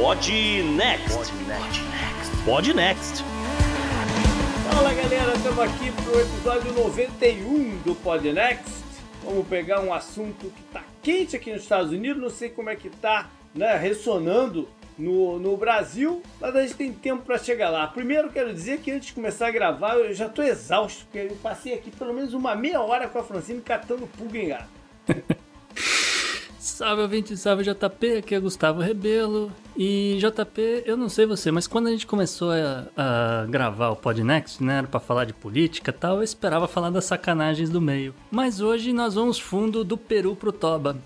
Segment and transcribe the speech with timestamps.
[0.00, 0.32] Pod
[0.76, 1.30] Next.
[2.46, 3.22] Pod Next.
[4.72, 8.82] Fala galera, estamos aqui para o episódio 91 do Pod Next.
[9.22, 12.76] Vamos pegar um assunto que está quente aqui nos Estados Unidos, não sei como é
[12.76, 17.86] que está né, ressonando no, no Brasil, mas a gente tem tempo para chegar lá.
[17.86, 21.36] Primeiro quero dizer que antes de começar a gravar eu já estou exausto, porque eu
[21.42, 24.70] passei aqui pelo menos uma meia hora com a Francine catando pulga em gato.
[26.60, 29.50] Salve ouvinte, salve JP, aqui é Gustavo Rebelo.
[29.74, 33.96] E JP, eu não sei você, mas quando a gente começou a, a gravar o
[33.96, 37.80] Podnext, né, era pra falar de política e tal, eu esperava falar das sacanagens do
[37.80, 38.14] meio.
[38.30, 40.98] Mas hoje nós vamos fundo do Peru pro Toba.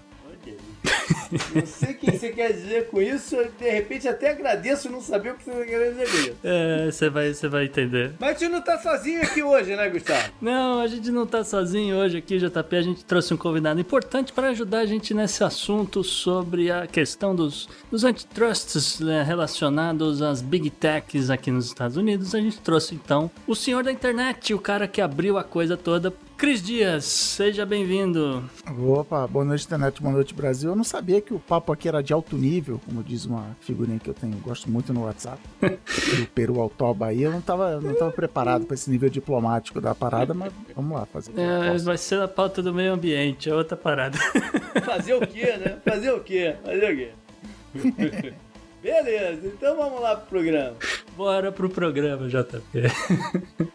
[1.55, 5.01] Não sei o que você quer dizer com isso, eu, de repente até agradeço não
[5.01, 6.37] saber o que você quer dizer.
[6.43, 8.13] É, você vai, você vai entender.
[8.19, 10.33] Mas a gente não tá sozinho aqui hoje, né, Gustavo?
[10.41, 12.77] Não, a gente não tá sozinho hoje aqui, JP.
[12.77, 17.35] A gente trouxe um convidado importante para ajudar a gente nesse assunto sobre a questão
[17.35, 22.35] dos, dos antitrusts né, relacionados às big techs aqui nos Estados Unidos.
[22.35, 26.13] A gente trouxe então o senhor da internet, o cara que abriu a coisa toda
[26.37, 28.45] Cris Dias, seja bem-vindo.
[28.79, 30.71] Opa, boa noite, internet, boa noite, Brasil.
[30.71, 33.99] Eu não sabia que o papo aqui era de alto nível, como diz uma figurinha
[34.01, 37.23] que eu tenho, gosto muito no WhatsApp, do Peru ao Toba aí.
[37.23, 41.07] Eu não tava, não tava preparado para esse nível diplomático da parada, mas vamos lá
[41.07, 41.33] fazer.
[41.39, 44.19] É, vai ser a pauta do meio ambiente, é outra parada.
[44.85, 45.79] Fazer o quê, né?
[45.85, 46.57] Fazer o quê?
[46.65, 48.33] Fazer o quê?
[48.83, 50.77] Beleza, então vamos lá pro programa.
[51.17, 53.71] Bora pro programa, JP.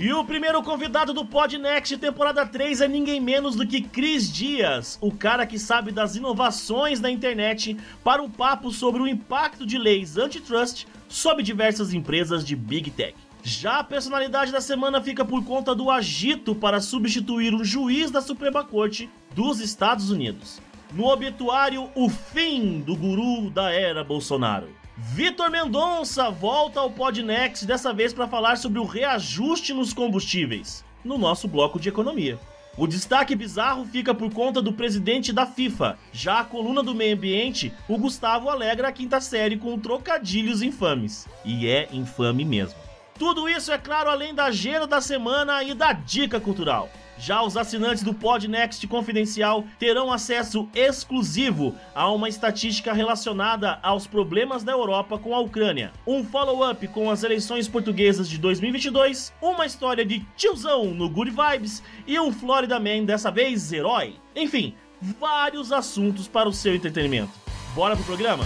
[0.00, 4.96] E o primeiro convidado do Podnext temporada 3 é ninguém menos do que Cris Dias,
[5.00, 9.76] o cara que sabe das inovações da internet para um papo sobre o impacto de
[9.76, 13.16] leis antitrust sobre diversas empresas de Big Tech.
[13.42, 18.20] Já a personalidade da semana fica por conta do agito para substituir um juiz da
[18.20, 20.62] Suprema Corte dos Estados Unidos.
[20.92, 24.77] No obituário, o fim do guru da era Bolsonaro.
[25.00, 31.16] Vitor Mendonça volta ao Podnext, dessa vez para falar sobre o reajuste nos combustíveis, no
[31.16, 32.36] nosso bloco de economia.
[32.76, 35.96] O destaque bizarro fica por conta do presidente da FIFA.
[36.12, 41.28] Já a coluna do meio ambiente, o Gustavo alegra a quinta série com trocadilhos infames.
[41.44, 42.78] E é infame mesmo.
[43.16, 46.90] Tudo isso, é claro, além da agenda da semana e da dica cultural.
[47.18, 54.62] Já os assinantes do Podnext Confidencial terão acesso exclusivo a uma estatística relacionada aos problemas
[54.62, 60.04] da Europa com a Ucrânia, um follow-up com as eleições portuguesas de 2022, uma história
[60.04, 64.14] de tiozão no Good Vibes e um Florida Man, dessa vez herói.
[64.36, 67.32] Enfim, vários assuntos para o seu entretenimento.
[67.74, 68.44] Bora pro programa?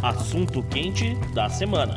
[0.05, 1.95] Assunto quente da semana.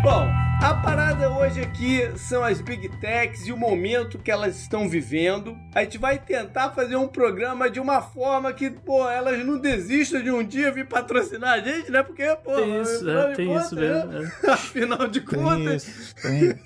[0.00, 0.30] Bom,
[0.62, 5.58] a parada hoje aqui são as Big Techs e o momento que elas estão vivendo.
[5.74, 10.22] A gente vai tentar fazer um programa de uma forma que, pô, elas não desistam
[10.22, 12.04] de um dia vir patrocinar a gente, né?
[12.04, 14.04] Porque, pô, Tem isso, é, tem conta, isso né?
[14.04, 14.32] mesmo.
[14.44, 14.46] é.
[14.52, 15.88] Afinal de Tem contas.
[15.88, 16.56] isso, tem isso.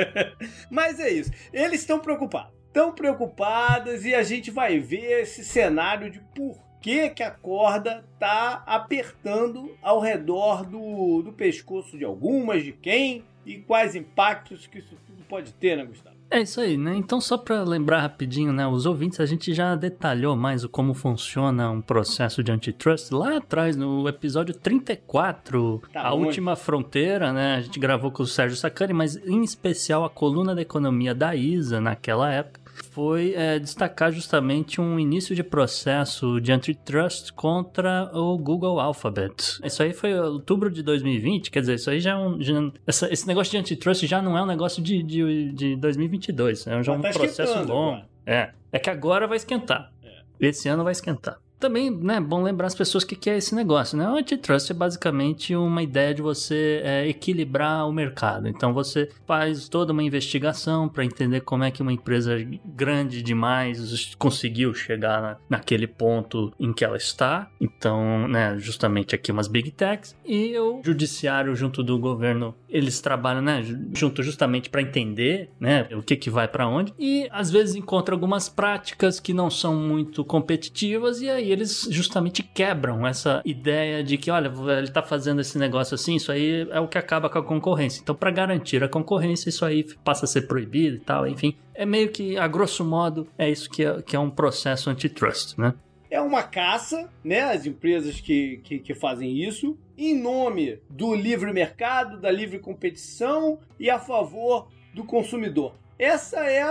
[0.70, 1.30] Mas é isso.
[1.52, 2.56] Eles estão preocupados.
[2.68, 8.04] Estão preocupadas e a gente vai ver esse cenário de por que, que a corda
[8.18, 14.78] tá apertando ao redor do, do pescoço de algumas, de quem e quais impactos que
[14.78, 16.18] isso tudo pode ter, né, Gustavo?
[16.30, 16.94] É isso aí, né?
[16.94, 18.66] Então, só para lembrar rapidinho, né?
[18.66, 23.38] Os ouvintes, a gente já detalhou mais o como funciona um processo de antitrust lá
[23.38, 26.12] atrás, no episódio 34, Tá A?
[26.12, 27.54] Última Fronteira, né?
[27.54, 31.34] A gente gravou com o Sérgio Sacani, mas em especial a coluna da economia da
[31.34, 32.57] ISA naquela época
[32.98, 39.60] foi é, destacar justamente um início de processo de antitrust contra o Google Alphabet.
[39.62, 42.42] Isso aí foi outubro de 2020, quer dizer, isso aí já é um.
[42.42, 42.54] já-
[42.84, 46.82] essa- esse negócio de antitrust já não é um negócio de, de, de 2022, é
[46.82, 48.02] já um tá processo esquentando longo.
[48.26, 48.50] É.
[48.72, 49.92] É que agora vai esquentar.
[50.40, 51.36] Esse ano vai esquentar.
[51.58, 54.08] Também, né, bom lembrar as pessoas o que, que é esse negócio, né?
[54.08, 58.46] O antitrust é basicamente uma ideia de você é, equilibrar o mercado.
[58.48, 64.14] Então você faz toda uma investigação para entender como é que uma empresa grande demais
[64.16, 67.50] conseguiu chegar na- naquele ponto em que ela está.
[67.60, 73.42] Então, né, justamente aqui umas big techs e o judiciário junto do governo, eles trabalham,
[73.42, 77.50] né, ju- junto justamente para entender, né, o que que vai para onde e às
[77.50, 83.42] vezes encontram algumas práticas que não são muito competitivas e aí eles justamente quebram essa
[83.44, 86.98] ideia de que, olha, ele tá fazendo esse negócio assim, isso aí é o que
[86.98, 88.00] acaba com a concorrência.
[88.00, 91.56] Então, para garantir a concorrência, isso aí passa a ser proibido e tal, enfim.
[91.74, 95.58] É meio que, a grosso modo, é isso que é, que é um processo antitrust,
[95.58, 95.74] né?
[96.10, 97.42] É uma caça, né?
[97.42, 103.58] As empresas que, que, que fazem isso, em nome do livre mercado, da livre competição
[103.78, 105.74] e a favor do consumidor.
[105.98, 106.64] Essa é,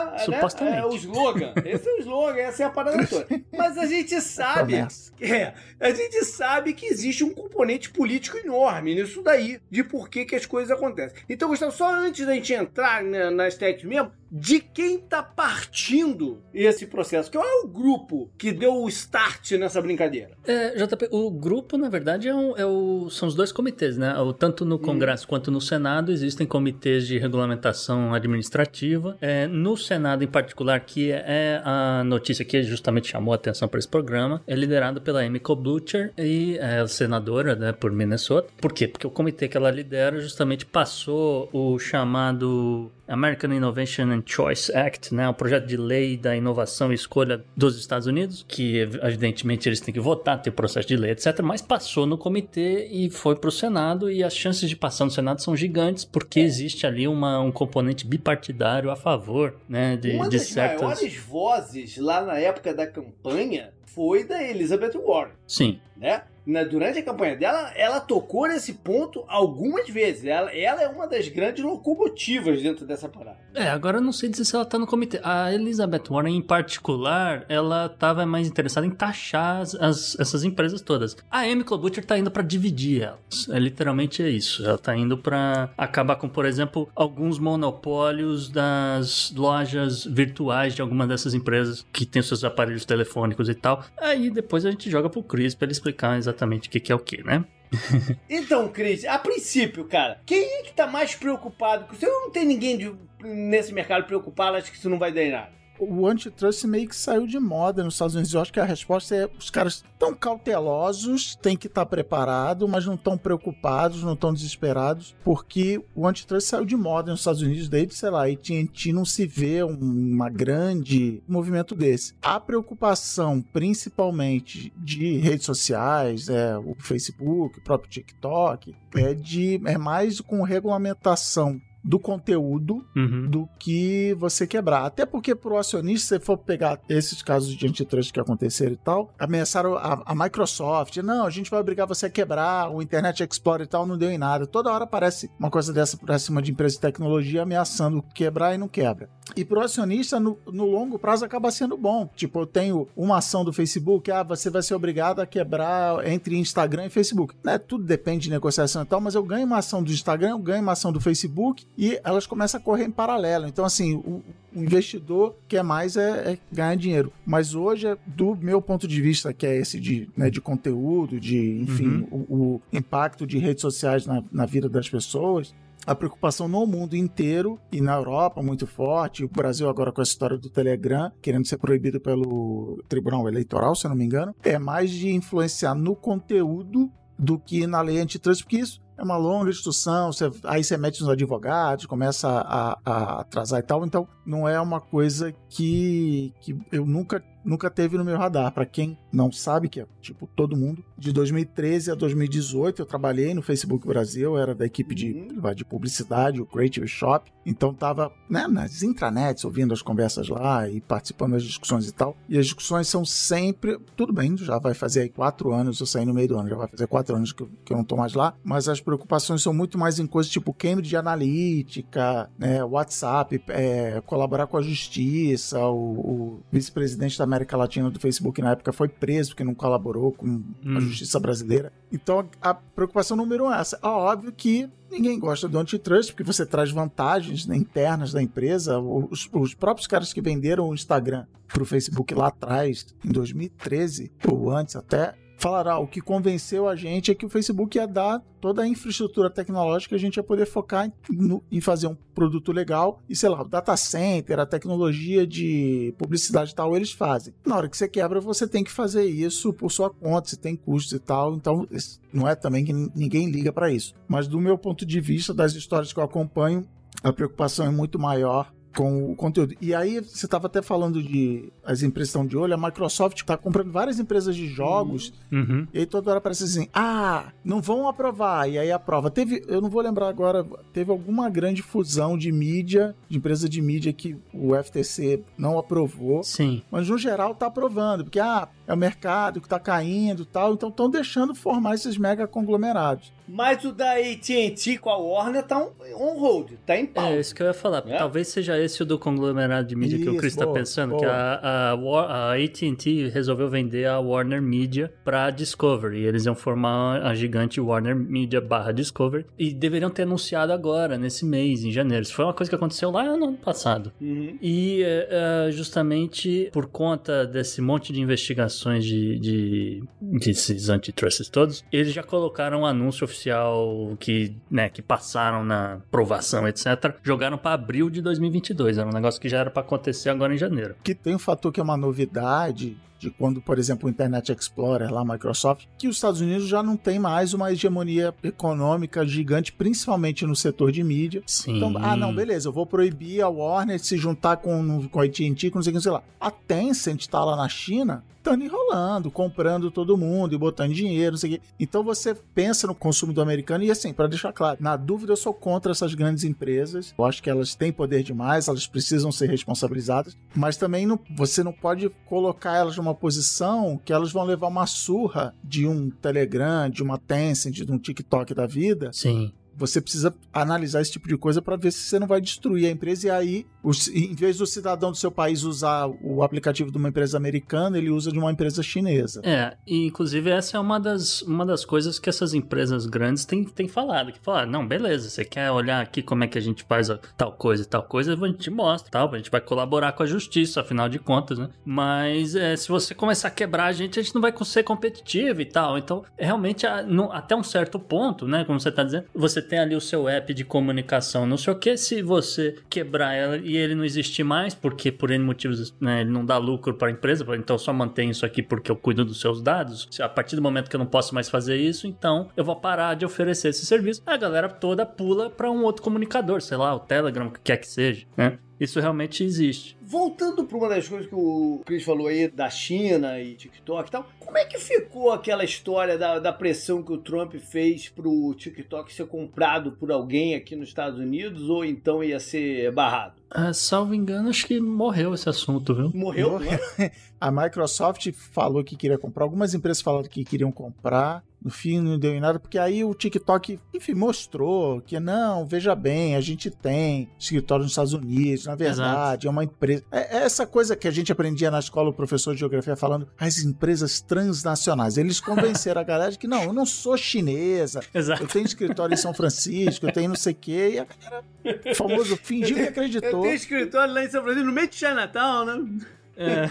[0.66, 1.54] né, é o slogan.
[1.66, 3.28] Esse é o slogan, essa é a parada toda.
[3.56, 4.76] Mas a gente sabe.
[5.20, 10.24] É, a gente sabe que existe um componente político enorme nisso daí, de por que,
[10.26, 11.18] que as coisas acontecem.
[11.28, 16.42] Então, Gustavo, só antes da gente entrar na- nas techs mesmo, de quem tá partindo
[16.54, 17.32] esse processo?
[17.32, 20.32] Qual é o grupo que deu o start nessa brincadeira?
[20.46, 24.18] É, JP, o grupo, na verdade, é um- é o- são os dois comitês, né?
[24.20, 29.18] O- Tanto no Congresso quanto no Senado existem comitês de regulamentação administrativa.
[29.20, 33.80] É, no Senado, em particular, que é a notícia que justamente chamou a atenção para
[33.80, 38.50] esse programa, é liderado pela Amy Klobuchar e é senadora né, por Minnesota.
[38.62, 38.88] Por quê?
[38.88, 45.14] Porque o comitê que ela lidera justamente passou o chamado American Innovation and Choice Act,
[45.14, 49.80] né, o projeto de lei da inovação e escolha dos Estados Unidos, que evidentemente eles
[49.80, 51.42] têm que votar, ter processo de lei, etc.
[51.42, 55.12] Mas passou no comitê e foi para o Senado e as chances de passar no
[55.12, 60.30] Senado são gigantes porque existe ali uma, um componente bipartidário a favor, né, de, Uma
[60.30, 60.82] de das certas.
[60.82, 65.80] maiores vozes lá na época da campanha foi da Elizabeth Warren, Sim.
[65.96, 66.24] né?
[66.48, 70.24] Na- durante a campanha dela, ela tocou nesse ponto algumas vezes.
[70.26, 73.38] Ela, ela é uma das grandes locomotivas dentro dessa parada.
[73.54, 75.20] É, agora eu não sei dizer se ela tá no comitê.
[75.24, 80.80] A Elizabeth Warren, em particular, ela tava mais interessada em taxar as, as- essas empresas
[80.82, 81.18] todas.
[81.30, 83.50] A Amy Klobuchar tá indo pra dividir elas.
[83.50, 84.66] É literalmente é isso.
[84.66, 91.06] Ela tá indo pra acabar com, por exemplo, alguns monopólios das lojas virtuais de alguma
[91.06, 93.84] dessas empresas que tem seus aparelhos telefônicos e tal.
[94.00, 96.96] Aí depois a gente joga pro Chris pra ele explicar exatamente o que, que é
[96.96, 97.44] o que, né?
[98.30, 101.86] Então, Cris, a princípio, cara, quem é que tá mais preocupado?
[101.86, 105.24] Porque você não tem ninguém de- nesse mercado preocupado, acho que isso não vai dar
[105.24, 105.52] em nada.
[105.80, 108.34] O antitrust meio que saiu de moda nos Estados Unidos.
[108.34, 112.86] Eu acho que a resposta é: os caras estão cautelosos, têm que estar preparados, mas
[112.86, 117.68] não estão preocupados, não estão desesperados, porque o antitrust saiu de moda nos Estados Unidos
[117.70, 119.78] desde, sei lá, AT&T não se vê um
[120.18, 122.14] uma grande movimento desse.
[122.22, 129.78] A preocupação, principalmente de redes sociais, é o Facebook, o próprio TikTok, é de é
[129.78, 133.30] mais com regulamentação do conteúdo Uhum.
[133.30, 134.86] do que você quebrar.
[134.86, 138.78] Até porque pro acionista, se você for pegar esses casos de antitrust que aconteceram e
[138.78, 143.24] tal, ameaçaram a, a Microsoft, não, a gente vai obrigar você a quebrar, o Internet
[143.24, 144.46] Explorer e tal, não deu em nada.
[144.46, 148.58] Toda hora aparece uma coisa dessa pra cima de empresa de tecnologia ameaçando quebrar e
[148.58, 149.10] não quebra.
[149.36, 152.10] E pro acionista, no, no longo prazo, acaba sendo bom.
[152.16, 156.38] Tipo, eu tenho uma ação do Facebook, ah, você vai ser obrigado a quebrar entre
[156.38, 157.36] Instagram e Facebook.
[157.44, 157.58] Né?
[157.58, 160.62] Tudo depende de negociação e tal, mas eu ganho uma ação do Instagram, eu ganho
[160.62, 163.48] uma ação do Facebook, e elas começam a correr em paralelo.
[163.48, 164.24] Então, assim, o,
[164.56, 167.14] o investidor quer mais é, é, ganhar dinheiro.
[167.26, 171.62] Mas hoje, do meu ponto de vista, que é esse de, né, de conteúdo, de,
[171.62, 172.26] enfim, uhum.
[172.28, 175.54] o, o, impacto de redes sociais na, na vida das pessoas,
[175.86, 180.04] a preocupação no mundo inteiro e na Europa muito forte, o Brasil agora com a
[180.04, 184.60] história do Telegram, querendo ser proibido pelo Tribunal Eleitoral, se eu não me engano, é
[184.60, 189.52] mais de influenciar no conteúdo do que na lei antitrust, porque isso é uma longa
[189.52, 194.48] discussão, você, aí você mete nos advogados, começa a, a, atrasar e tal, então não
[194.48, 198.52] é uma coisa que, que eu nunca nunca teve no meu radar.
[198.52, 203.34] Para quem não sabe, que é tipo todo mundo, de 2013 a 2018 eu trabalhei
[203.34, 205.54] no Facebook Brasil, era da equipe de, uhum.
[205.56, 207.32] de publicidade, o Creative Shop.
[207.46, 212.18] Então tava né, nas intranets ouvindo as conversas lá e participando das discussões e tal.
[212.28, 213.80] E as discussões são sempre.
[213.96, 216.56] Tudo bem, já vai fazer aí quatro anos, eu saí no meio do ano, já
[216.58, 218.34] vai fazer quatro anos que eu, que eu não tô mais lá.
[218.44, 224.48] Mas as preocupações são muito mais em coisas tipo Cambridge Analytica, né, WhatsApp, é, colaborar
[224.48, 229.32] com a justiça, o, o vice-presidente da América Latina do Facebook na época foi preso
[229.32, 230.78] porque não colaborou com hum.
[230.78, 231.72] a justiça brasileira.
[231.92, 233.80] Então a preocupação número um é essa.
[233.82, 238.80] É óbvio que ninguém gosta do antitrust porque você traz vantagens né, internas da empresa.
[238.80, 244.12] Os, os próprios caras que venderam o Instagram para o Facebook lá atrás, em 2013
[244.28, 248.22] ou antes até, falará, o que convenceu a gente é que o Facebook ia dar
[248.42, 252.52] toda a infraestrutura tecnológica, a gente ia poder focar em, no, em fazer um produto
[252.52, 257.34] legal e, sei lá, o data center, a tecnologia de publicidade e tal, eles fazem.
[257.46, 260.56] Na hora que você quebra, você tem que fazer isso por sua conta, você tem
[260.56, 261.68] custos e tal, então
[262.12, 263.94] não é também que ninguém liga para isso.
[264.08, 266.68] Mas do meu ponto de vista, das histórias que eu acompanho,
[267.04, 269.56] a preocupação é muito maior com o conteúdo.
[269.60, 273.36] E aí, você estava até falando de as empresas estão de olho, a Microsoft está
[273.36, 275.68] comprando várias empresas de jogos, uhum.
[275.74, 279.10] e aí toda hora parece assim, ah, não vão aprovar, e aí aprova.
[279.10, 283.60] Teve, eu não vou lembrar agora, teve alguma grande fusão de mídia, de empresa de
[283.64, 286.24] mídia que o FTC não aprovou.
[286.24, 286.62] Sim.
[286.70, 290.54] Mas no geral tá aprovando, porque ah, é o mercado que tá caindo e tal,
[290.54, 293.14] então estão deixando formar esses mega conglomerados.
[293.28, 297.06] Mas o da AT&T com a Warner tá on hold, tá em pau.
[297.06, 297.84] É isso que eu ia falar.
[297.88, 297.98] É?
[297.98, 300.60] Talvez seja esse o do conglomerado de mídia isso, que o Chris tá boa, tá
[300.60, 301.02] pensando, boa.
[301.02, 306.06] que a, a, a AT&T resolveu vender a Warner Media pra Discovery.
[306.06, 311.26] Eles iam formar a gigante Warner Media barra Discovery e deveriam ter anunciado agora, nesse
[311.26, 312.04] mês, em janeiro.
[312.04, 313.92] Isso foi uma coisa que aconteceu lá no ano passado.
[314.00, 314.38] Uhum.
[314.42, 321.94] E uh, justamente por conta desse monte de investigações de, de desses antitrusts todos, eles
[321.94, 327.90] já colocaram um anúncio oficial que, né, que passaram na aprovação, etc., jogaram para abril
[327.90, 328.78] de 2022.
[328.78, 330.76] Era um negócio que já era para acontecer agora em janeiro.
[330.84, 334.92] Que tem um fator que é uma novidade, de quando, por exemplo, o Internet Explorer,
[334.92, 340.26] lá Microsoft, que os Estados Unidos já não tem mais uma hegemonia econômica gigante, principalmente
[340.26, 341.24] no setor de mídia.
[341.26, 341.58] Sim.
[341.58, 345.06] Então, ah, não, beleza, eu vou proibir a Warner de se juntar com, com a
[345.06, 346.04] AT&T, com não sei o que, sei lá.
[346.20, 351.18] A Tencent está lá na China, estando enrolando, comprando todo mundo e botando dinheiro, não
[351.18, 351.42] sei o quê.
[351.60, 355.34] Então você pensa no consumidor americano e assim, para deixar claro, na dúvida eu sou
[355.34, 356.94] contra essas grandes empresas.
[356.98, 361.44] Eu acho que elas têm poder demais, elas precisam ser responsabilizadas, mas também não, você
[361.44, 366.70] não pode colocar elas numa posição que elas vão levar uma surra de um Telegram,
[366.70, 368.92] de uma Tencent, de um TikTok da vida.
[368.94, 372.68] Sim você precisa analisar esse tipo de coisa para ver se você não vai destruir
[372.68, 373.08] a empresa.
[373.08, 373.46] E aí,
[373.94, 377.90] em vez do cidadão do seu país usar o aplicativo de uma empresa americana, ele
[377.90, 379.22] usa de uma empresa chinesa.
[379.24, 383.44] É, e inclusive essa é uma das, uma das coisas que essas empresas grandes têm,
[383.44, 384.12] têm falado.
[384.12, 387.32] Que falaram, não, beleza, você quer olhar aqui como é que a gente faz tal
[387.32, 390.62] coisa e tal coisa, a gente mostra, tal, a gente vai colaborar com a justiça,
[390.62, 391.50] afinal de contas, né?
[391.66, 395.42] Mas é, se você começar a quebrar a gente, a gente não vai ser competitivo
[395.42, 395.78] e tal.
[395.78, 399.82] Então, realmente, até um certo ponto, né, como você tá dizendo, você tem ali o
[399.82, 403.84] seu app de comunicação, não sei o que, se você quebrar ela e ele não
[403.84, 407.58] existir mais, porque por N motivos né, ele não dá lucro para a empresa, então
[407.58, 409.88] só mantém isso aqui porque eu cuido dos seus dados.
[410.00, 412.96] A partir do momento que eu não posso mais fazer isso, então eu vou parar
[412.96, 414.02] de oferecer esse serviço.
[414.06, 417.58] A galera toda pula para um outro comunicador, sei lá, o Telegram, o que quer
[417.58, 418.38] que seja, né?
[418.60, 419.78] Isso realmente existe.
[419.82, 423.92] Voltando para uma das coisas que o Chris falou aí da China e TikTok e
[423.92, 428.34] tal, como é que ficou aquela história da, da pressão que o Trump fez pro
[428.36, 433.14] TikTok ser comprado por alguém aqui nos Estados Unidos ou então ia ser barrado?
[433.30, 435.92] Ah, salvo engano, acho que morreu esse assunto, viu?
[435.94, 436.40] Morreu?
[437.20, 441.24] A Microsoft falou que queria comprar, algumas empresas falaram que queriam comprar.
[441.40, 445.76] No fim, não deu em nada, porque aí o TikTok, enfim, mostrou que não, veja
[445.76, 449.28] bem, a gente tem escritório nos Estados Unidos, na verdade, Exato.
[449.28, 449.84] é uma empresa.
[449.92, 453.08] É, é essa coisa que a gente aprendia na escola, o professor de geografia falando,
[453.20, 454.98] as empresas transnacionais.
[454.98, 458.24] Eles convenceram a galera de que não, eu não sou chinesa, Exato.
[458.24, 461.24] eu tenho escritório em São Francisco, eu tenho não sei o quê, e a galera,
[461.72, 463.10] o famoso, fingiu que acreditou.
[463.18, 465.88] Eu tenho escritório lá em São Francisco, no meio de Chinatown, né?
[466.18, 466.50] É.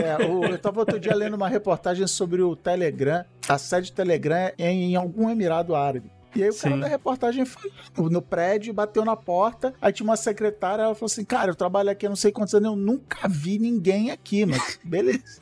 [0.00, 3.24] é o, eu estava outro dia lendo uma reportagem sobre o Telegram.
[3.48, 6.10] A sede do Telegram é em algum Emirado Árabe.
[6.34, 6.70] E aí o Sim.
[6.70, 7.70] cara da reportagem foi
[8.10, 11.90] no prédio, bateu na porta, aí tinha uma secretária, ela falou assim, cara, eu trabalho
[11.90, 15.40] aqui há não sei quantos anos, eu nunca vi ninguém aqui, mas beleza.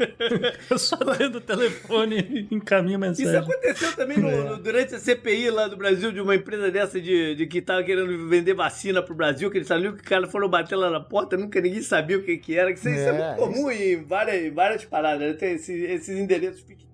[0.70, 3.26] eu só dentro do telefone encaminho mensagem.
[3.26, 7.00] Isso aconteceu também no, no, durante a CPI lá do Brasil, de uma empresa dessa
[7.00, 10.26] de, de que tava querendo vender vacina pro Brasil, que eles sabiam que o cara
[10.26, 12.92] foram bater lá na porta, nunca ninguém sabia o que que era, que isso é,
[12.92, 13.82] isso é muito comum isso...
[13.82, 15.32] em várias, várias paradas, né?
[15.34, 16.88] tem esse, esses endereços fictícios.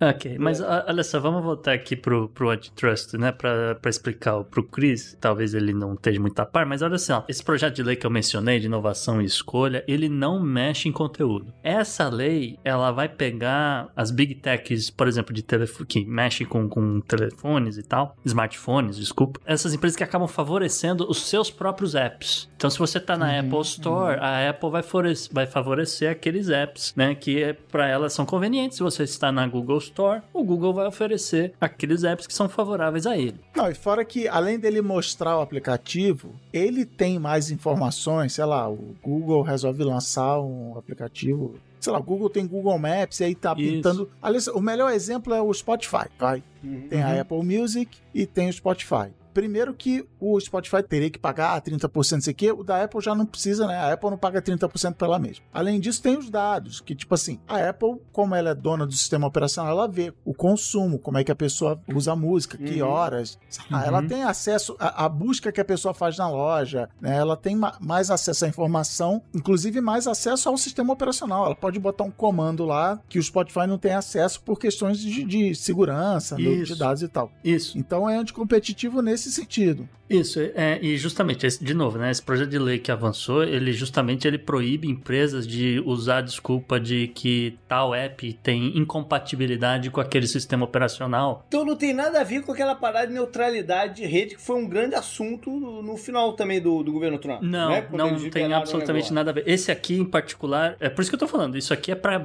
[0.00, 0.64] Ok, mas é.
[0.64, 3.30] olha só, vamos voltar aqui pro, pro antitrust, né?
[3.40, 7.22] Para explicar pro Chris, talvez ele não esteja muito a par, mas olha assim, ó,
[7.26, 10.92] esse projeto de lei que eu mencionei de inovação e escolha, ele não mexe em
[10.92, 11.52] conteúdo.
[11.62, 16.68] Essa lei, ela vai pegar as big techs, por exemplo, de telefone, que mexem com,
[16.68, 22.50] com telefones e tal, smartphones, desculpa, essas empresas que acabam favorecendo os seus próprios apps.
[22.56, 24.24] Então, se você tá na uhum, Apple Store, uhum.
[24.24, 28.76] a Apple vai favorecer, vai favorecer aqueles apps, né, que é, para elas são convenientes.
[28.76, 33.06] Se você está na Google Store, o Google vai oferecer aqueles apps que são favoráveis
[33.06, 33.29] a ele.
[33.54, 38.68] Não, e fora que, além dele mostrar o aplicativo, ele tem mais informações, sei lá,
[38.68, 43.34] o Google resolve lançar um aplicativo sei lá, o Google tem Google Maps e aí
[43.34, 43.72] tá Isso.
[43.72, 44.10] pintando.
[44.20, 46.42] Aliás, o melhor exemplo é o Spotify, vai.
[46.62, 46.88] Uhum.
[46.88, 49.10] Tem a Apple Music e tem o Spotify.
[49.32, 53.00] Primeiro que o Spotify teria que pagar 30%, não sei o quê, o da Apple
[53.00, 53.76] já não precisa, né?
[53.76, 55.44] A Apple não paga 30% para ela mesma.
[55.52, 58.92] Além disso, tem os dados, que tipo assim, a Apple, como ela é dona do
[58.92, 62.64] sistema operacional, ela vê o consumo, como é que a pessoa usa a música, uhum.
[62.64, 63.38] que horas.
[63.70, 63.78] Uhum.
[63.78, 67.16] Ela tem acesso à busca que a pessoa faz na loja, né?
[67.16, 71.46] Ela tem ma mais acesso à informação, inclusive mais acesso ao sistema operacional.
[71.46, 75.24] Ela pode botar um comando lá que o Spotify não tem acesso por questões de,
[75.24, 77.30] de segurança, de dados e tal.
[77.44, 77.78] Isso.
[77.78, 79.88] Então é anticompetitivo nesse nesse sentido.
[80.10, 83.72] Isso, é, e justamente, esse, de novo, né, esse projeto de lei que avançou, ele
[83.72, 90.00] justamente ele proíbe empresas de usar a desculpa de que tal app tem incompatibilidade com
[90.00, 91.44] aquele sistema operacional.
[91.46, 94.56] Então não tem nada a ver com aquela parada de neutralidade de rede que foi
[94.56, 97.42] um grande assunto no final também do, do governo Trump.
[97.42, 97.86] Não, né?
[97.92, 99.44] não tem absolutamente nada a ver.
[99.46, 102.20] Esse aqui em particular, é por isso que eu tô falando, isso aqui é para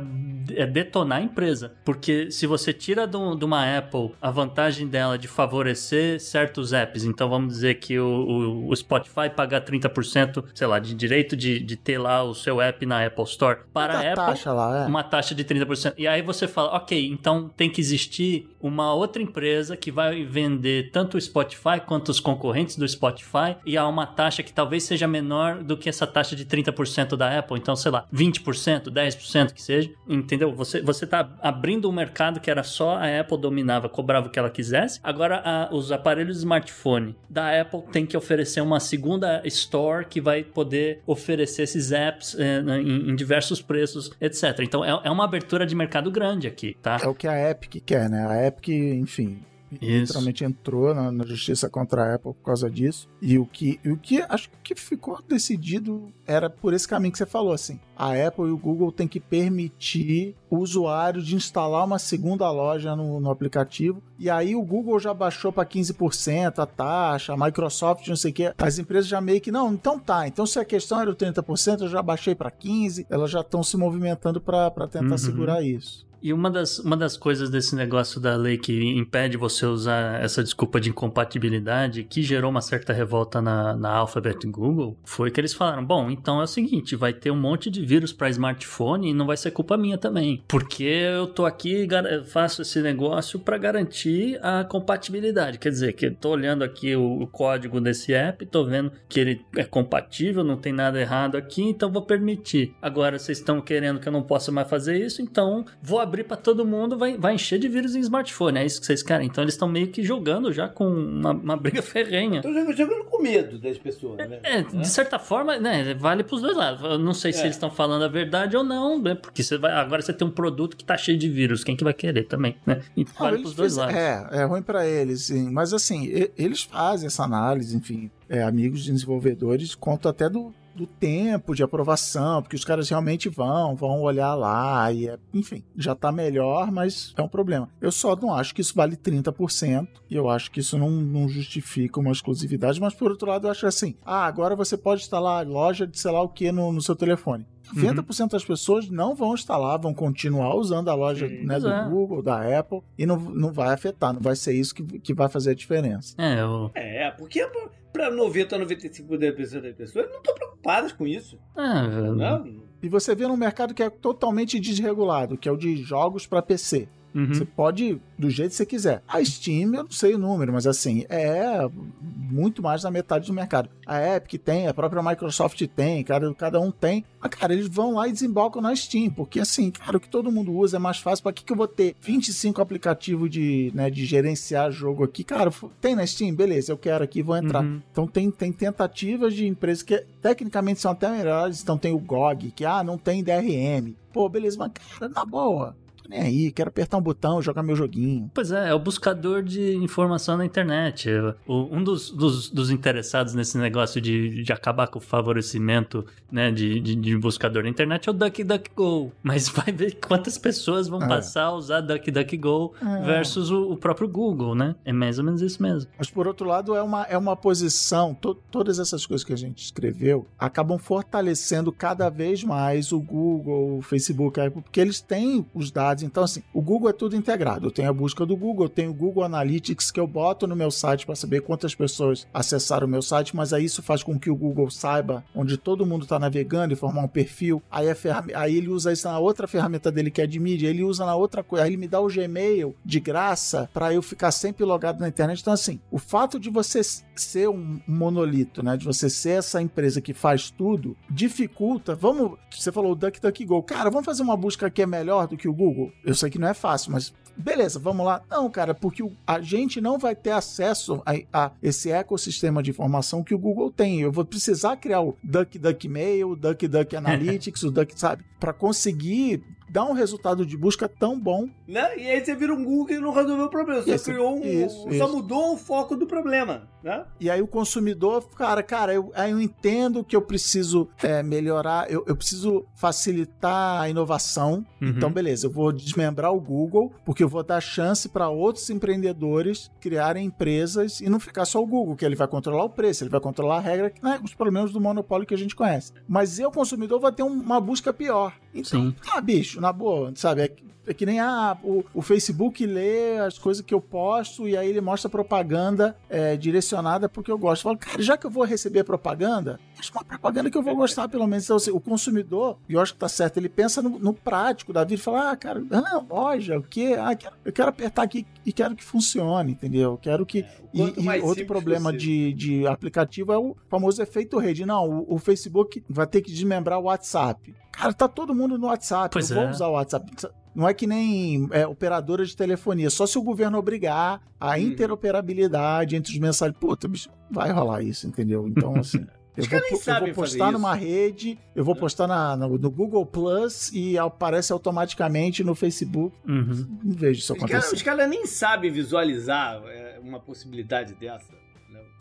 [0.56, 1.74] é detonar a empresa.
[1.84, 7.30] Porque se você tira de uma Apple a vantagem dela de favorecer certos apps, então
[7.30, 11.76] vamos dizer que o, o, o Spotify paga 30%, sei lá, de direito de, de
[11.76, 14.88] ter lá o seu app na Apple Store para a Apple, taxa lá, é.
[14.88, 15.94] uma taxa de 30%.
[15.98, 20.90] E aí você fala, ok, então tem que existir uma outra empresa que vai vender
[20.92, 25.08] tanto o Spotify quanto os concorrentes do Spotify e há uma taxa que talvez seja
[25.08, 29.62] menor do que essa taxa de 30% da Apple, então sei lá, 20%, 10% que
[29.62, 30.54] seja, entendeu?
[30.56, 34.40] Você, você tá abrindo um mercado que era só a Apple dominava, cobrava o que
[34.40, 39.42] ela quisesse, agora a, os aparelhos de smartphone da Apple tem que oferecer uma segunda
[39.46, 44.60] store que vai poder oferecer esses apps é, em, em, diversos preços, etc.
[44.62, 46.98] Então é, é uma abertura de mercado grande aqui, tá?
[47.02, 48.26] É o que a Epic quer, né?
[48.28, 49.40] A Epic, enfim,
[49.82, 50.02] isso.
[50.02, 53.10] literalmente entrou na, na, justiça contra a Apple por causa disso.
[53.22, 57.26] E o que, o que acho que ficou decidido era por esse caminho que você
[57.26, 57.80] falou, assim.
[57.96, 62.96] A Apple e o Google têm que permitir o usuário de instalar uma segunda loja
[62.96, 64.02] no, no aplicativo.
[64.18, 68.34] E aí o Google já baixou para 15% a taxa, a Microsoft, não sei o
[68.34, 68.54] que.
[68.58, 70.28] As empresas já meio que, não, então tá.
[70.28, 73.06] Então se a questão era o 30%, eu já baixei para 15%.
[73.10, 75.18] Elas já estão se movimentando para tentar uhum.
[75.18, 76.06] segurar isso.
[76.26, 80.44] E uma das, uma das coisas desse negócio da lei que impede você usar essa
[80.44, 85.54] desculpa de incompatibilidade, que gerou uma certa revolta na, na Alphabet Google, foi que eles
[85.54, 89.14] falaram: bom, então é o seguinte, vai ter um monte de vírus para smartphone e
[89.14, 90.44] não vai ser culpa minha também.
[90.48, 91.88] Porque eu tô aqui,
[92.26, 95.60] faço esse negócio para garantir a compatibilidade.
[95.60, 99.20] Quer dizer, que eu tô olhando aqui o, o código desse app, tô vendo que
[99.20, 102.74] ele é compatível, não tem nada errado aqui, então vou permitir.
[102.82, 106.24] Agora vocês estão querendo que eu não possa mais fazer isso, então vou abrir abrir
[106.24, 108.60] para todo mundo, vai, vai encher de vírus em smartphone.
[108.60, 109.28] É isso que vocês querem.
[109.28, 112.38] Então eles estão meio que jogando já com uma, uma briga ferrenha.
[112.38, 114.40] Estão jogando com medo das pessoas, né?
[114.44, 115.94] É, de certa forma, né?
[115.94, 116.82] Vale pros dois lados.
[116.82, 117.34] Eu não sei é.
[117.34, 119.16] se eles estão falando a verdade ou não, né?
[119.16, 121.64] Porque você vai, agora você tem um produto que tá cheio de vírus.
[121.64, 122.82] Quem que vai querer também, né?
[122.96, 123.96] E não, vale pros dois lados.
[123.96, 125.50] É, é ruim para eles, sim.
[125.52, 128.10] Mas assim, eles fazem essa análise, enfim.
[128.30, 133.76] É, amigos desenvolvedores contam até do do tempo de aprovação, porque os caras realmente vão,
[133.76, 137.70] vão olhar lá e é, enfim, já tá melhor, mas é um problema.
[137.80, 141.28] Eu só não acho que isso vale 30% e eu acho que isso não, não
[141.30, 145.48] justifica uma exclusividade, mas por outro lado eu acho assim, ah, agora você pode instalar
[145.48, 147.46] loja de sei lá o que no, no seu telefone.
[147.74, 148.28] 90% uhum.
[148.28, 151.90] das pessoas não vão instalar, vão continuar usando a loja né, do é.
[151.90, 155.30] Google, da Apple, e não, não vai afetar, não vai ser isso que, que vai
[155.30, 156.16] fazer a diferença.
[156.18, 156.72] É, eu...
[156.76, 157.48] é porque
[157.92, 161.40] para 90 a 95% das pessoas não estão preocupadas com isso.
[161.56, 162.66] É, não.
[162.82, 166.42] E você vê num mercado que é totalmente desregulado, que é o de jogos para
[166.42, 166.88] PC.
[167.16, 167.34] Uhum.
[167.34, 169.02] Você pode do jeito que você quiser.
[169.08, 171.68] A Steam, eu não sei o número, mas assim, é
[172.02, 173.70] muito mais da metade do mercado.
[173.86, 177.06] A Epic tem, a própria Microsoft tem, cada, cada um tem.
[177.22, 180.32] Mas, cara, eles vão lá e desembolcam na Steam, porque assim, cara, o que todo
[180.32, 181.24] mundo usa é mais fácil.
[181.24, 185.24] Pra que, que eu vou ter 25 aplicativos de, né, de gerenciar jogo aqui?
[185.24, 186.36] Cara, tem na Steam?
[186.36, 187.64] Beleza, eu quero aqui, vou entrar.
[187.64, 187.82] Uhum.
[187.92, 191.62] Então tem, tem tentativas de empresas que tecnicamente são até melhores.
[191.62, 193.94] Então tem o GOG, que ah, não tem DRM.
[194.12, 197.76] Pô, beleza, mas cara, na boa tô nem aí, quero apertar um botão, jogar meu
[197.76, 198.30] joguinho.
[198.34, 201.10] Pois é, é o buscador de informação na internet.
[201.48, 206.80] um dos, dos, dos, interessados nesse negócio de, de acabar com o favorecimento né, de,
[206.80, 209.12] de, de buscador na internet é o DuckDuckGo.
[209.24, 211.08] Mas vai ver quantas pessoas vão é.
[211.08, 213.06] passar a usar DuckDuckGo é.
[213.06, 214.76] versus o, o, próprio Google, né?
[214.86, 215.90] É mais ou menos isso mesmo.
[215.98, 219.38] Mas por outro lado, é uma, é uma posição, to, todas essas coisas que a
[219.38, 225.72] gente escreveu acabam fortalecendo cada vez mais o Google, o Facebook, porque eles têm os
[225.72, 226.04] dados dados.
[226.04, 227.68] Então, assim, o Google é tudo integrado.
[227.68, 230.56] Eu tenho a busca do Google, eu tenho o Google Analytics que eu boto no
[230.56, 234.20] meu site para saber quantas pessoas acessaram o meu site, mas aí isso faz com
[234.20, 237.62] que o Google saiba onde todo mundo está navegando e formar um perfil.
[237.72, 237.88] Aí,
[238.36, 241.16] aí ele usa isso na outra ferramenta dele que é de mídia, ele usa na
[241.16, 241.64] outra coisa.
[241.64, 245.40] Aí ele me dá o Gmail de graça para eu ficar sempre logado na internet.
[245.40, 246.82] Então, assim, o fato de você
[247.16, 251.96] ser um monolito, né, de você ser essa empresa que faz tudo, dificulta.
[251.96, 255.48] Vamos, você falou o DuckDuckGo, cara, vamos fazer uma busca que é melhor do que
[255.48, 255.85] o Google?
[256.04, 258.22] Eu sei que não é fácil, mas beleza, vamos lá.
[258.30, 263.24] Não, cara, porque a gente não vai ter acesso a, a, esse ecossistema de informação
[263.24, 264.02] que o Google tem.
[264.02, 268.24] Eu vou precisar criar o DuckDuckMail, o DuckDuck Analytics, o Duck, sabe?
[268.40, 269.44] Para conseguir
[269.76, 271.50] dá um resultado de busca tão bom.
[271.68, 271.98] Né?
[271.98, 273.82] E aí você vira um Google e não resolveu o problema.
[273.82, 274.42] Você isso, criou um.
[274.42, 275.10] Isso, só isso.
[275.10, 276.70] mudou o foco do problema.
[276.82, 277.04] Né?
[277.20, 282.06] E aí o consumidor, cara, cara, eu, eu entendo que eu preciso é, melhorar, eu,
[282.08, 284.66] eu preciso facilitar a inovação.
[284.80, 284.90] Uhum.
[284.90, 289.70] Então, beleza, eu vou desmembrar o Google, porque eu vou dar chance para outros empreendedores
[289.82, 293.10] criarem empresas e não ficar só o Google, que ele vai controlar o preço, ele
[293.10, 295.92] vai controlar a regra, né, os problemas do monopólio que a gente conhece.
[296.08, 298.34] Mas eu, consumidor, vou ter uma busca pior.
[298.54, 298.96] Então, Sim.
[299.04, 300.56] tá, bicho, na boa, sabe?
[300.88, 304.70] É, que nem ah, o, o, Facebook lê as coisas que eu posto e aí
[304.70, 307.62] ele mostra propaganda é, direcionada porque eu gosto.
[307.62, 310.76] Eu falo, cara, já que eu vou receber propaganda, acho uma propaganda que eu vou
[310.76, 311.46] gostar, pelo menos.
[311.46, 314.72] Então, assim, o consumidor, e eu acho que tá certo, ele pensa no, no prático
[314.72, 316.96] da vida e fala, ah, cara, ah, loja, o quê?
[317.00, 319.92] Ah, quero, eu quero apertar aqui e quero que funcione, entendeu?
[319.92, 320.40] Eu quero que.
[320.40, 324.66] É, e, e outro problema de, de aplicativo é o famoso efeito rede.
[324.66, 327.56] Não, o, o Facebook vai ter que desmembrar o WhatsApp.
[327.72, 329.12] Cara, tá todo mundo no WhatsApp.
[329.12, 329.42] Pois eu é.
[329.42, 330.10] vou usar o WhatsApp.
[330.56, 332.90] Não é que nem é, operadora de telefonia.
[332.90, 334.58] Só se o governo obrigar a hum.
[334.58, 336.58] interoperabilidade entre os mensagens.
[336.58, 338.48] Puta, bicho, vai rolar isso, entendeu?
[338.48, 339.06] Então, assim.
[339.38, 343.70] Eu vou, eu vou, postar numa rede, eu vou postar na, no, no, Google Plus
[343.74, 346.16] e aparece automaticamente no Facebook.
[346.26, 346.80] Uhum.
[346.82, 347.76] Não vejo isso acontecer.
[347.76, 351.34] Os caras nem sabem visualizar é, uma possibilidade dessa.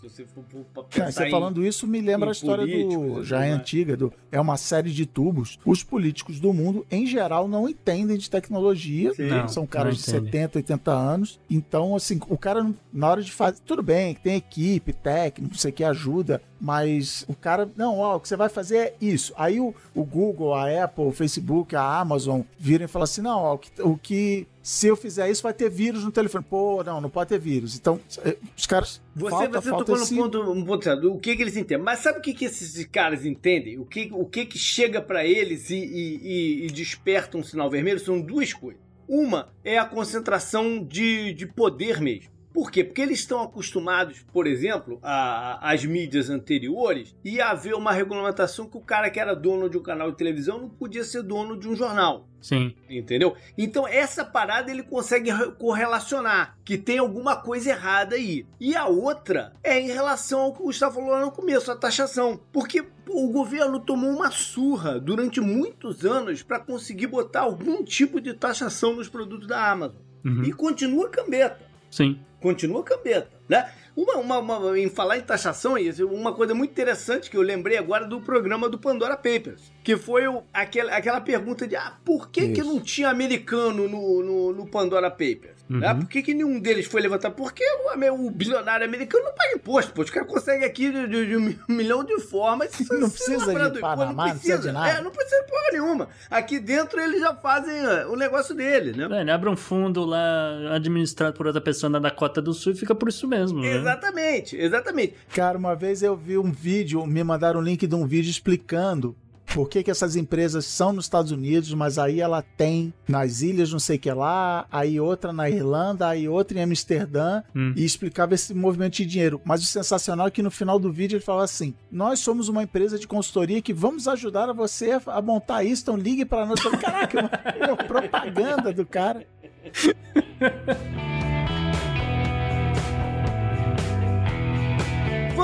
[0.09, 3.25] Se você for pensar Você falando isso me lembra a história do.
[3.25, 5.59] Já é antiga, do, é uma série de tubos.
[5.65, 9.13] Os políticos do mundo, em geral, não entendem de tecnologia.
[9.19, 11.41] Não, são caras de 70, 80 anos.
[11.49, 13.61] Então, assim, o cara, na hora de fazer.
[13.65, 16.43] Tudo bem, tem equipe, técnico, não sei o que ajuda.
[16.61, 19.33] Mas o cara, não, ó, o que você vai fazer é isso.
[19.37, 23.39] Aí o, o Google, a Apple, o Facebook, a Amazon viram e falam assim: não,
[23.39, 26.43] ó, o que, o que se eu fizer isso, vai ter vírus no telefone.
[26.43, 27.77] Pô, não, não pode ter vírus.
[27.77, 28.99] Então, eh, os caras.
[29.15, 30.15] Você, falta, você falta tocou esse...
[30.15, 31.85] no ponto, um ponto o que, que eles entendem.
[31.85, 33.79] Mas sabe o que, que esses caras entendem?
[33.79, 38.01] O que, o que, que chega para eles e, e, e, desperta um sinal vermelho?
[38.01, 38.81] São duas coisas.
[39.07, 42.31] Uma é a concentração de, de poder mesmo.
[42.55, 42.85] Por quê?
[42.85, 48.81] Porque eles estão acostumados, por exemplo, às mídias anteriores e haver uma regulamentação que o
[48.81, 51.75] cara que era dono de um canal de televisão não podia ser dono de um
[51.75, 52.29] jornal.
[52.41, 52.73] Sim.
[52.89, 53.35] Entendeu?
[53.59, 58.47] Então, essa parada ele consegue correlacionar que tem alguma coisa errada aí.
[58.61, 61.77] E a outra é em relação ao que o Gustavo falou lá no começo, a
[61.77, 62.41] taxação.
[62.53, 68.33] Porque o governo tomou uma surra durante muitos anos para conseguir botar algum tipo de
[68.33, 70.01] taxação nos produtos da Amazon.
[70.25, 70.45] Uhum.
[70.45, 71.59] E continua cambeta.
[71.91, 73.71] Sim continua cambeta, né?
[73.97, 77.79] Uma, uma, uma, em falar em taxação, isso, uma coisa muito interessante que eu lembrei
[77.79, 82.29] agora do programa do Pandora Papers, que foi o, aquela, aquela pergunta de ah, por
[82.29, 85.65] que, que não tinha americano no, no, no Pandora Papers?
[85.71, 85.79] Uhum.
[85.79, 85.95] Né?
[85.95, 87.35] Por que, que nenhum deles foi levantado?
[87.35, 90.03] Porque o, o bilionário americano não paga imposto, pô.
[90.03, 92.71] Os caras conseguem aqui de, de, de, um milhão de formas.
[92.91, 94.99] Não precisa de Panamá, não precisa de nada.
[94.99, 96.09] É, não precisa de porra nenhuma.
[96.31, 99.19] Aqui dentro eles já fazem uh, o negócio dele, né?
[99.19, 102.77] É, ele abre um fundo lá administrado por outra pessoa na Dakota do Sul e
[102.77, 103.61] fica por isso mesmo.
[103.61, 103.77] Né?
[103.77, 105.15] Exatamente, exatamente.
[105.33, 109.17] Cara, uma vez eu vi um vídeo, me mandaram um link de um vídeo explicando
[109.55, 113.73] por que, que essas empresas são nos Estados Unidos, mas aí ela tem nas ilhas
[113.73, 117.73] não sei o que lá, aí outra na Irlanda, aí outra em Amsterdã, hum.
[117.77, 119.41] e explicava esse movimento de dinheiro.
[119.45, 122.65] Mas o sensacional é que no final do vídeo ele fala assim: nós somos uma
[122.65, 126.61] empresa de consultoria que vamos ajudar a você a montar isso, então ligue para nós.
[126.81, 127.21] Caraca,
[127.61, 129.25] uma, uma propaganda do cara.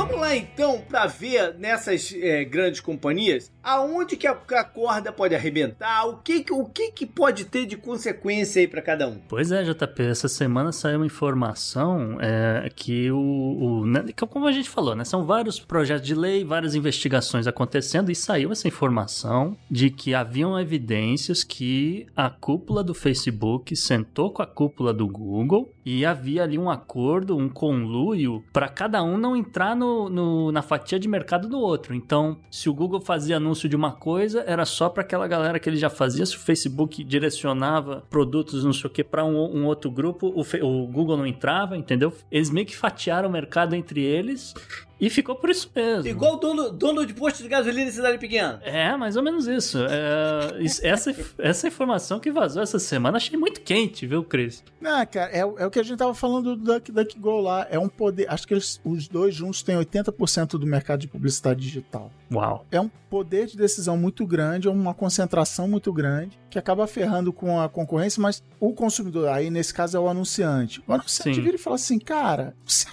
[0.00, 6.06] Vamos lá então para ver nessas é, grandes companhias aonde que a, corda pode arrebentar,
[6.06, 9.18] o que o que, que pode ter de consequência aí para cada um.
[9.28, 14.52] Pois é, JP, essa semana saiu uma informação é, que o, o né, como a
[14.52, 19.56] gente falou, né, são vários projetos de lei, várias investigações acontecendo e saiu essa informação
[19.70, 25.72] de que haviam evidências que a cúpula do Facebook sentou com a cúpula do Google
[25.84, 30.62] e havia ali um acordo, um conluio para cada um não entrar no, no, na
[30.62, 31.94] fatia de mercado do outro.
[31.94, 35.68] Então, se o Google fazia anúncio de uma coisa, era só para aquela galera que
[35.68, 36.24] ele já fazia.
[36.24, 40.42] Se o Facebook direcionava produtos, não sei o que, para um, um, outro grupo, o,
[40.66, 42.12] o Google não entrava, entendeu?
[42.30, 44.54] Eles meio que fatiaram o mercado entre eles
[45.00, 46.06] e ficou por isso mesmo.
[46.06, 48.60] Igual dono, dono de posto de gasolina em cidade pequena.
[48.62, 49.78] É, mais ou menos isso.
[49.78, 54.62] É, essa, essa informação que vazou essa semana achei muito quente, viu, Cris?
[54.80, 57.66] Não, cara, é, é o que a gente tava falando do Duck, Duck Go lá.
[57.70, 58.26] É um poder.
[58.28, 62.10] Acho que eles, os dois juntos têm 80% do mercado de publicidade digital.
[62.32, 62.66] Uau.
[62.70, 67.32] É um poder de decisão muito grande, é uma concentração muito grande, que acaba ferrando
[67.32, 70.82] com a concorrência, mas o consumidor, aí nesse caso é o anunciante.
[70.86, 71.42] O anunciante Sim.
[71.42, 72.86] vira e fala assim, cara, você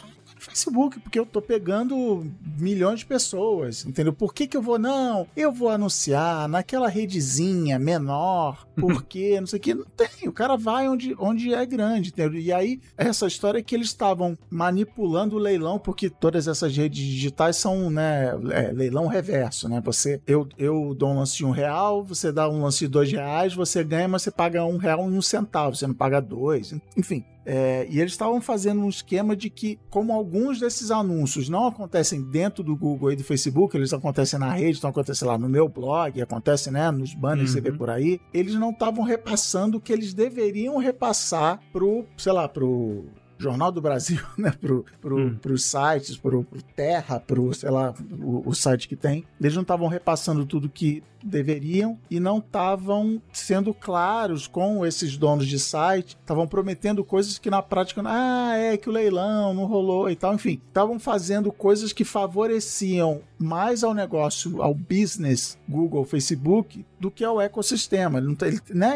[0.57, 2.25] Facebook, porque eu tô pegando
[2.57, 4.11] milhões de pessoas, entendeu?
[4.11, 9.59] Por que que eu vou, não, eu vou anunciar naquela redezinha menor, porque não sei
[9.59, 12.39] o que, não tem, o cara vai onde, onde é grande, entendeu?
[12.39, 17.05] E aí, essa história é que eles estavam manipulando o leilão, porque todas essas redes
[17.05, 19.79] digitais são, né, é, leilão reverso, né?
[19.85, 23.11] Você, eu, eu dou um lance de um real, você dá um lance de dois
[23.11, 26.73] reais, você ganha, mas você paga um real e um centavo, você não paga dois,
[26.95, 27.23] enfim.
[27.49, 32.21] É, e eles estavam fazendo um esquema de que, como alguns desses anúncios não acontecem
[32.21, 35.69] dentro do Google e do Facebook, eles acontecem na rede, estão acontecendo lá no meu
[35.69, 37.55] blog, acontecem né, nos banners uhum.
[37.55, 42.05] que você vê por aí, eles não estavam repassando o que eles deveriam repassar pro,
[42.17, 43.05] sei lá, pro
[43.37, 45.35] Jornal do Brasil, né, pro, pro, hum.
[45.35, 49.25] pros sites, pro, pro Terra, pro, sei lá, o, o site que tem.
[49.39, 55.47] Eles não estavam repassando tudo que deveriam e não estavam sendo claros com esses donos
[55.47, 60.09] de site, estavam prometendo coisas que na prática, ah, é que o leilão não rolou
[60.09, 66.85] e tal, enfim, estavam fazendo coisas que favoreciam mais ao negócio, ao business Google, Facebook,
[66.99, 68.19] do que ao ecossistema.
[68.19, 68.47] Ele tá,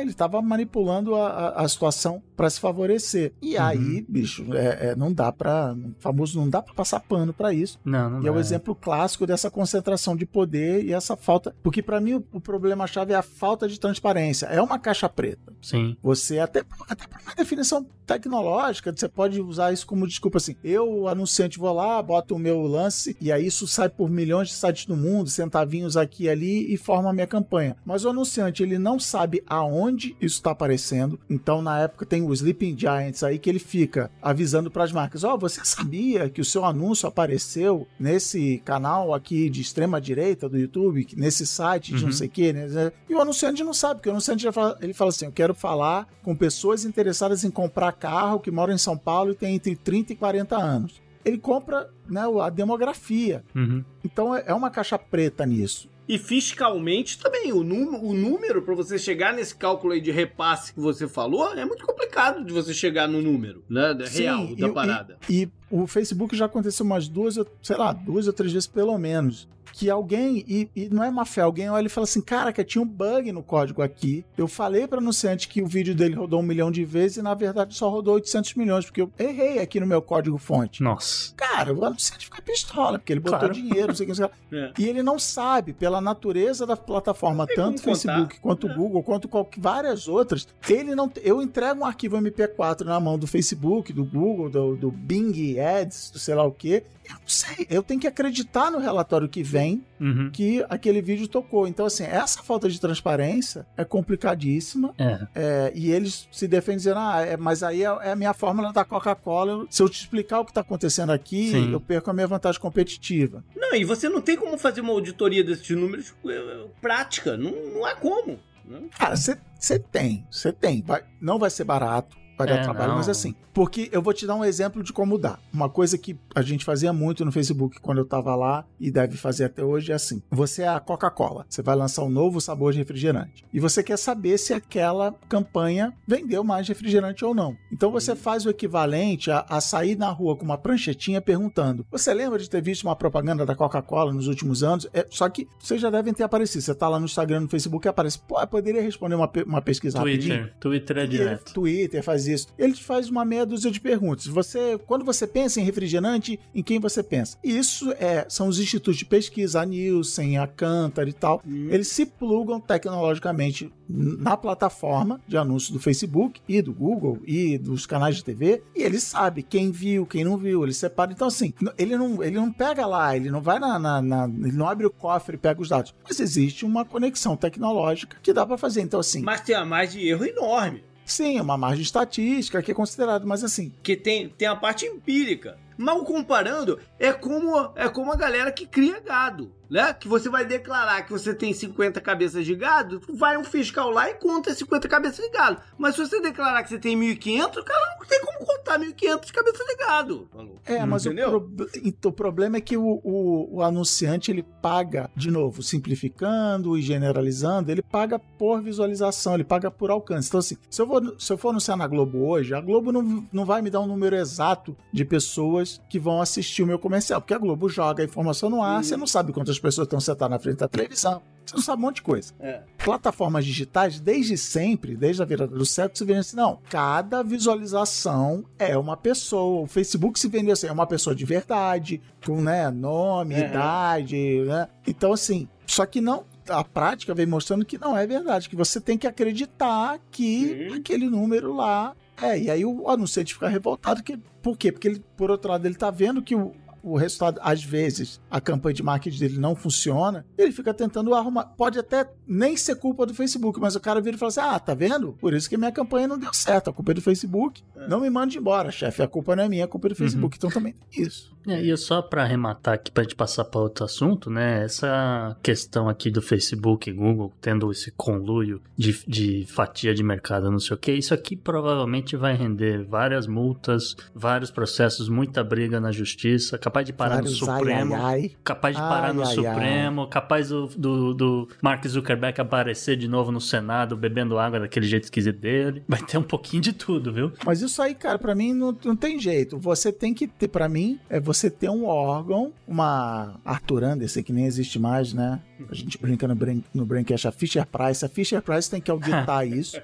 [0.04, 3.34] estava né, manipulando a, a, a situação para se favorecer.
[3.42, 3.64] E uhum.
[3.64, 7.80] aí, bicho, é, é, não dá para, famoso, não dá para passar pano para isso.
[7.84, 11.82] Não, não e é o exemplo clássico dessa concentração de poder e essa falta, porque
[11.82, 14.46] para mim o problema-chave é a falta de transparência.
[14.48, 15.54] É uma caixa preta.
[15.62, 15.96] Sim.
[16.02, 20.56] Você, até, até por uma definição tecnológica, você pode usar isso como desculpa assim.
[20.64, 24.54] Eu, anunciante, vou lá, boto o meu lance e aí isso sai por milhões de
[24.56, 27.76] sites no mundo, centavinhos aqui e ali e forma a minha campanha.
[27.86, 31.20] Mas o anunciante, ele não sabe aonde isso está aparecendo.
[31.30, 35.24] Então, na época, tem o Sleeping Giants aí que ele fica avisando para as marcas:
[35.24, 40.50] Ó, oh, você sabia que o seu anúncio apareceu nesse canal aqui de extrema direita
[40.50, 42.06] do YouTube, nesse site de uhum.
[42.06, 42.92] não sei o que, né?
[43.10, 45.54] E o anunciante não sabe, porque o anunciante já fala, ele fala assim: eu quero
[45.54, 49.76] falar com pessoas interessadas em comprar carro que moram em São Paulo e tem entre
[49.76, 51.02] 30 e 40 anos.
[51.24, 53.44] Ele compra né, a demografia.
[53.56, 53.86] Uhum.
[54.04, 55.88] Então é, é uma caixa preta nisso.
[56.10, 60.80] E fiscalmente também, o, o número para você chegar nesse cálculo aí de repasse que
[60.80, 63.96] você falou, é muito complicado de você chegar no número, né?
[64.10, 65.18] Real Sim, da e, parada.
[65.30, 68.98] E, e o Facebook já aconteceu umas duas, sei lá, duas ou três vezes pelo
[68.98, 72.52] menos que alguém, e, e, não é má fé, alguém olha e fala assim: cara,
[72.52, 74.24] que tinha um bug no código aqui.
[74.38, 77.22] Eu falei para o anunciante que o vídeo dele rodou um milhão de vezes e
[77.22, 80.84] na verdade só rodou 800 milhões, porque eu errei aqui no meu código fonte.
[80.84, 81.34] Nossa.
[81.36, 83.54] Cara, o anunciante fica pistola, porque ele botou claro.
[83.54, 84.20] dinheiro, não sei o que.
[84.20, 84.42] Não sei o.
[84.52, 84.74] É.
[84.78, 88.42] E ele não sabe, pela natureza da plataforma, tanto Facebook contar.
[88.42, 88.74] quanto é.
[88.76, 91.10] Google, quanto várias outras, ele não.
[91.24, 96.12] Eu entrego um arquivo MP4 na mão do Facebook, do Google, do, do Bing ads,
[96.16, 96.84] sei lá o quê.
[97.12, 100.32] Eu não sei, eu tenho que acreditar no relatório que vem Uhum.
[100.32, 101.68] que aquele vídeo tocou.
[101.68, 104.94] Então, assim, essa falta de transparência é complicadíssima.
[104.98, 105.28] É.
[105.36, 108.72] É, e eles se defendem dizendo, ah, é, mas aí é, é a minha fórmula
[108.74, 109.66] da Coca-Cola.
[109.70, 111.72] Se eu te explicar o que está acontecendo aqui, Sim.
[111.72, 113.44] eu perco a minha vantagem competitiva.
[113.56, 117.38] Não, e você não tem como fazer uma auditoria desses números eh, prática.
[117.38, 118.40] Não, não há como.
[118.66, 118.80] né?
[118.98, 120.82] Cara, você tem, você tem.
[120.82, 122.98] Vai- não vai ser barato, vai dar É, trabalho, não.
[122.98, 123.36] mas assim.
[123.54, 125.38] Porque eu vou te dar um exemplo de como dá.
[125.54, 129.18] Uma coisa que a gente fazia muito no Facebook quando eu tava lá e deve
[129.18, 132.72] fazer até hoje é assim: você é a Coca-Cola, você vai lançar um novo sabor
[132.72, 133.44] de refrigerante.
[133.54, 137.58] E você quer saber se aquela campanha vendeu mais refrigerante ou não.
[137.72, 142.14] Então você faz o equivalente a, a sair na rua com uma pranchetinha perguntando: Você
[142.14, 144.88] lembra de ter visto uma propaganda da Coca-Cola nos últimos anos?
[144.94, 146.62] É, só que vocês já devem ter aparecido.
[146.64, 148.18] Você tá lá no Instagram, no Facebook e aparece.
[148.20, 150.38] Pô, poderia responder uma, uma pesquisa rapidinho?
[150.38, 150.56] Twitter.
[150.60, 151.54] Twitter é direto.
[151.54, 152.48] Twitter faz isso.
[152.58, 154.28] Ele te faz uma meia dúzia de perguntas.
[154.28, 157.38] Você, quando você pensa em refrigerante, em quem você pensa?
[157.44, 161.42] Isso é, são os institutos de pesquisa, a Nielsen, a Cantar e tal.
[161.70, 167.86] Eles se plugam tecnologicamente na plataforma de anúncios do Facebook e do Google e dos
[167.86, 171.12] canais de TV e ele sabe quem viu, quem não viu, ele separa.
[171.12, 174.54] Então, assim, ele não, ele não pega lá, ele não vai na, na- na- Ele
[174.58, 175.94] não abre o cofre e pega os dados.
[176.08, 178.82] Mas existe uma conexão tecnológica que dá para fazer.
[178.82, 180.84] Então, assim, Mas tem a margem de erro enorme.
[181.12, 184.86] Sim, é uma margem estatística que é considerado, mas assim, que tem, tem a parte
[184.86, 185.58] empírica.
[185.82, 189.94] Mal comparando, é como, é como a galera que cria gado, né?
[189.94, 194.10] Que você vai declarar que você tem 50 cabeças de gado, vai um fiscal lá
[194.10, 195.62] e conta 50 cabeças de gado.
[195.78, 199.32] Mas se você declarar que você tem 1.500, o cara não tem como contar 1.500
[199.32, 200.30] cabeças de gado.
[200.66, 205.10] É, mas o, prob- então, o problema é que o, o- o anunciante ele paga,
[205.16, 210.28] de novo, simplificando e generalizando, ele paga por visualização, ele paga por alcance.
[210.30, 213.26] Então, assim, se eu, vou, se eu for anunciar na Globo hoje, a Globo não,
[213.32, 217.22] não vai me dar um número exato de pessoas que vão assistir o meu comercial,
[217.22, 218.84] porque a Globo joga a informação no ar, Uhum.
[218.84, 221.86] você não sabe quantas pessoas estão sentadas na frente da televisão, você não sabe um
[221.86, 222.62] monte de coisa É.
[222.84, 228.44] plataformas digitais, desde sempre, desde a virada do século, se vende assim, não, cada visualização
[228.60, 229.64] é uma pessoa.
[229.64, 233.42] O Facebook se vendeu assim, é uma pessoa de verdade, com né, nome, Uhum.
[233.42, 234.68] idade, né?
[234.88, 236.24] Então, assim, só que não.
[236.50, 240.76] A prática vem mostrando que não é verdade, que você tem que acreditar que Sim.
[240.76, 242.40] aquele número lá é.
[242.40, 244.04] E aí o anunciante fica revoltado.
[244.04, 244.72] Que, por quê?
[244.72, 246.54] Porque ele, por outro lado, ele tá vendo que o,
[246.84, 251.46] o resultado, às vezes, a campanha de marketing dele não funciona, ele fica tentando arrumar.
[251.46, 254.60] Pode até nem ser culpa do Facebook, mas o cara vira e fala assim: ah,
[254.60, 255.14] tá vendo?
[255.14, 256.70] Por isso que minha campanha não deu certo.
[256.70, 257.64] A culpa é do Facebook.
[257.76, 257.88] É.
[257.88, 259.02] Não me mande embora, chefe.
[259.02, 260.38] A culpa não é minha, a culpa é do Facebook.
[260.38, 261.36] Então também tem isso.
[261.48, 264.64] É, e eu só pra arrematar aqui, pra gente passar pra outro assunto, né?
[264.64, 270.52] Essa questão aqui do Facebook e Google tendo esse conluio de, de fatia de mercado,
[270.52, 275.80] não sei o que, isso aqui provavelmente vai render várias multas, vários processos, muita briga
[275.80, 277.96] na justiça, capaz de parar Vários no Supremo.
[277.96, 278.32] Ai, ai, ai.
[278.44, 283.42] Capaz de parar no Supremo, capaz do, do, do Mark Zuckerberg aparecer de novo no
[283.42, 285.84] Senado bebendo água daquele jeito esquisito dele.
[285.88, 287.32] Vai ter um pouquinho de tudo, viu?
[287.46, 289.58] Mas isso aí, cara, pra mim não, não tem jeito.
[289.58, 294.34] Você tem que ter, pra mim, é você ter um órgão, uma Arthur Anderson, que
[294.34, 295.40] nem existe mais, né?
[295.70, 298.04] A gente brinca no, Brain, no Braincast, a Fisher Price.
[298.04, 299.80] A Fisher Price tem que auditar isso.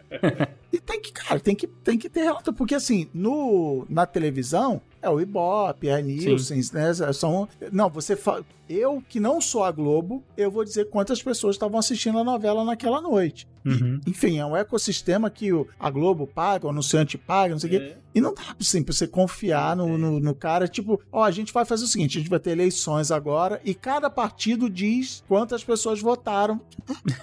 [0.72, 2.52] E tem que, cara, tem que, tem que ter relato.
[2.54, 6.94] Porque, assim, no, na televisão, é o Ibope, é a Nielsen, né?
[7.14, 8.44] São, não, você fa...
[8.70, 12.66] Eu, que não sou a Globo, eu vou dizer quantas pessoas estavam assistindo a novela
[12.66, 13.48] naquela noite.
[13.66, 14.02] Uhum.
[14.06, 17.78] Enfim, é um ecossistema que a Globo paga, o anunciante paga, não sei o quê.
[17.78, 17.98] É.
[18.14, 21.54] E não dá assim, pra você confiar no, no, no cara, tipo, ó, a gente
[21.54, 25.64] vai fazer o seguinte: a gente vai ter eleições agora e cada partido diz quantas
[25.64, 26.60] pessoas votaram.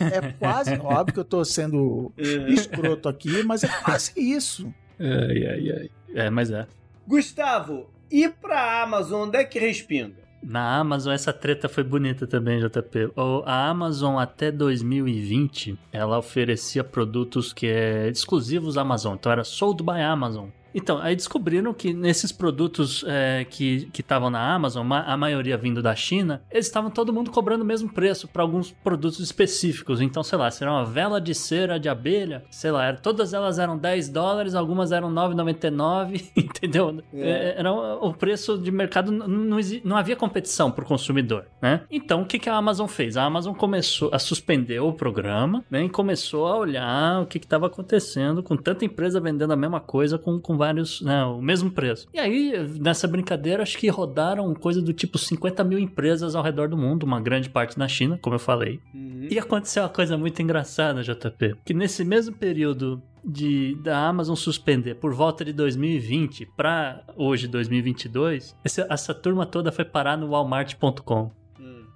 [0.00, 2.50] É quase, óbvio que eu tô sendo É.
[2.52, 4.72] escroto aqui, mas é quase isso.
[4.98, 5.90] Ai, ai, ai.
[6.14, 6.66] É, mas é.
[7.06, 10.24] Gustavo, e pra Amazon, onde é que respinga?
[10.42, 13.12] Na Amazon, essa treta foi bonita também, JP.
[13.46, 19.14] A Amazon, até 2020, ela oferecia produtos que é exclusivos Amazon.
[19.14, 20.48] Então, era sold by Amazon.
[20.74, 25.80] Então, aí descobriram que nesses produtos é, que estavam na Amazon, ma- a maioria vindo
[25.82, 30.00] da China, eles estavam todo mundo cobrando o mesmo preço para alguns produtos específicos.
[30.00, 33.58] Então, sei lá, será uma vela de cera de abelha, sei lá, era- todas elas
[33.58, 37.02] eram 10 dólares, algumas eram 9,99, entendeu?
[37.12, 37.30] É.
[37.30, 41.82] É, era o preço de mercado, não, exi- não havia competição para o consumidor, né?
[41.90, 43.16] Então, o que, que a Amazon fez?
[43.16, 45.84] A Amazon começou a suspender o programa, né?
[45.84, 50.18] E começou a olhar o que estava acontecendo com tanta empresa vendendo a mesma coisa
[50.18, 52.08] com, com vários, né, o mesmo preço.
[52.14, 56.68] E aí, nessa brincadeira, acho que rodaram coisa do tipo 50 mil empresas ao redor
[56.68, 58.80] do mundo, uma grande parte na China, como eu falei.
[58.94, 59.28] Uhum.
[59.30, 64.96] E aconteceu uma coisa muito engraçada, JP, que nesse mesmo período de da Amazon suspender
[64.96, 71.30] por volta de 2020 para hoje 2022, essa, essa turma toda foi parar no walmart.com.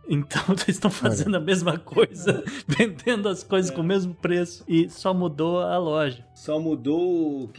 [0.08, 4.88] Então eles estão fazendo a mesma coisa, vendendo as coisas com o mesmo preço e
[4.88, 6.24] só mudou a loja.
[6.34, 7.50] Só mudou o,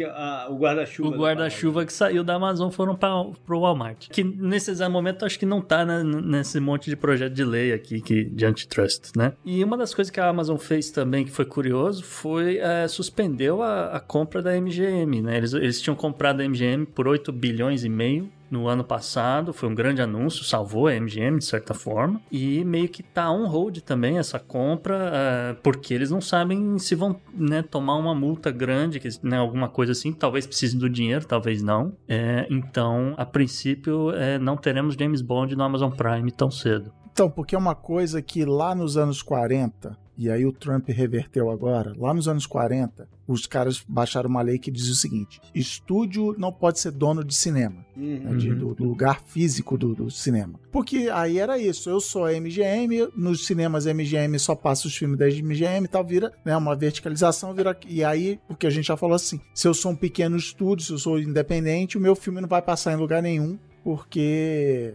[0.57, 1.09] guarda-chuva.
[1.09, 4.07] O da guarda-chuva que saiu da Amazon foram para o Walmart.
[4.09, 7.73] Que nesse exato momento acho que não tá né, nesse monte de projeto de lei
[7.73, 9.33] aqui que, de antitrust, né?
[9.45, 13.61] E uma das coisas que a Amazon fez também que foi curioso foi é, suspendeu
[13.61, 15.37] a, a compra da MGM, né?
[15.37, 19.69] Eles, eles tinham comprado a MGM por 8 bilhões e meio no ano passado, foi
[19.69, 23.79] um grande anúncio, salvou a MGM de certa forma, e meio que tá on hold
[23.79, 28.99] também essa compra, eh, porque eles não sabem se vão né, tomar uma multa grande,
[29.23, 31.93] né, alguma coisa assim, talvez precise do dinheiro, talvez não.
[32.07, 36.91] Eh, então, a princípio, eh, não teremos James Bond no Amazon Prime tão cedo.
[37.11, 41.49] Então, porque é uma coisa que lá nos anos 40, e aí o Trump reverteu
[41.49, 46.35] agora, lá nos anos 40, os caras baixaram uma lei que diz o seguinte: estúdio
[46.37, 48.19] não pode ser dono de cinema, Uhum.
[48.19, 50.59] né, de- do, do lugar físico do, do cinema.
[50.71, 55.17] Porque aí era isso, eu sou a MGM, nos cinemas MGM só passa os filmes
[55.17, 57.77] da MGM e tal, vira né, uma verticalização, vira.
[57.87, 60.85] E aí, o que a gente já falou assim: se eu sou um pequeno estúdio,
[60.85, 64.93] se eu sou independente, o meu filme não vai passar em lugar nenhum, porque.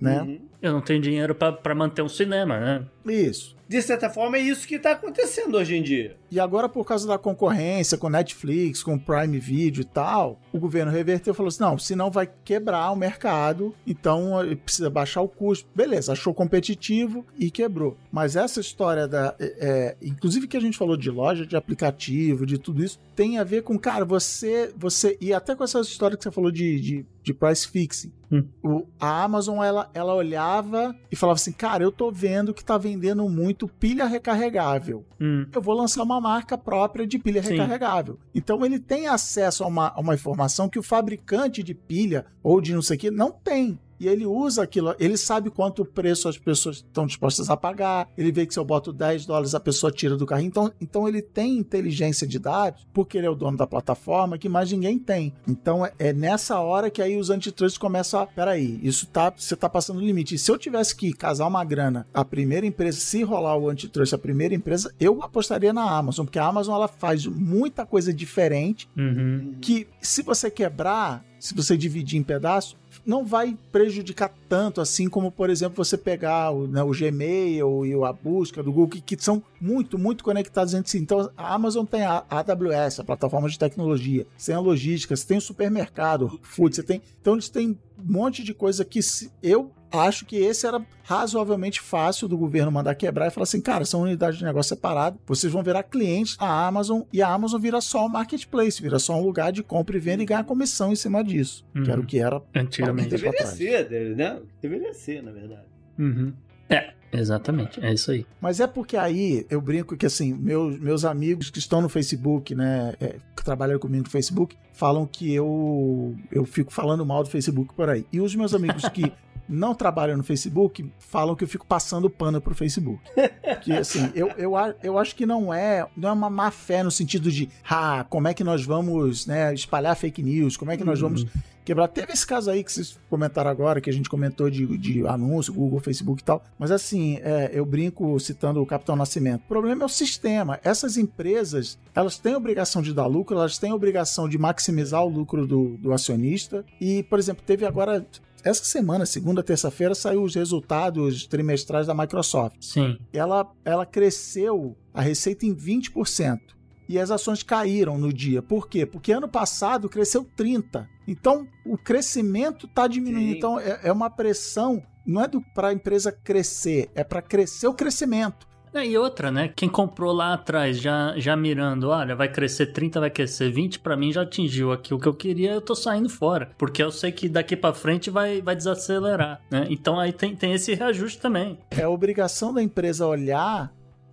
[0.00, 0.22] né?
[0.22, 0.40] Uhum.
[0.60, 2.86] Eu não tenho dinheiro pra manter um cinema, né?
[3.04, 3.56] Isso.
[3.72, 6.14] De certa forma, é isso que está acontecendo hoje em dia.
[6.32, 10.90] E agora, por causa da concorrência com Netflix, com Prime Video e tal, o governo
[10.90, 15.28] reverteu e falou assim: não, senão vai quebrar o mercado, então eh, precisa baixar o
[15.28, 15.68] custo.
[15.74, 17.98] Beleza, achou competitivo e quebrou.
[18.10, 19.34] Mas essa história da.
[19.38, 23.38] é, é, inclusive que a gente falou de loja, de aplicativo, de tudo isso, tem
[23.38, 24.72] a ver com, cara, você.
[24.74, 28.10] você e até com essa história que você falou de, de, de price fixing.
[28.30, 28.44] Hum.
[28.62, 32.78] O- a Amazon, ela, ela olhava e falava assim: cara, eu tô vendo que tá
[32.78, 35.46] vendendo muito pilha recarregável Hum.
[35.54, 37.50] eu vou lançar uma marca própria de pilha Sim.
[37.50, 38.18] recarregável.
[38.32, 42.60] Então ele tem acesso a uma, a uma informação que o fabricante de pilha ou
[42.60, 43.78] de não sei o que não tem.
[44.02, 48.32] E ele usa aquilo, ele sabe quanto preço as pessoas estão dispostas a pagar, ele
[48.32, 50.48] vê que se eu boto 10 dólares a pessoa tira do carrinho.
[50.48, 54.48] Então, então ele tem inteligência de dados, porque ele é o dono da plataforma, que
[54.48, 55.32] mais ninguém tem.
[55.46, 58.26] Então é, é nessa hora que aí os antitrust começam a.
[58.26, 59.32] Peraí, isso tá.
[59.36, 60.34] Você tá passando o limite.
[60.34, 64.14] E se eu tivesse que casar uma grana, a primeira empresa, se rolar o antitrust,
[64.14, 68.88] a primeira empresa, eu apostaria na Amazon, porque a Amazon ela faz muita coisa diferente
[68.96, 69.54] Uhum.
[69.60, 75.30] que se você quebrar, se você dividir em pedaços, não vai prejudicar tanto assim como,
[75.30, 79.22] por exemplo, você pegar o, né, o Gmail e a busca do Google, que, que
[79.22, 80.98] são muito, muito conectados entre si.
[80.98, 85.26] Então, a Amazon tem a AWS, a plataforma de tecnologia, você tem a logística, você
[85.26, 87.02] tem o supermercado, o food, você tem.
[87.20, 87.76] Então, eles têm um
[88.12, 92.94] monte de coisa que se- eu acho que esse era razoavelmente fácil do governo mandar
[92.94, 96.66] quebrar e falar assim, cara, são unidades de negócio separadas, vocês vão virar clientes da
[96.66, 100.00] Amazon e a Amazon vira só um marketplace, vira só um lugar de compra e
[100.00, 102.02] venda e ganhar comissão em cima disso, que era Uhum.
[102.02, 103.08] o que era Antigamente.
[103.10, 103.50] Deveria trás.
[103.54, 104.40] ser, deve- né?
[104.60, 105.66] Deveria ser, na verdade.
[105.98, 106.32] Uhum.
[106.70, 107.84] É, exatamente.
[107.84, 108.24] É isso aí.
[108.40, 112.54] Mas é porque aí eu brinco que assim, meus, meus amigos que estão no Facebook,
[112.54, 117.28] né, é, que trabalham comigo no Facebook, falam que eu eu fico falando mal do
[117.28, 118.06] Facebook por aí.
[118.10, 119.12] E os meus amigos que
[119.52, 123.00] não trabalham no Facebook falam que eu fico passando pano pro Facebook.
[123.62, 126.90] Que assim, eu, eu, eu acho que não é, não é uma má fé no
[126.90, 130.82] sentido de, ah, como é que nós vamos, né, espalhar fake news, como é que
[130.82, 131.26] nós vamos
[131.64, 131.88] quebrar.
[131.88, 135.52] Teve esse caso aí que vocês comentaram agora, que a gente comentou de, de anúncio,
[135.52, 136.44] Google, Facebook e tal.
[136.58, 139.42] Mas assim, é, eu brinco citando o Capitão Nascimento.
[139.42, 140.58] O problema é o sistema.
[140.62, 145.46] Essas empresas, elas têm obrigação de dar lucro, elas têm obrigação de maximizar o lucro
[145.46, 146.64] do, do acionista.
[146.80, 148.04] E, por exemplo, teve agora.
[148.44, 152.98] Essa semana, segunda, terça-feira, saiu os resultados trimestrais da Microsoft Sim.
[153.12, 156.40] ela, ela cresceu a receita em 20%.
[156.88, 158.42] E as ações caíram no dia.
[158.42, 158.84] Por quê?
[158.84, 160.86] Porque ano passado cresceu 30%.
[161.06, 163.32] Então, o crescimento está diminuindo.
[163.32, 163.36] Sim.
[163.38, 167.74] Então, é, é uma pressão, não é para a empresa crescer, é para crescer o
[167.74, 168.46] crescimento.
[168.74, 169.48] É, E outra, né?
[169.54, 173.96] Quem comprou lá atrás, já, já mirando, olha, vai crescer 30, vai crescer 20, pra
[173.96, 176.50] mim já atingiu aqui o que eu queria, eu tô saindo fora.
[176.56, 179.66] Porque eu sei que daqui pra frente vai, vai desacelerar, né?
[179.68, 181.58] Então aí tem, tem esse reajuste também.
[181.70, 183.70] É obrigação da empresa olhar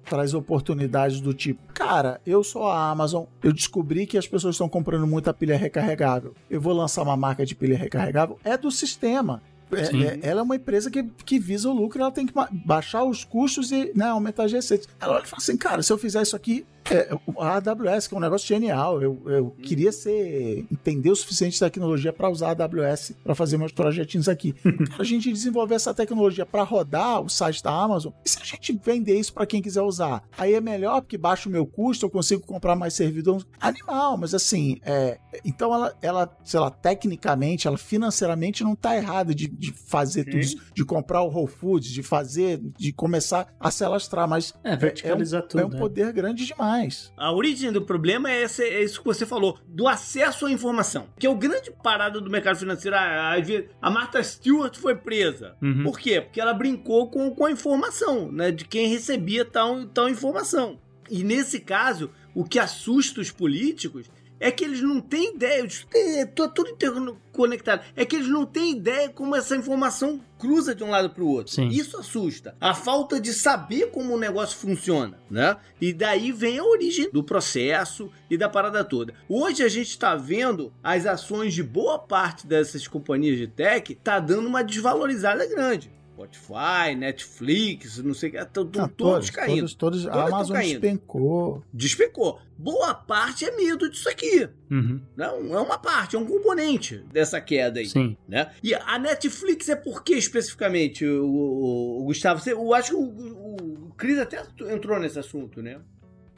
[0.09, 4.55] para as oportunidades do tipo, cara, eu sou a Amazon, eu descobri que as pessoas
[4.55, 6.33] estão comprando muita pilha recarregável.
[6.49, 8.39] Eu vou lançar uma marca de pilha recarregável.
[8.43, 9.41] É do sistema.
[9.71, 12.49] É- é- ela é uma empresa que, que visa o lucro, ela tem que ba-
[12.51, 14.87] baixar os custos e né, aumentar as receitas.
[14.99, 17.09] Ela olha e fala assim, cara, se eu fizer isso aqui, É,
[17.39, 19.01] a AWS, que é um negócio genial.
[19.01, 19.61] Eu, eu Hum.
[19.61, 24.27] queria ser entender o suficiente de tecnologia para usar a AWS para fazer meus projetinhos
[24.27, 24.55] aqui.
[24.99, 28.79] A gente desenvolver essa tecnologia para rodar o site da Amazon, e se a gente
[28.83, 30.23] vender isso para quem quiser usar?
[30.37, 33.45] Aí é melhor porque baixa o meu custo, eu consigo comprar mais servidor.
[33.59, 39.33] Animal, mas assim, é, então ela, ela, sei lá, tecnicamente, ela financeiramente não tá errada
[39.33, 43.69] de, de fazer tudo isso, de comprar o Whole Foods, de fazer, de começar a
[43.71, 45.61] se alastrar, mas É, verticalizar é um, tudo.
[45.61, 45.77] é um né?
[45.77, 46.78] poder grande demais.
[47.17, 51.07] A origem do problema é, esse- é isso que você falou, do acesso à informação.
[51.19, 52.95] Que é o grande parada do mercado financeiro.
[52.97, 53.35] A, a,
[53.81, 55.55] a Martha Stewart foi presa.
[55.61, 55.83] Uhum.
[55.83, 56.21] Por quê?
[56.21, 58.51] Porque ela brincou com, com a informação, né?
[58.51, 60.79] De quem recebia tal, tal informação.
[61.09, 64.09] E nesse caso, o que assusta os políticos
[64.39, 65.65] é que eles não têm ideia.
[65.65, 67.83] Isso é tô- tudo interconectado.
[67.95, 71.27] É que eles não têm ideia como essa informação cruza de um lado para o
[71.27, 71.53] outro.
[71.53, 71.67] Sim.
[71.67, 72.55] Isso assusta.
[72.61, 75.57] A falta de saber como o negócio funciona, né?
[75.81, 79.13] E daí vem a origem do processo e da parada toda.
[79.27, 84.19] Hoje a gente está vendo as ações de boa parte dessas companhias de tech tá
[84.19, 85.91] dando uma desvalorizada grande.
[86.25, 89.57] Spotify, Netflix, não sei o que, estão Ah, todos, caindo.
[89.59, 90.71] Todos, todos, Todos a Amazon caindo.
[90.81, 91.63] despencou.
[91.73, 92.39] Despecou.
[92.57, 94.49] Boa parte é medo disso aqui.
[94.69, 94.99] Uhum.
[95.15, 97.85] Não, é uma parte, é um componente dessa queda aí.
[97.87, 98.17] Sim.
[98.27, 98.51] Né?
[98.61, 102.41] E a Netflix é por que especificamente, o, o- o Gustavo?
[102.41, 104.43] Você, eu acho que o, o, o Cris até
[104.73, 105.79] entrou nesse assunto, né?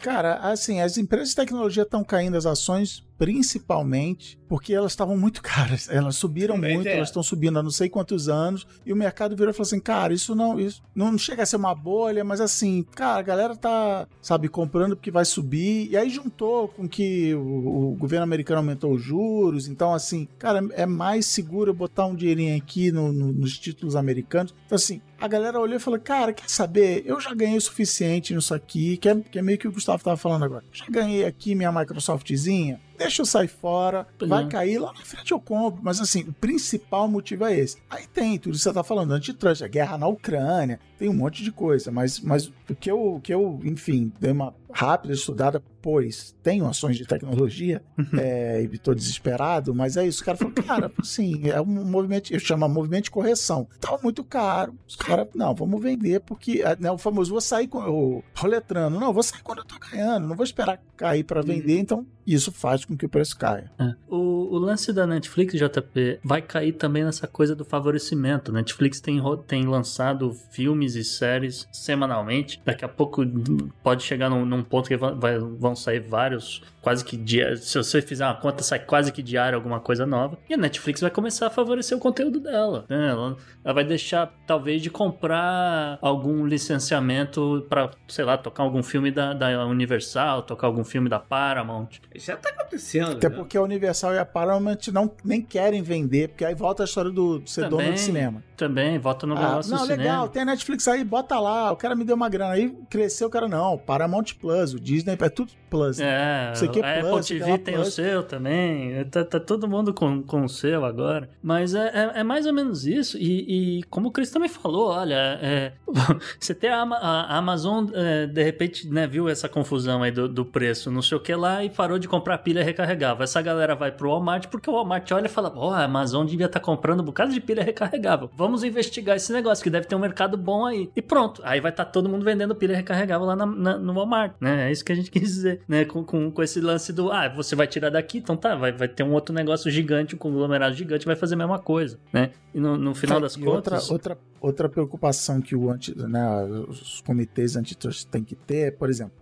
[0.02, 5.42] Cara, assim, as empresas de tecnologia estão caindo as ações principalmente porque elas estavam muito
[5.44, 5.88] caras.
[5.90, 6.96] Elas subiram Também muito, é.
[6.96, 9.80] elas estão subindo há não sei quantos anos, e o mercado virou e falou assim:
[9.80, 13.56] cara, isso não, isso não chega a ser uma bolha, mas assim, cara, a galera
[13.56, 18.58] tá, sabe, comprando porque vai subir, e aí juntou com que o, o governo americano
[18.60, 23.32] aumentou os juros, então assim, cara, é mais seguro botar um dinheirinho aqui no- no-
[23.32, 24.54] nos títulos americanos.
[24.66, 27.04] Então assim, a galera olhou e falou: Cara, quer saber?
[27.06, 30.04] Eu já ganhei o suficiente nisso aqui, que é, que é meio que o Gustavo
[30.04, 30.64] tava falando agora.
[30.74, 34.48] Já ganhei aqui minha Microsoftzinha, deixa eu sair fora, Pois vai é.
[34.48, 35.82] cair lá na frente eu compro.
[35.84, 37.78] Mas assim, o principal motivo é esse.
[37.90, 41.14] Aí tem tudo isso que você tá falando, antitrust, a guerra na Ucrânia, tem um
[41.14, 45.62] monte de coisa, mas, mas o que eu, que eu, enfim, dei uma rápida estudada,
[45.82, 47.82] pois tenho ações de tecnologia
[48.18, 50.22] é, e tô desesperado, mas é isso.
[50.22, 53.68] O cara falou, cara, assim, é um movimento, eu chamo movimento de correção.
[53.80, 54.76] Tava muito caro.
[54.88, 59.00] Os caras, não, vamos vender, porque é, né, o famoso, vou sair com o roletrando.
[59.00, 62.52] Não, vou sair quando eu tô ganhando, não vou esperar cair para vender, então isso
[62.52, 63.72] faz com que o preço caia.
[63.80, 63.94] É.
[64.10, 68.52] O, o lance da Netflix, JP, vai cair também nessa coisa do favorecimento.
[68.52, 72.62] Netflix tem, tem lançado filmes e séries semanalmente.
[72.66, 77.06] Daqui a pouco hum, pode chegar num, num ponto que vai- vão sair vários, quase
[77.06, 77.56] que dia.
[77.58, 80.38] Se você fizer uma conta, sai quase que diário alguma coisa nova.
[80.50, 82.86] E a Netflix vai começar a favorecer o conteúdo dela.
[82.90, 83.10] né?
[83.10, 89.12] Ela, ela vai deixar, talvez, de comprar algum licenciamento para, sei lá, tocar algum filme
[89.12, 91.88] da, da Universal, tocar algum filme da Paramount.
[92.14, 93.12] Isso já tá acontecendo.
[93.14, 93.36] Até né?
[93.36, 97.12] porque a Universal e a Paramount não, nem querem vender, porque aí volta a história
[97.12, 97.94] do de ser dono Também.
[97.94, 98.44] de cinema.
[98.58, 100.04] Também, volta no Ah, negócio não, do cinema.
[100.04, 102.54] legal, tem a Netflix aí, bota lá, o cara me deu uma grana.
[102.54, 106.00] Aí cresceu o cara, não, Paramount Plus, o Disney, é tudo Plus.
[106.02, 107.88] É, Isso aqui é a Plus, Apple TV é tem Plus.
[107.88, 109.06] o seu também.
[109.06, 111.30] Tá, tá todo mundo com, com o seu agora.
[111.42, 113.18] Mas é, é, é mais ou menos isso.
[113.18, 115.72] E, e como o Chris também falou, olha, é,
[116.38, 120.44] você tem a, a Amazon, é, de repente, né, viu essa confusão aí do, do
[120.44, 123.24] preço, não sei o que lá, e parou de comprar pilha recarregável.
[123.24, 126.48] Essa galera vai pro Walmart porque o Walmart olha e fala: Ó, a Amazon devia
[126.48, 128.30] estar comprando um bocado de pilha recarregável.
[128.36, 130.90] Vamos investigar esse negócio, que deve ter um mercado bom aí.
[130.96, 131.42] E pronto.
[131.46, 134.68] Aí vai estar todo mundo vendendo pilha recarregável lá na- na- no Walmart, né?
[134.68, 135.86] É isso que a gente quis dizer, né?
[135.86, 138.88] Com, com, com esse lance do, ah, você vai tirar daqui, então tá, vai, vai
[138.88, 142.32] ter um outro negócio gigante, um conglomerado gigante, vai fazer a mesma coisa, né?
[142.54, 143.90] E no, no final das e contas.
[143.90, 148.72] outra, outra, outra preocupação que o anti, né, os comitês antitrust têm que ter, é,
[148.72, 149.14] por exemplo,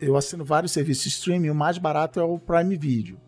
[0.00, 3.18] eu assino vários serviços de streaming, o mais barato é o Prime Video.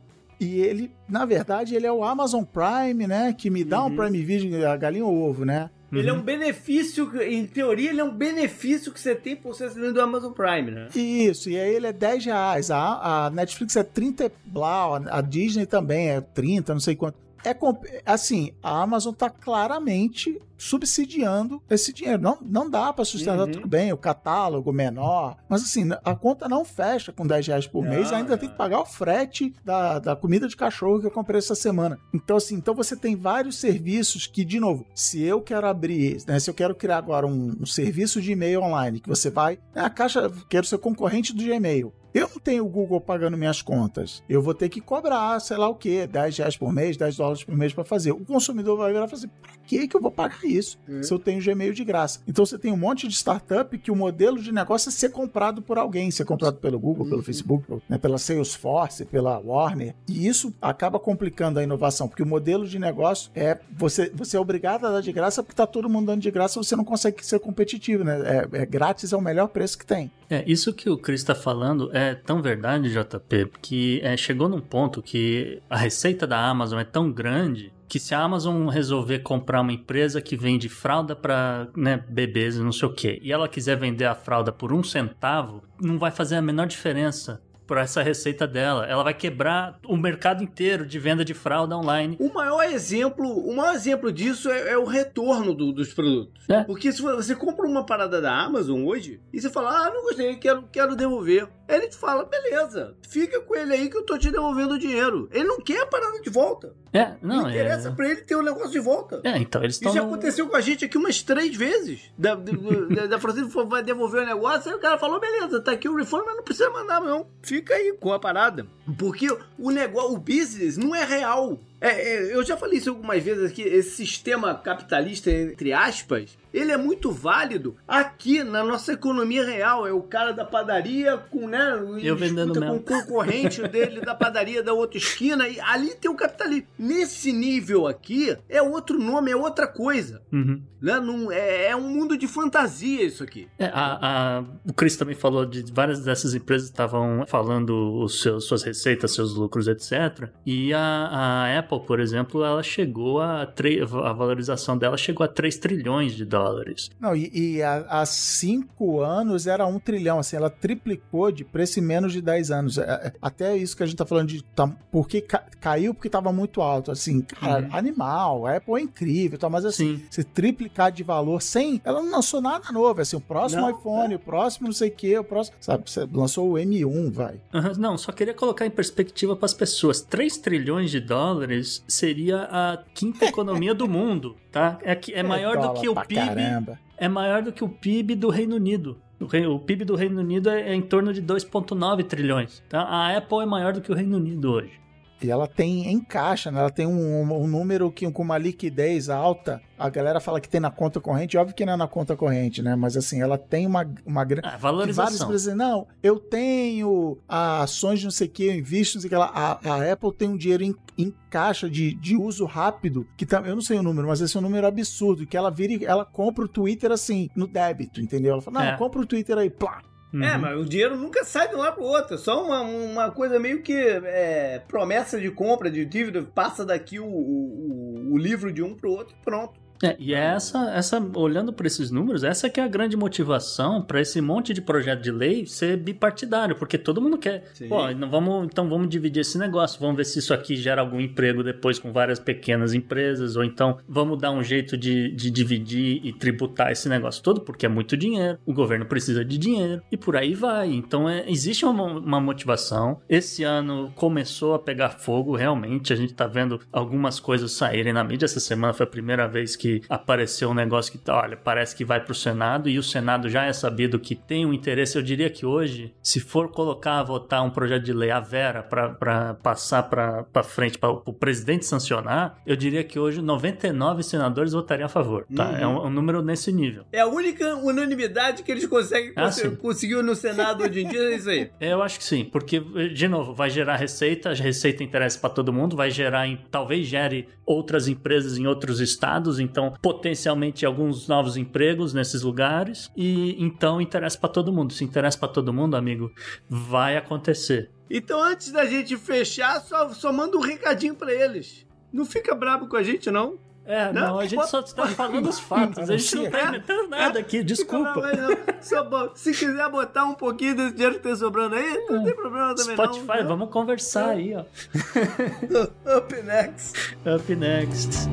[0.41, 3.33] E ele, na verdade, ele é o Amazon Prime, né?
[3.33, 3.97] Que me dá um Uhum.
[3.97, 5.69] Prime Video, a galinha ou ovo, né?
[5.91, 6.19] Ele é Uhum.
[6.19, 9.95] um benefício, que- em teoria, ele é um benefício que você tem por ser assinante
[9.95, 10.89] do Amazon Prime, né?
[10.95, 12.71] Isso, e aí ele é 10 reais.
[12.71, 17.17] A, a Netflix é 30 e blá, a Disney também é 30, não sei quanto.
[17.51, 22.21] É assim, a Amazon tá claramente subsidiando esse dinheiro.
[22.21, 23.53] Não, não dá pra sustentar Uhum.
[23.53, 25.37] tudo bem, o catálogo menor.
[25.49, 28.39] Mas assim, a conta não fecha com 10 reais por Não, mês, ainda não.
[28.39, 31.99] tem que pagar o frete da, da comida de cachorro que eu comprei essa semana.
[32.13, 36.41] Então, assim, então você tem vários serviços que, de novo, se eu quero abrir, né,
[36.41, 39.83] se eu quero criar agora um, um serviço de e-mail online, que você vai, né,
[39.83, 41.93] a caixa, quero ser concorrente do Gmail.
[42.19, 44.23] Eu não tenho o Google pagando minhas contas.
[44.29, 47.45] Eu vou ter que cobrar, sei lá o quê, 10 reais por mês, 10 dólares
[47.45, 48.13] por mês para fazer.
[48.13, 51.03] O consumidor vai virar e falar assim: pra que, que eu vou pagar isso É.
[51.03, 52.21] se eu tenho Gmail de graça?
[52.27, 55.61] Então você tem um monte de startup que o modelo de negócio é ser comprado
[55.61, 59.95] por alguém, ser comprado pelo Google, pelo Facebook, né, pela Salesforce, pela Warner.
[60.09, 64.41] E isso acaba complicando a inovação, porque o modelo de negócio é você, você é
[64.41, 67.25] obrigado a dar de graça porque tá todo mundo dando de graça, você não consegue
[67.25, 68.47] ser competitivo, né?
[68.53, 70.11] É, é grátis é o melhor preço que tem.
[70.31, 74.61] É, isso que o Chris está falando é tão verdade, JP, que é, chegou num
[74.61, 79.63] ponto que a receita da Amazon é tão grande que se a Amazon resolver comprar
[79.63, 83.49] uma empresa que vende fralda para né, bebês e não sei o que, e ela
[83.49, 88.03] quiser vender a fralda por um centavo, não vai fazer a menor diferença por essa
[88.03, 88.87] receita dela.
[88.87, 92.17] Ela vai quebrar o mercado inteiro de venda de fralda online.
[92.19, 96.49] O maior exemplo, o maior exemplo disso é, é o retorno do- dos produtos.
[96.49, 96.65] É.
[96.65, 100.35] Porque se você compra uma parada da Amazon hoje e você fala, ah, não gostei,
[100.37, 101.47] quero, quero devolver.
[101.69, 105.29] Ele te fala, beleza, fica com ele aí que eu tô te devolvendo o dinheiro.
[105.31, 106.73] Ele não quer a parada de volta.
[106.91, 107.93] É, não, Não interessa é.
[107.93, 109.21] pra ele ter o negócio de volta.
[109.23, 109.91] É, então eles estão.
[109.91, 112.11] Isso já no- aconteceu com a gente aqui umas três vezes.
[112.17, 112.35] Da,
[112.97, 115.95] da, da Francisco vai devolver o negócio, aí o cara falou, beleza, tá aqui o
[115.95, 117.27] refund, mas não precisa mandar, não.
[117.43, 118.67] Fica aí com a parada.
[118.99, 119.27] Porque
[119.59, 121.59] o negócio, o business não é real.
[121.81, 126.73] É, é, eu já falei isso algumas vezes aqui, esse sistema capitalista, entre aspas, ele
[126.73, 129.87] é muito válido aqui na nossa economia real.
[129.87, 134.63] É o cara da padaria com, né, Eu vendendo com o concorrente dele da padaria
[134.63, 136.67] da outra esquina, e ali tem o capitalismo.
[136.79, 140.23] Nesse nível aqui, é outro nome, é outra coisa.
[140.33, 140.63] Uhum.
[140.81, 140.99] Né?
[141.01, 143.49] Não, é, é um mundo de fantasia isso aqui.
[143.59, 143.99] É, a-
[144.39, 149.13] a- o Chris também falou de várias dessas empresas estavam falando os seus, suas receitas,
[149.13, 150.29] seus lucros, etc.
[150.47, 155.29] E a, a Apple, por exemplo, ela chegou a tre- a valorização dela chegou a
[155.29, 156.91] 3 trilhões de dólares.
[157.01, 161.79] Não, e, e há, há cinco anos era um trilhão, assim, ela triplicou de preço
[161.81, 162.79] em menos de 10 anos.
[162.79, 166.09] É, é, até isso que a gente tá falando de tá, porque ca- caiu porque
[166.09, 167.69] tava muito alto, assim, cara, Uhum.
[167.77, 170.05] animal, a Apple é incrível, tá, mas assim, Sim.
[170.11, 174.15] se triplicar de valor sem, ela não lançou nada novo, assim, o próximo Não, iPhone,
[174.15, 177.41] o próximo não sei o que, o próximo, sabe, você lançou o M1, vai.
[177.53, 180.01] Aham, Não, só queria colocar em perspectiva para as pessoas.
[180.01, 184.79] 3 trilhões de dólares seria a quinta economia do mundo, tá?
[184.83, 186.79] É, que- é maior do dólar que o PIB Caramba.
[186.97, 188.99] é maior do que o PIB do Reino Unido.
[189.21, 192.63] O, o PIB do Reino Unido é, é em torno de 2,9 trilhões.
[192.69, 192.83] Tá?
[192.83, 194.73] A Apple é maior do que o Reino Unido hoje.
[195.21, 196.61] E ela tem em caixa, né?
[196.61, 199.61] Ela tem um, um número que com uma liquidez alta.
[199.79, 202.63] A galera fala que tem na conta corrente, óbvio que não é na conta corrente,
[202.63, 202.75] né?
[202.77, 204.47] Mas assim, ela tem uma, uma grande.
[204.49, 205.27] Ah, Que várias valorização.
[205.27, 209.03] empresas dizem, não, eu tenho ah, ações de não sei o que, eu invisto, não
[209.03, 209.31] sei o que lá.
[209.35, 213.41] A, a Apple tem um dinheiro em, em caixa de, de uso rápido, que tá,
[213.45, 215.85] eu não sei o número, mas esse é um número absurdo, que ela vira e
[215.85, 218.33] ela compra o Twitter assim, no débito, entendeu?
[218.35, 218.77] Ela fala, não, É.
[218.77, 219.81] compra o Twitter aí, plá.
[220.13, 220.23] Uhum.
[220.23, 222.15] É, mas o dinheiro nunca sai de um lado pro outro.
[222.15, 226.23] É só uma, uma coisa meio que é, promessa de compra, de dívida.
[226.23, 229.61] Passa daqui o, o, o livro de um pro outro e pronto.
[229.83, 234.01] É, e essa, essa, olhando para esses números, essa que é a grande motivação para
[234.01, 237.45] esse monte de projeto de lei ser bipartidário, porque todo mundo quer.
[237.55, 237.69] Sim.
[237.69, 241.01] Pô, não vamos, então vamos dividir esse negócio, vamos ver se isso aqui gera algum
[241.01, 246.01] emprego depois com várias pequenas empresas, ou então vamos dar um jeito de, de dividir
[246.05, 249.97] e tributar esse negócio todo, porque é muito dinheiro, o governo precisa de dinheiro, e
[249.97, 250.73] por aí vai.
[250.73, 253.01] Então é, existe uma, uma motivação.
[253.09, 258.03] Esse ano começou a pegar fogo, realmente, a gente tá vendo algumas coisas saírem na
[258.03, 258.25] mídia.
[258.25, 262.01] Essa semana foi a primeira vez que apareceu um negócio que, olha, parece que vai
[262.03, 264.97] pro Senado, e o Senado já é sabido que tem um interesse.
[264.97, 268.63] Eu diria que hoje, se for colocar a votar um projeto de lei a Vera
[268.63, 274.87] para passar para frente, para o presidente sancionar, eu diria que hoje 99 senadores votariam
[274.87, 275.49] a favor, tá?
[275.51, 275.57] Uhum.
[275.57, 276.85] É um, um número nesse nível.
[276.93, 279.55] É a única unanimidade que eles conseguem Ah, cons- sim.
[279.57, 281.51] conseguir no Senado hoje em dia, é isso aí.
[281.61, 285.53] Eu acho que sim, porque, de novo, vai gerar receita, a receita interessa para todo
[285.53, 291.37] mundo, vai gerar, em- talvez gere outras empresas em outros estados, então potencialmente alguns novos
[291.37, 294.73] empregos nesses lugares, e então interessa para todo mundo.
[294.73, 296.11] Se interessa para todo mundo, amigo,
[296.49, 297.71] vai acontecer.
[297.91, 301.67] Então, antes da gente fechar, só, só manda um recadinho pra eles.
[301.93, 303.39] Não fica brabo com a gente, não.
[303.71, 306.43] É, Não, não, a gente bota- só está falando os fatos, a gente não tá
[306.49, 308.01] inventando nada aqui, desculpa.
[308.17, 308.85] Não.
[308.89, 312.55] Bo- se quiser botar um pouquinho desse dinheiro que tem sobrando aí, não tem problema
[312.55, 313.27] também Spotify, não.
[313.29, 314.41] vamos conversar aí, ó.
[315.99, 316.97] Up next.
[317.07, 318.09] Up next.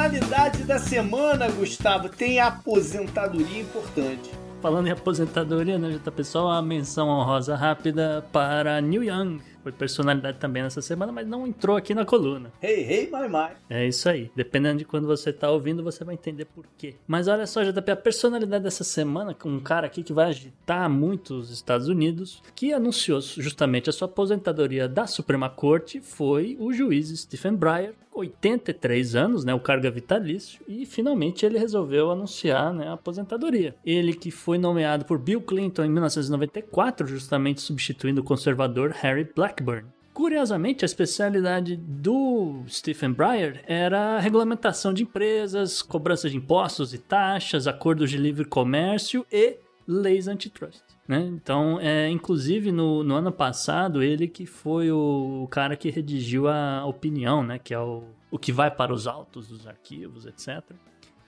[0.00, 4.30] Personalidade da semana, Gustavo, tem aposentadoria importante.
[4.62, 9.40] Falando em aposentadoria, né, já tá pessoal, a menção honrosa rápida para Neil Young.
[9.62, 12.52] Foi personalidade também nessa semana, mas não entrou aqui na coluna.
[12.62, 13.54] Hey, hey, my, my.
[13.68, 14.30] É isso aí.
[14.34, 16.94] Dependendo de quando você tá ouvindo, você vai entender por quê.
[17.06, 20.88] Mas olha só, JP, a personalidade dessa semana, com um cara aqui que vai agitar
[20.88, 26.72] muito os Estados Unidos, que anunciou justamente a sua aposentadoria da Suprema Corte, foi o
[26.72, 32.72] juiz Stephen Breyer, 83 anos, né, o cargo é vitalício, e finalmente ele resolveu anunciar
[32.72, 33.74] né, a aposentadoria.
[33.84, 39.86] Ele que foi nomeado por Bill Clinton em 1994, justamente substituindo o conservador Harry Blackburn.
[40.12, 46.98] Curiosamente, a especialidade do Stephen Breyer era a regulamentação de empresas, cobrança de impostos e
[46.98, 50.82] taxas, acordos de livre comércio e leis antitrust.
[51.06, 51.28] Né?
[51.32, 56.48] Então, é, inclusive no, no, ano passado, ele que foi o, o, cara que redigiu
[56.48, 57.58] a opinião, né?
[57.58, 60.62] que é o, o que vai para os autos dos arquivos, etc.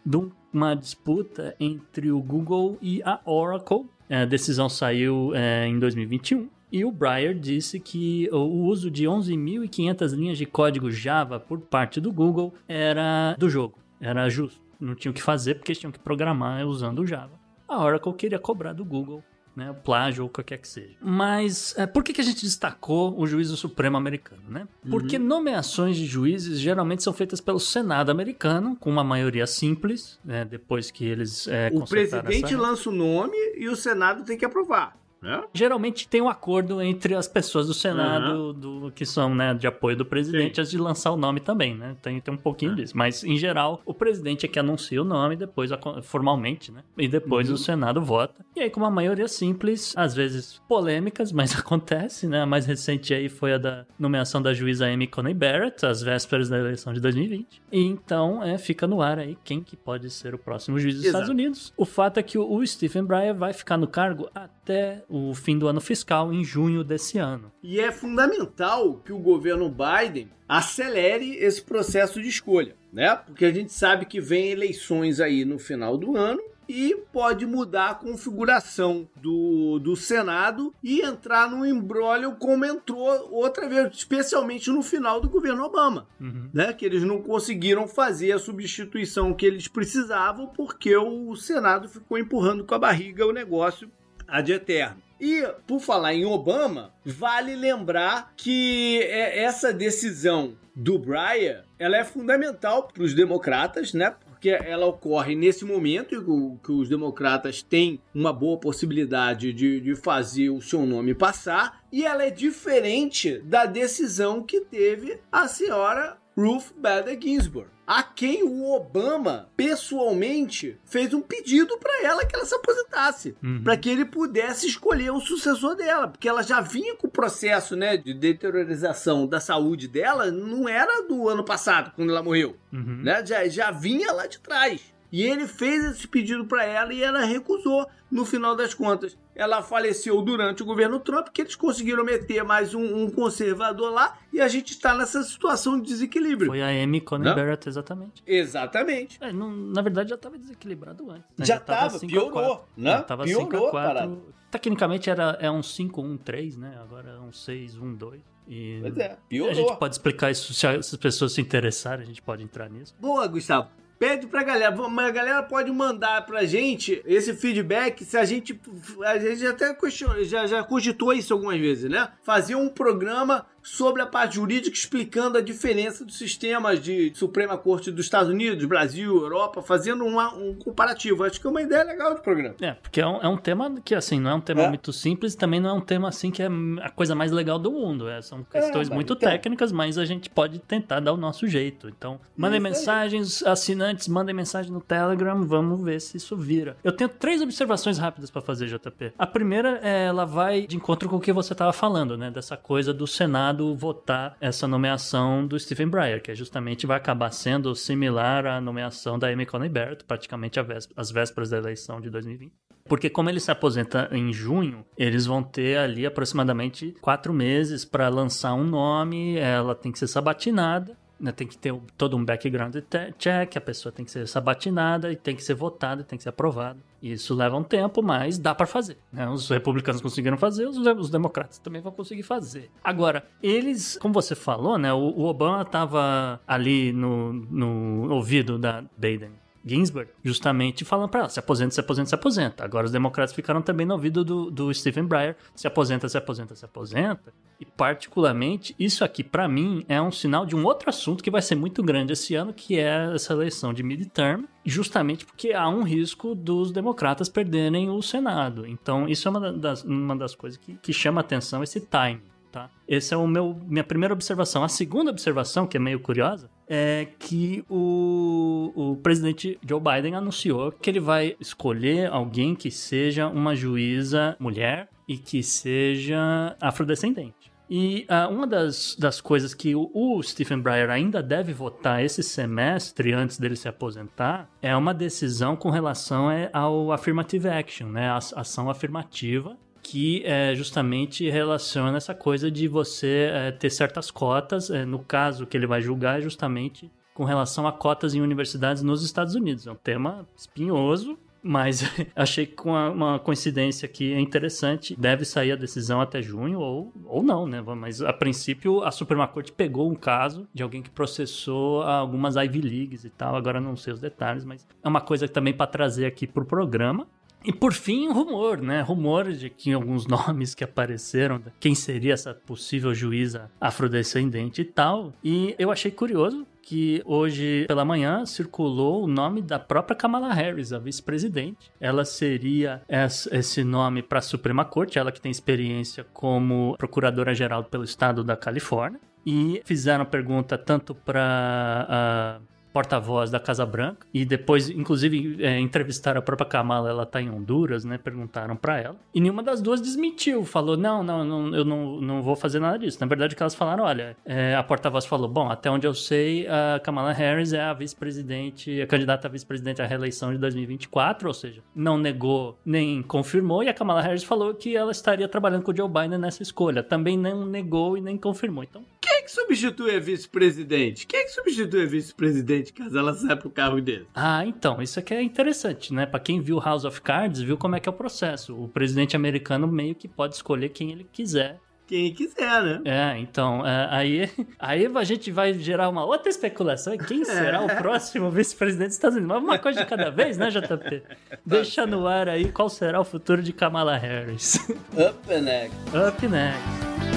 [0.04, 3.86] De uma disputa entre o Google e a Oracle.
[4.10, 6.48] A decisão saiu é, em 2021.
[6.72, 12.00] E o Breyer disse que o uso de 11.500 linhas de código Java por parte
[12.00, 14.58] do Google era do jogo, era justo.
[14.80, 17.38] Não tinham o que fazer porque eles tinham que programar usando o Java.
[17.68, 19.22] A Oracle queria cobrar do Google
[19.54, 20.96] né, plágio ou qualquer que seja.
[21.00, 24.66] Mas é, por que, que a gente destacou o juízo supremo americano, né?
[24.90, 25.24] Porque uhum.
[25.24, 30.90] nomeações de juízes geralmente são feitas pelo Senado americano, com uma maioria simples, né, depois
[30.90, 32.58] que eles é, O presidente essa...
[32.58, 35.01] lança o nome e o Senado tem que aprovar.
[35.22, 35.42] É?
[35.54, 38.52] Geralmente tem um acordo entre as pessoas do Senado uhum.
[38.52, 40.60] do, que são né, de apoio do presidente Sim.
[40.60, 41.96] antes de lançar o nome também, né?
[42.02, 42.76] Tem, tem um pouquinho uhum.
[42.76, 42.96] disso.
[42.96, 45.70] Mas, em geral, o presidente é que anuncia o nome depois,
[46.02, 46.82] formalmente, né?
[46.98, 47.54] E depois uhum.
[47.54, 48.44] o Senado vota.
[48.56, 52.42] E aí, com uma maioria simples, às vezes polêmicas, mas acontece, né?
[52.42, 56.48] A mais recente aí foi a da nomeação da juíza Amy Coney Barrett, às vésperas
[56.48, 57.62] da eleição de 2020.
[57.70, 61.04] E então, é, fica no ar aí quem que pode ser o próximo juiz dos
[61.04, 61.24] Exato.
[61.24, 61.72] Estados Unidos.
[61.76, 65.68] O fato é que o Stephen Breyer vai ficar no cargo até o fim do
[65.68, 67.52] ano fiscal, em junho desse ano.
[67.62, 73.14] E é fundamental que o governo Biden acelere esse processo de escolha, né?
[73.14, 77.90] Porque a gente sabe que vem eleições aí no final do ano e pode mudar
[77.90, 84.80] a configuração do, do Senado e entrar no embrólio como entrou outra vez, especialmente no
[84.80, 86.48] final do governo Obama, uhum.
[86.54, 86.72] né?
[86.72, 92.64] Que eles não conseguiram fazer a substituição que eles precisavam porque o Senado ficou empurrando
[92.64, 93.90] com a barriga o negócio
[94.32, 94.96] ad eterno.
[95.20, 102.02] E, por falar em Obama, vale lembrar que é, essa decisão do Breyer, ela é
[102.02, 104.16] fundamental para os democratas, né?
[104.26, 110.50] Porque ela ocorre nesse momento que os democratas têm uma boa possibilidade de, de fazer
[110.50, 116.72] o seu nome passar, e ela é diferente da decisão que teve a senhora Ruth
[116.76, 122.54] Bader Ginsburg a quem o Obama pessoalmente fez um pedido para ela que ela se
[122.54, 123.62] aposentasse, uhum.
[123.62, 127.76] para que ele pudesse escolher o sucessor dela, porque ela já vinha com o processo,
[127.76, 133.02] né, de deteriorização da saúde dela, não era do ano passado quando ela morreu, uhum.
[133.02, 133.24] né?
[133.26, 134.80] Já, já vinha lá de trás.
[135.12, 137.86] E ele fez esse pedido para ela e ela recusou.
[138.10, 142.74] No final das contas, ela faleceu durante o governo Trump, que eles conseguiram meter mais
[142.74, 146.50] um, um conservador lá e a gente está nessa situação de desequilíbrio.
[146.50, 148.22] Foi a Amy Coney Barrett, exatamente.
[148.26, 149.18] Exatamente.
[149.20, 151.24] É, não, na verdade, já estava desequilibrado antes.
[151.38, 151.46] Né?
[151.46, 152.90] Já estava, piorou, né?
[152.90, 154.34] Já tava piorou 5 a 4.
[154.50, 156.78] Tecnicamente era, é um 5-1-3, né?
[156.82, 158.20] Agora é um 6-1-2.
[158.46, 159.50] E pois é, piorou.
[159.50, 162.94] A gente pode explicar isso se as pessoas se interessarem, a gente pode entrar nisso.
[163.00, 163.70] Boa, Gustavo
[164.02, 164.74] pede pra galera.
[164.74, 168.60] A galera pode mandar pra gente esse feedback se a gente.
[169.04, 169.76] A gente até
[170.24, 172.08] já, já cogitou isso algumas vezes, né?
[172.24, 177.90] Fazer um programa sobre a parte jurídica, explicando a diferença dos sistemas de Suprema Corte
[177.90, 181.24] dos Estados Unidos, Brasil, Europa, fazendo uma, um comparativo.
[181.24, 182.54] Acho que é uma ideia legal de programa.
[182.60, 184.68] É, porque é um, é um tema que, assim, não é um tema é.
[184.68, 186.48] muito simples, também não é um tema, assim, que é
[186.82, 188.08] a coisa mais legal do mundo.
[188.08, 189.30] É, são questões é, muito então...
[189.30, 191.88] técnicas, mas a gente pode tentar dar o nosso jeito.
[191.88, 196.76] Então, mandem mensagens, assinantes, mandem mensagem no Telegram, vamos ver se isso vira.
[196.82, 199.12] Eu tenho três observações rápidas para fazer, JP.
[199.16, 202.30] A primeira, é, ela vai de encontro com o que você estava falando, né?
[202.30, 207.30] Dessa coisa do Senado Senado votar essa nomeação do Stephen Breyer, que justamente vai acabar
[207.30, 210.58] sendo similar à nomeação da Amy Coney Barrett, praticamente
[210.96, 212.50] às vésperas da eleição de 2020.
[212.84, 218.08] Porque como ele se aposenta em junho, eles vão ter ali aproximadamente quatro meses para
[218.08, 220.96] lançar um nome, ela tem que ser sabatinada
[221.30, 222.74] tem que ter todo um background
[223.18, 226.22] check, a pessoa tem que ser sabatinada e tem que ser votada e tem que
[226.22, 226.78] ser aprovada.
[227.02, 228.96] Isso leva um tempo, mas dá para fazer.
[229.12, 229.28] Né?
[229.28, 232.70] Os republicanos conseguiram fazer, os, os, democratas também vão conseguir fazer.
[232.82, 238.84] Agora, eles, como você falou, né, o, o Obama estava ali no, no ouvido da
[238.96, 242.64] Biden Ginsburg, justamente falando para ela: se aposenta, se aposenta, se aposenta.
[242.64, 246.54] Agora os democratas ficaram também no ouvido do, do Stephen Breyer: se aposenta, se aposenta,
[246.54, 247.32] se aposenta.
[247.60, 251.40] E, particularmente, isso aqui, para mim, é um sinal de um outro assunto que vai
[251.40, 255.84] ser muito grande esse ano, que é essa eleição de midterm, justamente porque há um
[255.84, 258.66] risco dos democratas perderem o Senado.
[258.66, 262.31] Então, isso é uma das, uma das coisas que, que chama atenção, esse time.
[262.52, 262.68] Tá?
[262.86, 264.62] Essa é meu, minha primeira observação.
[264.62, 270.70] A segunda observação, que é meio curiosa, é que o, o presidente Joe Biden anunciou
[270.70, 277.50] que ele vai escolher alguém que seja uma juíza mulher e que seja afrodescendente.
[277.70, 282.22] E uh, uma das, das coisas que o, o, Stephen Breyer ainda deve votar esse
[282.22, 288.10] semestre, antes dele se aposentar, é uma decisão com relação é, ao affirmative action, né?
[288.10, 294.70] A ação afirmativa que é, justamente relaciona essa coisa de você é, ter certas cotas.
[294.70, 298.82] É, no caso que ele vai julgar, é justamente com relação a cotas em universidades
[298.82, 299.66] nos Estados Unidos.
[299.66, 301.82] É um tema espinhoso, mas
[302.14, 306.92] achei que com uma coincidência que é interessante, deve sair a decisão até junho ou,
[307.04, 307.60] ou não, né?
[307.60, 312.60] Mas a princípio a Suprema Corte pegou um caso de alguém que processou algumas Ivy
[312.60, 316.06] Leagues e tal, agora não sei os detalhes, mas é uma coisa também para trazer
[316.06, 317.06] aqui pro programa.
[317.44, 318.80] E por fim, rumor, né?
[318.82, 325.12] Rumor de que alguns nomes que apareceram, quem seria essa possível juíza afrodescendente e tal.
[325.22, 330.72] E eu achei curioso que hoje pela manhã circulou o nome da própria Kamala Harris,
[330.72, 331.70] a vice-presidente.
[331.80, 332.82] Ela seria
[333.30, 338.36] esse nome para a Suprema Corte, ela que tem experiência como procuradora-geral pelo estado da
[338.36, 339.00] Califórnia.
[339.24, 342.40] E fizeram pergunta tanto para
[342.72, 347.30] porta-voz da Casa Branca e depois, inclusive, é, entrevistaram a própria Kamala, ela tá em
[347.30, 347.98] Honduras, né?
[347.98, 348.96] Perguntaram para ela.
[349.14, 352.78] E nenhuma das duas desmentiu, falou: não, não, não eu não, não vou fazer nada
[352.78, 352.98] disso.
[353.00, 356.46] Na verdade, que elas falaram: olha, é, a porta-voz falou: bom, até onde eu sei,
[356.48, 361.34] a Kamala Harris é a vice-presidente, a candidata a vice-presidente à reeleição de 2024, ou
[361.34, 365.72] seja, não negou nem confirmou, e a Kamala Harris falou que ela estaria trabalhando com
[365.72, 366.82] o Joe Biden nessa escolha.
[366.82, 368.64] Também não negou e nem confirmou.
[368.64, 368.82] Então.
[369.00, 371.06] Quem é que substitui a vice-presidente?
[371.06, 372.72] Quem é que substitui a vice-presidente?
[372.72, 374.06] caso ela saia pro carro dele.
[374.14, 376.06] Ah, então, isso aqui é interessante, né?
[376.06, 378.54] Para quem viu House of Cards, viu como é que é o processo.
[378.60, 382.80] O presidente americano meio que pode escolher quem ele quiser quem quiser, né?
[382.86, 386.96] É, então, é, aí, aí a gente vai gerar uma outra especulação.
[386.96, 389.36] Quem será o próximo vice-presidente dos Estados Unidos?
[389.36, 391.02] Mas uma coisa de cada vez, né, JP?
[391.44, 394.54] Deixa no ar aí qual será o futuro de Kamala Harris.
[394.96, 395.76] Up next.
[395.94, 397.11] Up next.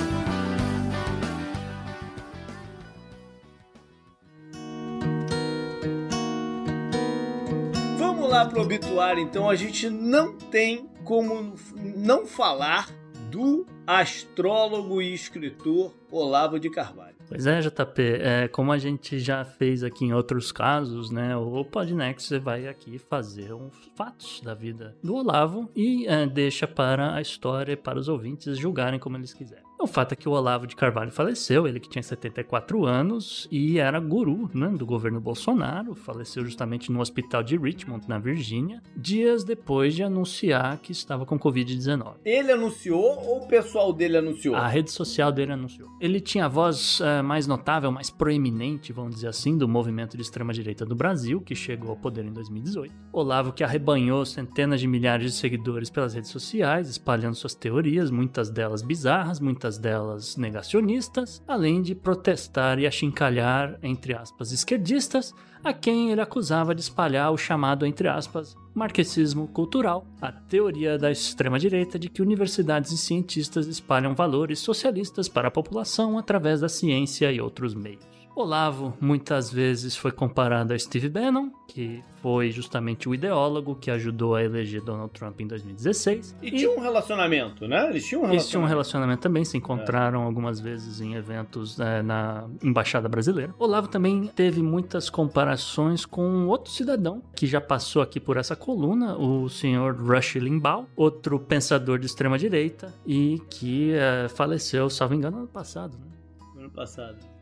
[8.36, 11.56] Lá pro obituário, então a gente não tem como
[11.96, 12.90] não falar
[13.32, 17.16] do astrólogo e escritor Olavo de Carvalho.
[17.30, 21.64] Pois é, JP, é, como a gente já fez aqui em outros casos, né, o
[21.64, 27.22] Podnext vai aqui fazer uns fatos da vida do Olavo e é, deixa para a
[27.22, 29.65] história para os ouvintes julgarem como eles quiserem.
[29.78, 33.78] O fato é que o Olavo de Carvalho faleceu, ele que tinha 74 anos e
[33.78, 39.44] era guru né, do governo Bolsonaro, faleceu justamente no hospital de Richmond, na Virgínia, dias
[39.44, 42.16] depois de anunciar que estava com Covid-19.
[42.24, 44.56] Ele anunciou ou o pessoal dele anunciou?
[44.56, 45.90] A rede social dele anunciou.
[46.00, 50.24] Ele tinha a voz uh, mais notável, mais proeminente, vamos dizer assim, do movimento de
[50.24, 52.94] extrema-direita do Brasil, que chegou ao poder em 2018.
[53.12, 58.50] Olavo que arrebanhou centenas de milhares de seguidores pelas redes sociais, espalhando suas teorias, muitas
[58.50, 65.74] delas bizarras, muitas muitas delas negacionistas, além de protestar e achincalhar, entre aspas, esquerdistas, a
[65.74, 71.98] quem ele acusava de espalhar o chamado, entre aspas, marxismo cultural, a teoria da extrema-direita
[71.98, 77.42] de que universidades e cientistas espalham valores socialistas para a população através da ciência e
[77.42, 78.15] outros meios.
[78.36, 84.36] Olavo muitas vezes foi comparado a Steve Bannon, que foi justamente o ideólogo que ajudou
[84.36, 86.36] a eleger Donald Trump em 2016.
[86.42, 87.90] E, e tinha um relacionamento, né?
[87.90, 88.34] Eles tinham um relacionamento.
[88.34, 90.26] Eles tinham um relacionamento também, se encontraram é.
[90.26, 93.56] algumas vezes em eventos é, na Embaixada Brasileira.
[93.58, 99.18] Olavo também teve muitas comparações com outro cidadão que já passou aqui por essa coluna,
[99.18, 105.38] o senhor Rush Limbaugh, outro pensador de extrema direita e que é, faleceu, salvo engano,
[105.38, 105.98] ano passado.
[105.98, 106.16] Né?
[106.58, 107.35] Ano passado.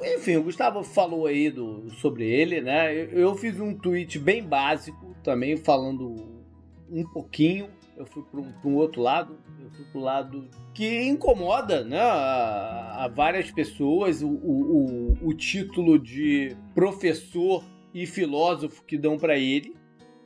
[0.00, 2.94] Enfim, o Gustavo falou aí do, sobre ele, né?
[2.94, 6.42] Eu, eu fiz um tweet bem básico também, falando
[6.90, 7.68] um pouquinho.
[7.96, 12.00] Eu fui para um, um, outro lado, eu fui para o lado que incomoda né,
[12.00, 19.38] a, a várias pessoas o, o, o, título de professor e filósofo que dão para
[19.38, 19.76] ele,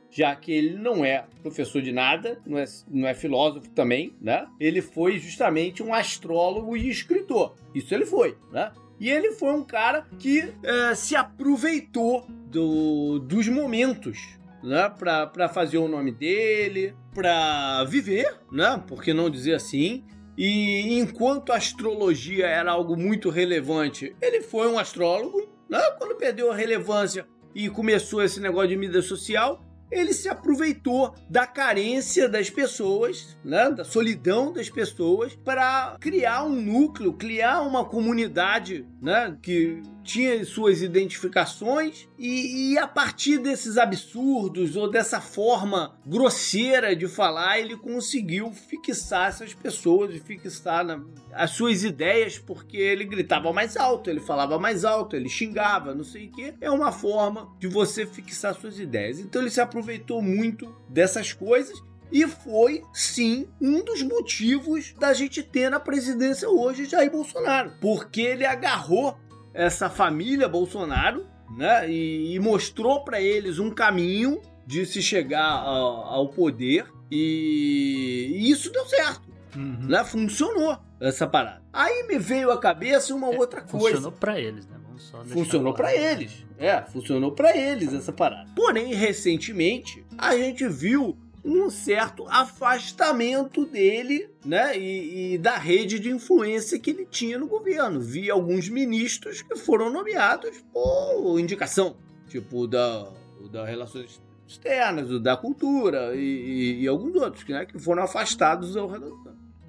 [0.09, 4.47] já que ele não é professor de nada, não é, não é filósofo também, né?
[4.59, 7.55] Ele foi justamente um astrólogo e escritor.
[7.75, 8.71] Isso ele foi, né?
[8.99, 15.77] E ele foi um cara que é, se aproveitou do, dos momentos né, para fazer
[15.77, 20.03] o nome dele, para viver, né, por que não dizer assim?
[20.37, 25.81] E enquanto a astrologia era algo muito relevante, ele foi um astrólogo, né?
[25.97, 31.47] Quando perdeu a relevância e começou esse negócio de mídia social, ele se aproveitou da
[31.47, 38.85] carência das pessoas, né, da solidão das pessoas, para criar um núcleo, criar uma comunidade
[39.01, 46.95] né, que tinha suas identificações e, e, a partir desses absurdos ou dessa forma grosseira
[46.95, 50.99] de falar, ele conseguiu fixar essas pessoas e fixar na,
[51.31, 56.03] as suas ideias porque ele gritava mais alto, ele falava mais alto, ele xingava, não
[56.03, 56.55] sei o que.
[56.59, 59.19] É uma forma de você fixar suas ideias.
[59.19, 61.79] Então ele se aproveitou muito dessas coisas
[62.11, 67.73] e foi, sim, um dos motivos da gente ter na presidência hoje Jair Bolsonaro.
[67.79, 69.15] Porque ele agarrou
[69.53, 71.25] essa família Bolsonaro,
[71.55, 71.89] né?
[71.89, 78.51] E, e mostrou para eles um caminho de se chegar ao, ao poder e, e,
[78.51, 79.87] isso deu certo, uhum.
[79.87, 80.03] né?
[80.03, 81.61] Funcionou essa parada.
[81.73, 83.97] Aí me veio à cabeça uma é, outra coisa.
[83.97, 84.79] Funcionou para eles, né?
[85.25, 86.45] funcionou para eles.
[86.57, 88.49] É, funcionou para eles essa parada.
[88.55, 96.09] Porém, recentemente, a gente viu um certo afastamento dele, né, e, e, da rede de
[96.09, 97.99] influência que ele tinha no governo.
[97.99, 101.95] Vi alguns ministros que foram nomeados por indicação,
[102.27, 103.07] tipo da,
[103.51, 108.75] da relações externas, o da cultura e, e, e alguns outros, né, que foram afastados
[108.75, 109.17] ao redor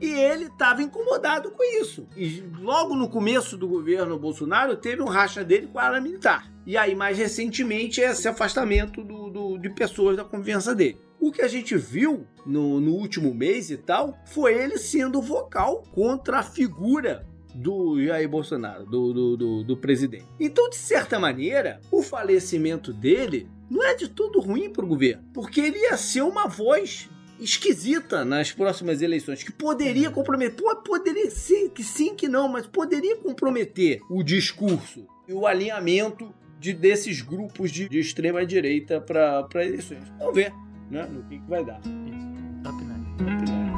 [0.01, 2.09] e ele estava incomodado com isso.
[2.17, 6.51] E logo no começo do governo Bolsonaro, teve um racha dele com a área militar.
[6.67, 10.99] E aí, mais recentemente, esse afastamento do, do, de pessoas da confiança dele.
[11.21, 15.83] O que a gente viu no, no último mês e tal foi ele sendo vocal
[15.93, 20.25] contra a figura do Jair Bolsonaro, do, do, do, do, presidente.
[20.39, 25.23] Então, de certa maneira, o falecimento dele não é de tudo ruim para o governo,
[25.35, 31.69] porque ele ia ser uma voz esquisita nas próximas eleições, que poderia comprometer, poderia sim,
[31.69, 37.71] que sim, que não, mas poderia comprometer o discurso e o alinhamento de, desses grupos
[37.71, 40.05] de, de extrema direita para eleições.
[40.19, 40.53] Vamos ver
[40.91, 41.81] né, no que, que vai dar.
[41.81, 42.65] Isso.
[42.65, 43.01] Top 9.
[43.17, 43.71] Top 9.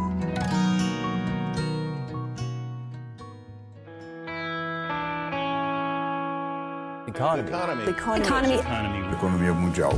[7.09, 7.49] Economy.
[7.49, 7.91] Economy.
[7.91, 8.55] Economy.
[8.55, 9.13] Economy.
[9.15, 9.93] Economia mundial.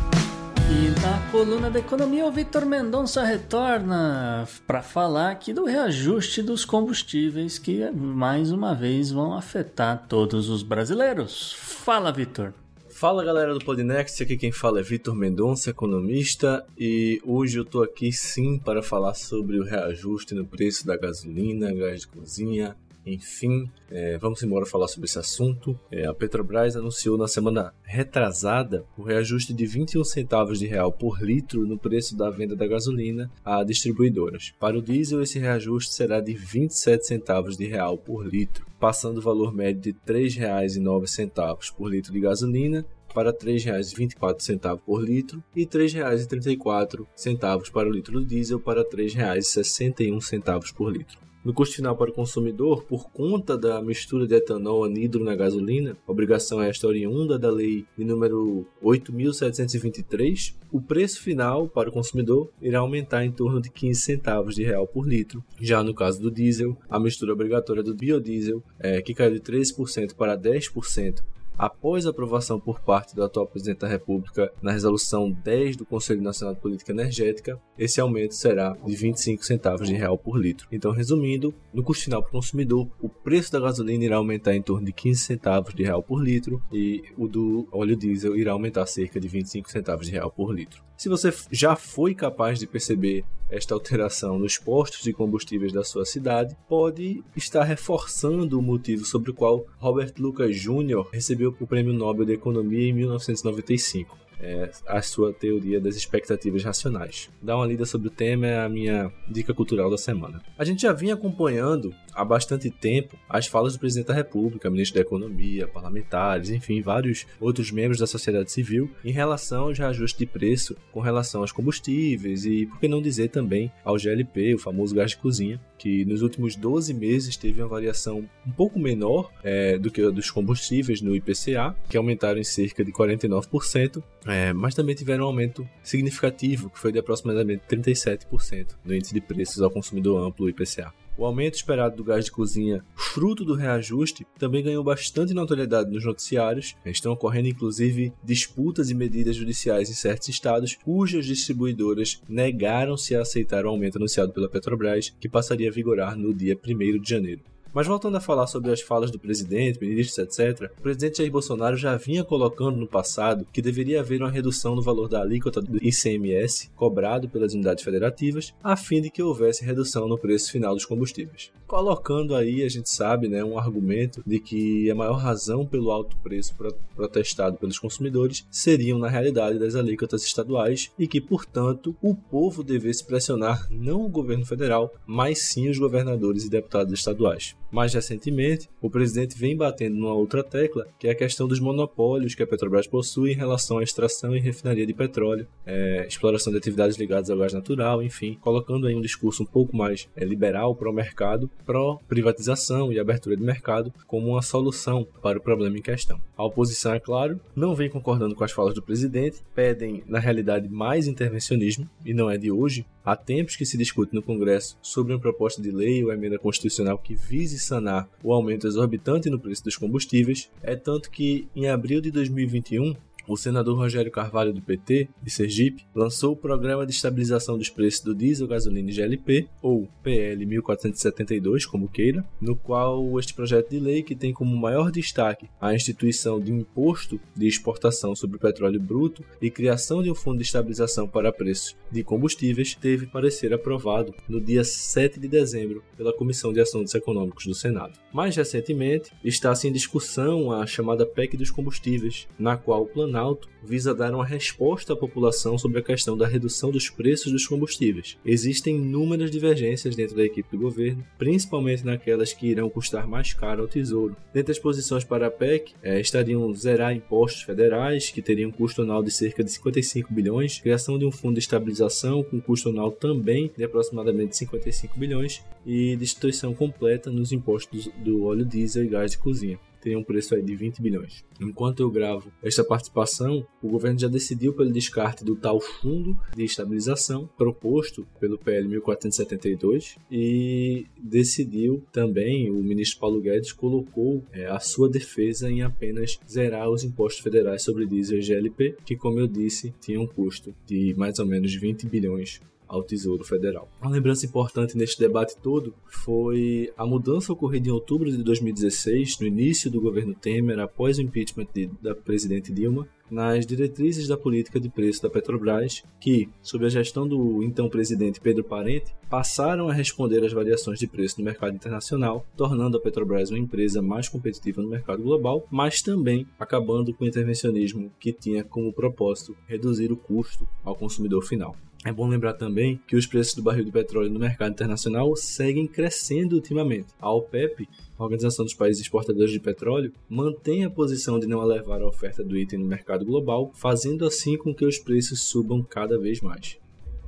[0.70, 6.64] E na coluna da economia, o Vitor Mendonça retorna para falar aqui do reajuste dos
[6.64, 11.52] combustíveis que mais uma vez vão afetar todos os brasileiros.
[11.52, 12.52] Fala, Vitor.
[12.94, 17.82] Fala galera do Podnext, aqui quem fala é Vitor Mendonça, economista, e hoje eu tô
[17.82, 22.76] aqui sim para falar sobre o reajuste no preço da gasolina, gás de cozinha,
[23.06, 25.78] enfim, é, vamos embora falar sobre esse assunto.
[25.90, 31.20] É, a Petrobras anunciou na semana retrasada o reajuste de 21 centavos de real por
[31.20, 34.54] litro no preço da venda da gasolina a distribuidoras.
[34.58, 39.22] Para o diesel, esse reajuste será de 27 centavos de real por litro, passando o
[39.22, 45.62] valor médio de R$ 3,09 por litro de gasolina para R$ 3,24 por litro e
[45.62, 51.23] R$ 3,34 para o litro do diesel para R$ 3,61 por litro.
[51.44, 55.94] No custo final para o consumidor, por conta da mistura de etanol anidro na gasolina,
[56.06, 62.78] obrigação esta oriunda da lei de número 8.723, o preço final para o consumidor irá
[62.78, 65.44] aumentar em torno de 15 centavos de real por litro.
[65.60, 70.14] Já no caso do diesel, a mistura obrigatória do biodiesel, é, que caiu de 13%
[70.14, 71.22] para 10%,
[71.56, 76.22] após a aprovação por parte do atual presidente da República na resolução 10 do Conselho
[76.22, 80.68] Nacional de Política Energética, esse aumento será de 25 centavos de real por litro.
[80.70, 84.62] Então, resumindo, no custo final para o consumidor, o preço da gasolina irá aumentar em
[84.62, 88.86] torno de 15 centavos de real por litro e o do óleo diesel irá aumentar
[88.86, 90.82] cerca de 25 centavos de real por litro.
[90.96, 96.04] Se você já foi capaz de perceber esta alteração nos postos de combustíveis da sua
[96.04, 101.08] cidade, pode estar reforçando o motivo sobre o qual Robert Lucas Jr.
[101.12, 107.30] recebeu o Prêmio Nobel de Economia em 1995 é, a sua teoria das expectativas racionais.
[107.40, 110.42] Dá uma lida sobre o tema, é a minha dica cultural da semana.
[110.58, 114.96] A gente já vinha acompanhando há bastante tempo as falas do presidente da República, ministro
[114.96, 120.26] da Economia, parlamentares, enfim, vários outros membros da sociedade civil em relação aos reajustes de
[120.26, 124.94] preço com relação aos combustíveis e, por que não dizer também, ao GLP, o famoso
[124.94, 129.78] gás de cozinha, que nos últimos 12 meses teve uma variação um pouco menor é,
[129.78, 134.74] do que a dos combustíveis no IPCA, que aumentaram em cerca de 49%, é, mas
[134.74, 139.70] também tiveram um aumento significativo, que foi de aproximadamente 37% no índice de preços ao
[139.70, 140.92] consumidor amplo IPCA.
[141.16, 146.04] O aumento esperado do gás de cozinha, fruto do reajuste, também ganhou bastante notoriedade nos
[146.04, 146.74] noticiários.
[146.84, 153.64] Estão ocorrendo inclusive disputas e medidas judiciais em certos estados, cujas distribuidoras negaram-se a aceitar
[153.64, 157.53] o aumento anunciado pela Petrobras, que passaria a vigorar no dia 1 de janeiro.
[157.74, 161.76] Mas voltando a falar sobre as falas do presidente, ministros, etc., o presidente Jair Bolsonaro
[161.76, 165.84] já vinha colocando no passado que deveria haver uma redução no valor da alíquota do
[165.84, 170.86] ICMS cobrado pelas unidades federativas, a fim de que houvesse redução no preço final dos
[170.86, 171.50] combustíveis.
[171.66, 176.16] Colocando aí, a gente sabe, né, um argumento de que a maior razão pelo alto
[176.18, 176.54] preço
[176.94, 183.04] protestado pelos consumidores seriam, na realidade, das alíquotas estaduais e que, portanto, o povo devesse
[183.04, 187.56] pressionar não o governo federal, mas sim os governadores e deputados estaduais.
[187.74, 192.32] Mais recentemente, o presidente vem batendo numa outra tecla, que é a questão dos monopólios
[192.32, 196.58] que a Petrobras possui em relação à extração e refinaria de petróleo, é, exploração de
[196.60, 200.76] atividades ligadas ao gás natural, enfim, colocando aí um discurso um pouco mais é, liberal
[200.76, 205.82] para o mercado, pró-privatização e abertura de mercado como uma solução para o problema em
[205.82, 206.20] questão.
[206.36, 210.68] A oposição, é claro, não vem concordando com as falas do presidente, pedem, na realidade,
[210.68, 212.86] mais intervencionismo, e não é de hoje.
[213.04, 216.96] Há tempos que se discute no Congresso sobre uma proposta de lei ou emenda constitucional
[216.96, 222.00] que vise sanar o aumento exorbitante no preço dos combustíveis, é tanto que em abril
[222.00, 222.94] de 2021
[223.26, 228.00] o senador Rogério Carvalho do PT, de Sergipe, lançou o Programa de Estabilização dos Preços
[228.00, 233.78] do Diesel, Gasolina e GLP, ou PL 1472, como queira, no qual este projeto de
[233.78, 238.40] lei, que tem como maior destaque a instituição de um imposto de exportação sobre o
[238.40, 243.52] petróleo bruto e criação de um fundo de estabilização para preços de combustíveis, teve parecer
[243.52, 247.98] aprovado no dia 7 de dezembro pela Comissão de Assuntos Econômicos do Senado.
[248.12, 253.48] Mais recentemente, está-se em discussão a chamada PEC dos combustíveis, na qual o plano Planalto
[253.62, 258.18] visa dar uma resposta à população sobre a questão da redução dos preços dos combustíveis.
[258.26, 263.62] Existem inúmeras divergências dentro da equipe do governo, principalmente naquelas que irão custar mais caro
[263.62, 264.16] ao Tesouro.
[264.34, 268.82] Dentre as posições para a PEC, é, estariam zerar impostos federais, que teriam um custo
[268.82, 272.90] anual de cerca de 55 bilhões, criação de um fundo de estabilização com custo anual
[272.90, 279.12] também de aproximadamente 55 bilhões e destruição completa nos impostos do óleo diesel e gás
[279.12, 281.22] de cozinha tem um preço aí de 20 bilhões.
[281.38, 286.42] Enquanto eu gravo esta participação, o governo já decidiu pelo descarte do tal fundo de
[286.42, 294.58] estabilização proposto pelo PL 1472 e decidiu também, o ministro Paulo Guedes colocou é, a
[294.58, 299.26] sua defesa em apenas zerar os impostos federais sobre diesel e GLP, que como eu
[299.26, 303.68] disse, tinha um custo de mais ou menos 20 bilhões ao Tesouro Federal.
[303.80, 309.26] Uma lembrança importante neste debate todo foi a mudança ocorrida em outubro de 2016, no
[309.26, 314.58] início do governo Temer, após o impeachment de, da presidente Dilma, nas diretrizes da política
[314.58, 319.72] de preço da Petrobras, que, sob a gestão do então presidente Pedro Parente, passaram a
[319.72, 324.62] responder às variações de preço no mercado internacional, tornando a Petrobras uma empresa mais competitiva
[324.62, 329.96] no mercado global, mas também acabando com o intervencionismo que tinha como propósito reduzir o
[329.96, 331.56] custo ao consumidor final.
[331.84, 335.66] É bom lembrar também que os preços do barril de petróleo no mercado internacional seguem
[335.66, 336.88] crescendo ultimamente.
[336.98, 337.68] A OPEP,
[337.98, 342.24] a Organização dos Países Exportadores de Petróleo, mantém a posição de não elevar a oferta
[342.24, 346.56] do item no mercado global, fazendo assim com que os preços subam cada vez mais.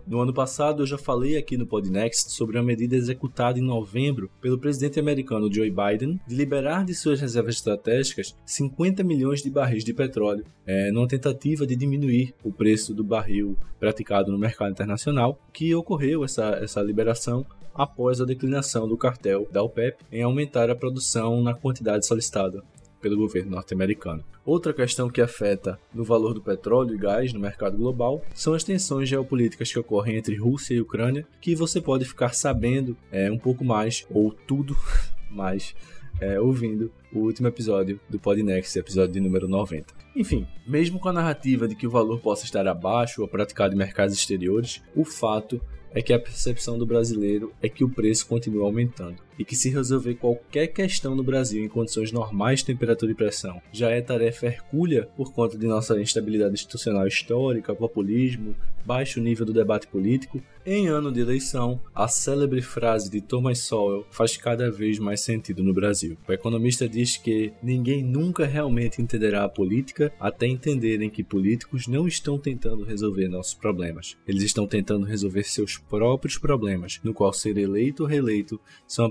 [0.06, 4.30] No ano passado, eu já falei aqui no Podnext sobre a medida executada em novembro
[4.40, 9.82] pelo presidente americano Joe Biden de liberar de suas reservas estratégicas 50 milhões de barris
[9.82, 15.40] de petróleo, é, numa tentativa de diminuir o preço do barril praticado no mercado internacional,
[15.52, 17.44] que ocorreu essa, essa liberação
[17.74, 22.62] após a declinação do cartel da OPEP em aumentar a produção na quantidade solicitada
[23.06, 24.24] pelo governo norte-americano.
[24.44, 28.64] Outra questão que afeta no valor do petróleo e gás no mercado global são as
[28.64, 33.38] tensões geopolíticas que ocorrem entre Rússia e Ucrânia, que você pode ficar sabendo é, um
[33.38, 34.76] pouco mais, ou tudo
[35.30, 35.72] mais,
[36.20, 39.94] é, ouvindo o último episódio do Podnext, episódio de número 90.
[40.16, 43.78] Enfim, mesmo com a narrativa de que o valor possa estar abaixo ou praticado em
[43.78, 45.60] mercados exteriores, o fato
[45.92, 49.70] é que a percepção do brasileiro é que o preço continua aumentando e que se
[49.70, 54.46] resolver qualquer questão no Brasil em condições normais de temperatura e pressão já é tarefa
[54.46, 60.88] hercúlea por conta de nossa instabilidade institucional histórica, populismo, baixo nível do debate político, em
[60.88, 65.72] ano de eleição, a célebre frase de Thomas Sowell faz cada vez mais sentido no
[65.72, 66.16] Brasil.
[66.28, 72.08] O economista diz que ninguém nunca realmente entenderá a política até entenderem que políticos não
[72.08, 74.16] estão tentando resolver nossos problemas.
[74.26, 79.04] Eles estão tentando resolver seus próprios problemas, no qual ser eleito ou reeleito são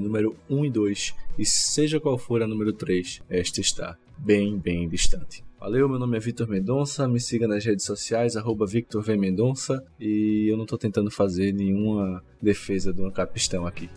[0.00, 4.88] número 1 e 2, e seja qual for a número 3, esta está bem, bem
[4.88, 5.44] distante.
[5.60, 9.14] Valeu, meu nome é Vitor Mendonça, me siga nas redes sociais, arroba Victor v.
[9.16, 13.90] Mendonça, e eu não tô tentando fazer nenhuma defesa do capistão aqui.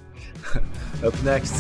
[1.01, 1.55] Up next.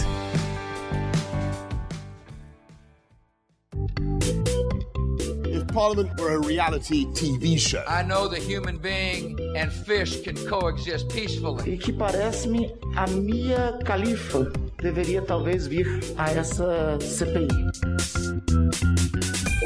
[5.73, 7.83] Parliament were a reality TV show.
[7.87, 11.73] I know the human being and fish can coexist peacefully.
[11.73, 14.51] E que parece-me a Mia Khalifa
[14.83, 15.87] deveria talvez vir
[16.17, 17.47] a essa CPI.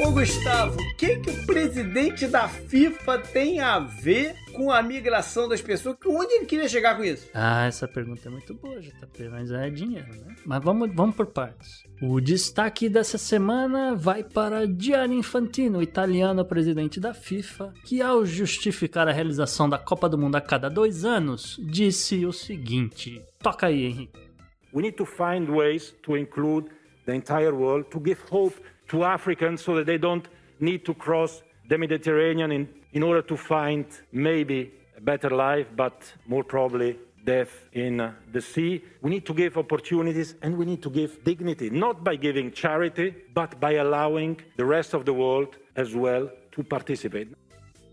[0.06, 5.50] Ô Gustavo, o que, que o presidente da FIFA tem a ver com a migração
[5.50, 5.98] das pessoas?
[6.06, 7.28] Onde ele queria chegar com isso?
[7.34, 10.36] Ah, essa pergunta é muito boa, JP, mas é dinheiro, né?
[10.46, 11.84] Mas vamos, vamos por partes.
[12.00, 19.08] O destaque dessa semana vai para Gianni Infantino, italiano presidente da FIFA, que ao justificar
[19.08, 23.84] a realização da Copa do Mundo a cada dois anos, disse o seguinte: toca aí,
[23.84, 24.27] Henrique.
[24.72, 26.70] We need to find ways to include
[27.06, 28.56] the entire world, to give hope
[28.90, 30.28] to Africans so that they don't
[30.60, 36.14] need to cross the Mediterranean in, in order to find maybe a better life, but
[36.26, 38.84] more probably death in uh, the sea.
[39.02, 43.14] We need to give opportunities and we need to give dignity, not by giving charity,
[43.34, 47.28] but by allowing the rest of the world as well to participate.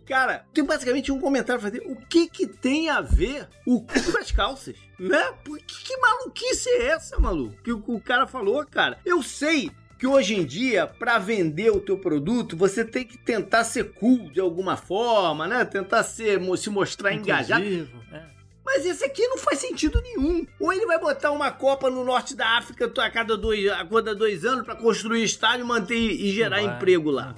[0.06, 1.82] Cara, tem basicamente um comentário fazer.
[1.86, 4.76] O que que tem a ver o cu com as calças?
[4.98, 5.32] Né?
[5.44, 7.62] Por que, que maluquice é essa, maluco?
[7.62, 8.98] Que o, o cara falou, cara.
[9.04, 13.64] Eu sei que hoje em dia, para vender o teu produto, você tem que tentar
[13.64, 15.64] ser cool de alguma forma, né?
[15.64, 17.64] Tentar ser, se mostrar engajado.
[18.12, 18.34] É.
[18.64, 20.46] Mas esse aqui não faz sentido nenhum.
[20.58, 24.14] Ou ele vai botar uma Copa no norte da África a cada dois, a cada
[24.14, 27.34] dois anos para construir estádio, manter e gerar vai, emprego lá.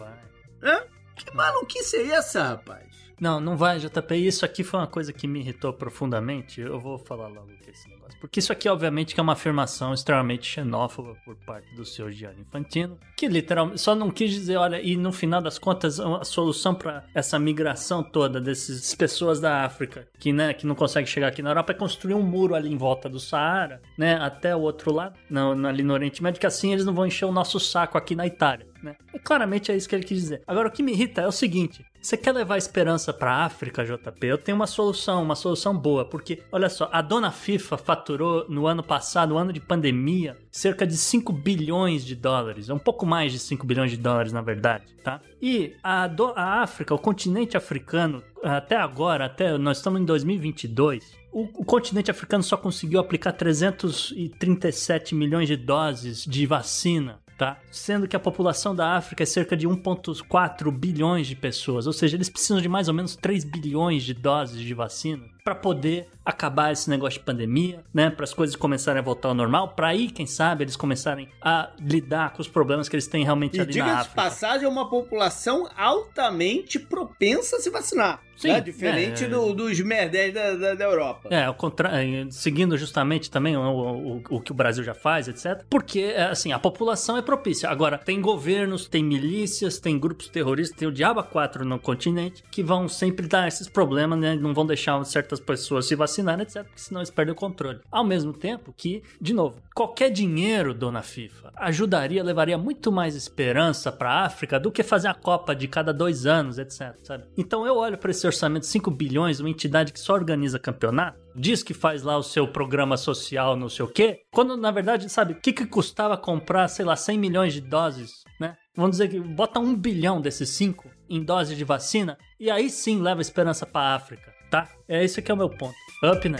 [0.62, 0.82] Hã?
[1.16, 3.06] Que maluquice é essa, rapaz?
[3.18, 4.14] Não, não vai, JP.
[4.14, 6.60] Isso aqui foi uma coisa que me irritou profundamente.
[6.60, 8.18] Eu vou falar logo que é esse negócio.
[8.20, 12.42] Porque isso aqui, obviamente, que é uma afirmação extremamente xenófoba por parte do senhor Gianni
[12.42, 16.74] Infantino, que literalmente só não quis dizer, olha, e no final das contas, a solução
[16.74, 21.42] para essa migração toda dessas pessoas da África que, né, que não conseguem chegar aqui
[21.42, 24.92] na Europa é construir um muro ali em volta do Saara, né, até o outro
[24.92, 25.18] lado,
[25.66, 28.26] ali no Oriente Médio, que assim eles não vão encher o nosso saco aqui na
[28.26, 28.66] Itália.
[28.86, 28.94] Né?
[29.12, 30.42] E claramente é isso que ele quis dizer.
[30.46, 34.24] Agora, o que me irrita é o seguinte: você quer levar esperança para África, JP?
[34.24, 38.68] Eu tenho uma solução, uma solução boa, porque olha só, a dona FIFA faturou no
[38.68, 43.04] ano passado, no ano de pandemia, cerca de 5 bilhões de dólares, é um pouco
[43.04, 45.20] mais de 5 bilhões de dólares, na verdade, tá?
[45.42, 51.12] E a, do, a África, o continente africano, até agora, até nós estamos em 2022,
[51.32, 57.58] o, o continente africano só conseguiu aplicar 337 milhões de doses de vacina tá?
[57.70, 62.16] Sendo que a população da África é cerca de 1,4 bilhões de pessoas, ou seja,
[62.16, 66.72] eles precisam de mais ou menos 3 bilhões de doses de vacina para poder acabar
[66.72, 68.10] esse negócio de pandemia, né?
[68.10, 71.70] Para as coisas começarem a voltar ao normal, para aí, quem sabe, eles começarem a
[71.78, 74.16] lidar com os problemas que eles têm realmente E ali na diga de África.
[74.16, 78.20] passagem, é uma população altamente propensa a se vacinar.
[78.36, 78.60] Sim, né?
[78.60, 79.28] Diferente é.
[79.28, 81.28] do- dos merdés da, da, da Europa.
[81.30, 85.64] É, ao contrário, seguindo justamente também o, o, o que o Brasil já faz, etc.
[85.70, 87.70] Porque, é, assim, a população é propícia.
[87.70, 92.62] Agora, tem governos, tem milícias, tem grupos terroristas, tem o Diabo 4 no continente, que
[92.62, 94.34] vão sempre dar esses problemas, né?
[94.34, 96.64] Não vão deixar certas pessoas se vacinarem, etc.
[96.64, 97.80] Porque senão eles perdem o controle.
[97.90, 103.90] Ao mesmo tempo que, de novo, qualquer dinheiro, dona FIFA, ajudaria, levaria muito mais esperança
[103.90, 106.94] pra África do que fazer a Copa de cada dois anos, etc.
[107.02, 107.24] Sabe?
[107.36, 111.18] Então eu olho para esse orçamento de 5 bilhões, uma entidade que só organiza campeonato,
[111.34, 115.08] diz que faz lá o seu programa social, não sei o quê, quando na verdade,
[115.08, 118.56] sabe, o que, que custava comprar, sei lá, 100 milhões de doses, né?
[118.74, 123.00] Vamos dizer que bota um bilhão desses 5 em doses de vacina e aí sim
[123.00, 124.68] leva esperança pra África, tá?
[124.88, 125.74] É esse que é o meu ponto.
[126.04, 126.38] Up, né?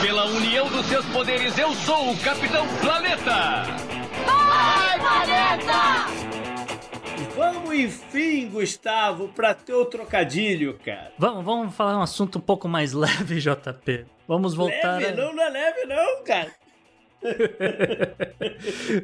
[0.00, 3.64] Pela união dos seus poderes, eu sou o Capitão Planeta!
[7.34, 11.12] Vamos, enfim, Gustavo, pra teu trocadilho, cara.
[11.18, 14.06] Vamos, vamos falar um assunto um pouco mais leve, JP.
[14.28, 14.98] Vamos voltar.
[15.00, 16.52] Leve, a- não, não é leve, não, cara.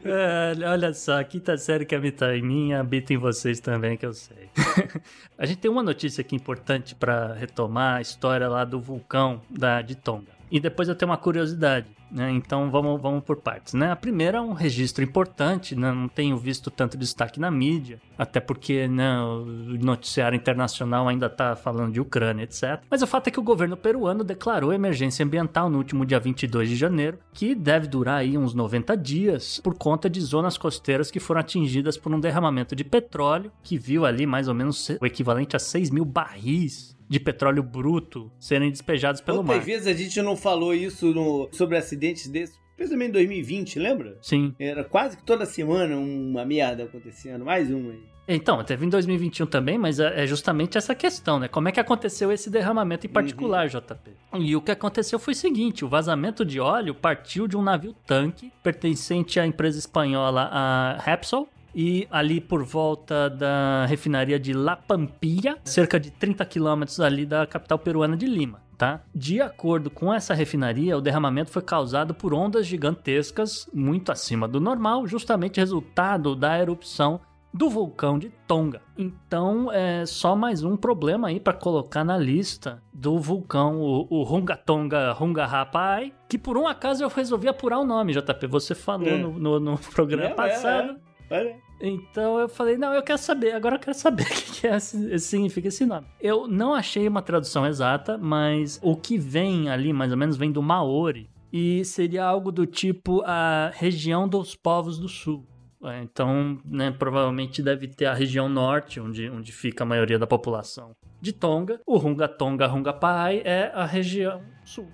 [0.05, 4.07] É, olha só, a quinta série que habita em mim habita em vocês também, que
[4.07, 4.49] eu sei.
[5.37, 9.83] a gente tem uma notícia aqui importante pra retomar a história lá do vulcão da,
[9.83, 10.33] de Tonga.
[10.51, 12.31] E depois eu tenho uma curiosidade, né?
[12.31, 13.91] Então vamos, vamos por partes, né?
[13.91, 15.93] A primeira é um registro importante, né?
[15.93, 19.45] Não tenho visto tanto destaque na mídia, até porque né, o
[19.83, 22.81] noticiário internacional ainda tá falando de Ucrânia, etc.
[22.91, 26.69] Mas o fato é que o governo peruano declarou emergência ambiental no último dia 22
[26.69, 31.21] de janeiro, que deve durar aí uns 90 dias, por conta de zonas costeiras que
[31.21, 35.57] foram atingidas por um derramamento de petróleo, que viu ali mais ou menos o equivalente
[35.57, 39.65] a 6 mil barris de petróleo bruto serem despejados pelo Quantas mar.
[39.65, 42.59] vezes a gente não falou isso no- sobre acidentes desses?
[42.89, 44.17] também em 2020, lembra?
[44.23, 44.55] Sim.
[44.59, 48.01] Era quase que toda semana uma merda acontecendo, mais uma aí.
[48.27, 51.47] Então, teve em 2021 também, mas é é justamente essa questão, né?
[51.49, 54.13] Como é que aconteceu esse derramamento em particular, JP?
[54.39, 57.95] E o que aconteceu foi o seguinte: o vazamento de óleo partiu de um navio
[58.07, 61.49] tanque pertencente à empresa espanhola a Repsol.
[61.75, 67.47] E ali por volta da refinaria de La Pampilla, cerca de 30 quilômetros ali da
[67.47, 68.61] capital peruana de Lima.
[68.77, 69.03] Tá?
[69.15, 74.59] De acordo com essa refinaria, o derramamento foi causado por ondas gigantescas muito acima do
[74.61, 77.21] normal, justamente resultado da erupção
[77.53, 78.81] do vulcão de Tonga.
[78.97, 84.23] Então, é só mais um problema aí para colocar na lista do vulcão, o, o
[84.23, 88.47] Runga Tonga Runga Rapai, que por um acaso eu resolvi apurar o nome, JP.
[88.47, 89.19] Você falou É.
[89.19, 90.93] no, no- no programa É, é, passado.
[90.93, 91.10] é.
[91.31, 91.57] Olha.
[91.81, 94.77] Então eu falei, não, eu quero saber, agora eu quero saber o que, que é
[94.77, 96.07] esse, esse- significa esse nome.
[96.21, 100.53] Eu não achei uma tradução exata, mas o que vem ali, mais ou menos, vem
[100.53, 101.31] do Maori.
[101.53, 105.47] E seria algo do tipo a região dos povos do sul.
[105.83, 110.27] É, Então, né, provavelmente deve ter a região norte, onde, onde fica a maioria da
[110.27, 111.81] população de Tonga.
[111.87, 114.89] O Runga Tonga Runga Pai é a região sul.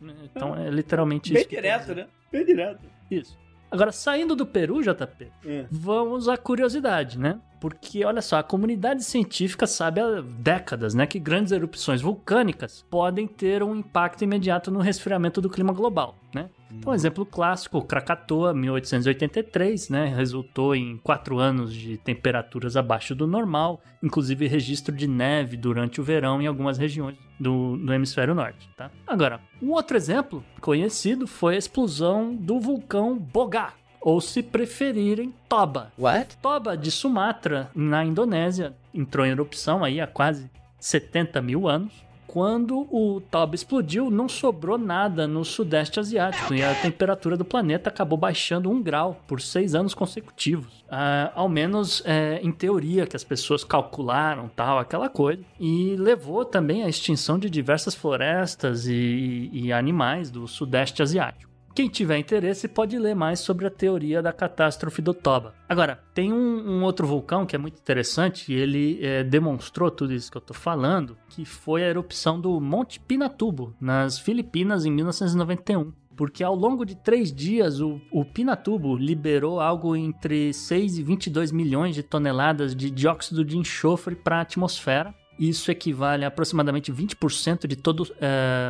[0.00, 0.14] né?
[0.24, 1.48] Então é literalmente Bem isso.
[1.50, 2.06] quer direto, né?
[2.30, 2.80] Bem direto.
[3.10, 3.36] Isso.
[3.70, 5.64] Agora, saindo do Peru, JP, É.
[5.70, 7.38] vamos à curiosidade, né?
[7.60, 13.26] Porque, olha só, a comunidade científica sabe há décadas, né, que grandes erupções vulcânicas podem
[13.26, 16.48] ter um impacto imediato no resfriamento do clima global, né?
[16.72, 23.26] Então, um exemplo clássico, Krakatoa, 1883, né, resultou em quatro anos de temperaturas abaixo do
[23.26, 28.68] normal, inclusive registro de neve durante o verão em algumas regiões do, do hemisfério norte,
[28.76, 28.90] tá?
[29.06, 35.92] Agora, um outro exemplo conhecido foi a explosão do vulcão Bogá, ou se preferirem, Toba.
[35.98, 36.36] What?
[36.38, 41.92] Toba de Sumatra, na Indonésia, entrou em erupção aí há quase 70 mil anos.
[42.32, 47.90] Quando o Toba explodiu, não sobrou nada no Sudeste Asiático e a temperatura do planeta
[47.90, 50.84] acabou baixando um grau por seis anos consecutivos.
[50.88, 55.42] Ah, ao menos é, em teoria, que as pessoas calcularam, tal, aquela coisa.
[55.58, 61.49] E levou também à extinção de diversas florestas e, e animais do Sudeste Asiático.
[61.80, 65.54] Quem tiver interesse pode ler mais sobre a teoria da catástrofe do Toba.
[65.66, 70.12] Agora, tem um, um outro vulcão que é muito interessante e ele eh, demonstrou tudo
[70.12, 74.90] isso que eu tô falando, que foi a erupção do Monte Pinatubo, nas Filipinas, em
[74.90, 75.90] 1991.
[76.14, 81.50] Porque ao longo de três dias, o, o Pinatubo liberou algo entre 6 e 22
[81.50, 85.14] milhões de toneladas de dióxido de enxofre para a atmosfera.
[85.40, 88.06] Isso equivale a aproximadamente 20% de todo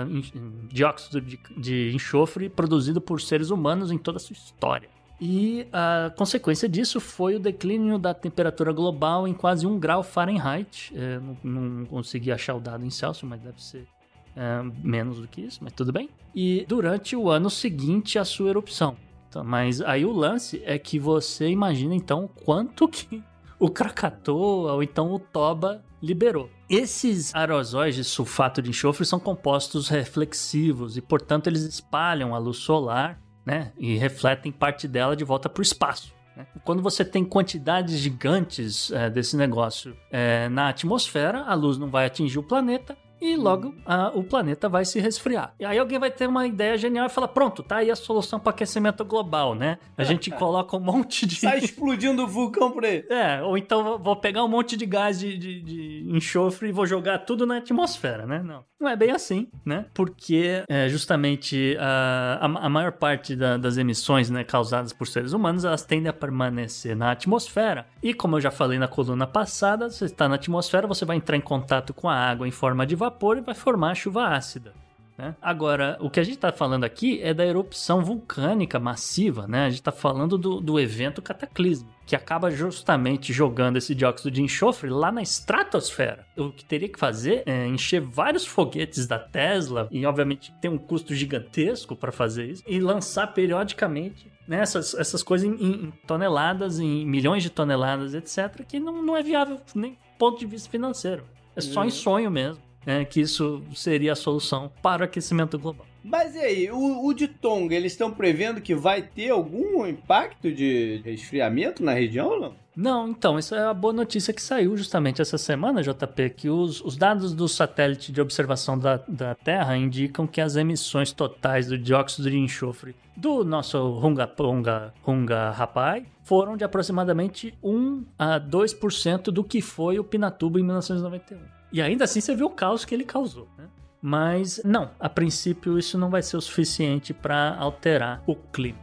[0.08, 4.88] en- dióxido de, de enxofre produzido por seres humanos em toda a sua história.
[5.20, 10.92] E a consequência disso foi o declínio da temperatura global em quase 1 grau Fahrenheit.
[10.94, 13.86] Eh, não, não consegui achar o dado em Celsius, mas deve ser
[14.34, 16.08] eh, menos do que isso, mas tudo bem.
[16.34, 18.96] E durante o ano seguinte à sua erupção.
[19.28, 23.22] Então, mas aí o lance é que você imagina então quanto que
[23.58, 26.48] o Krakatoa ou então o Toba liberou.
[26.70, 32.58] Esses aerosóis de sulfato de enxofre são compostos reflexivos e, portanto, eles espalham a luz
[32.58, 36.14] solar né, e refletem parte dela de volta para o espaço.
[36.36, 36.46] né.
[36.62, 42.06] Quando você tem quantidades gigantes eh, desse negócio eh, na atmosfera, a luz não vai
[42.06, 45.54] atingir o planeta e logo ah, o planeta vai se resfriar.
[45.58, 48.38] E aí alguém vai ter uma ideia genial e falar: pronto, tá aí a solução
[48.40, 49.78] para aquecimento global, né?
[49.96, 51.36] A gente coloca um monte de.
[51.36, 53.04] Sai explodindo o vulcão por aí.
[53.10, 56.72] É, ou então vou- vou pegar um monte de gás de, de- de enxofre e
[56.72, 58.42] vou jogar tudo na atmosfera, né?
[58.42, 58.64] Não.
[58.80, 59.84] Não é bem assim, né?
[59.92, 65.34] Porque é, justamente a, a, a maior parte da- das emissões né, causadas por seres
[65.34, 67.86] humanos elas tendem a permanecer na atmosfera.
[68.02, 71.36] E como eu já falei na coluna passada, você está na atmosfera, você vai entrar
[71.36, 74.72] em contato com a água em forma de vapor e vai formar chuva ácida.
[75.18, 75.36] né?
[75.42, 79.66] Agora, o que a gente está falando aqui é da erupção vulcânica massiva, né?
[79.66, 84.42] A gente está falando do, do evento cataclismo, que acaba justamente jogando esse dióxido de
[84.42, 86.26] enxofre lá na estratosfera.
[86.36, 90.78] O que teria que fazer é encher vários foguetes da Tesla, e obviamente tem um
[90.78, 96.80] custo gigantesco para fazer isso, e lançar periodicamente né, essas, essas coisas em, em toneladas,
[96.80, 100.68] em milhões de toneladas, etc., que não, não é viável nem do ponto de vista
[100.68, 101.24] financeiro.
[101.54, 102.60] É só em sonho mesmo.
[102.84, 105.86] Né, que isso seria a solução para o aquecimento global.
[106.02, 110.50] Mas e aí, o, o de Tonga, eles estão prevendo que vai ter algum impacto
[110.50, 112.54] de resfriamento na região ou não?
[112.74, 116.80] Não, então, isso é a boa notícia que saiu justamente essa semana, JP, que os,
[116.80, 121.76] os dados do satélite de observação da, da Terra indicam que as emissões totais do
[121.76, 129.24] dióxido de enxofre do nosso Runga Ponga Runga Rapai foram de aproximadamente 1 a 2%
[129.24, 131.59] do que foi o Pinatubo em 1991.
[131.72, 133.66] E ainda assim você viu o caos que ele causou, né?
[134.02, 138.78] Mas não, a princípio isso não vai ser o suficiente para alterar o clima.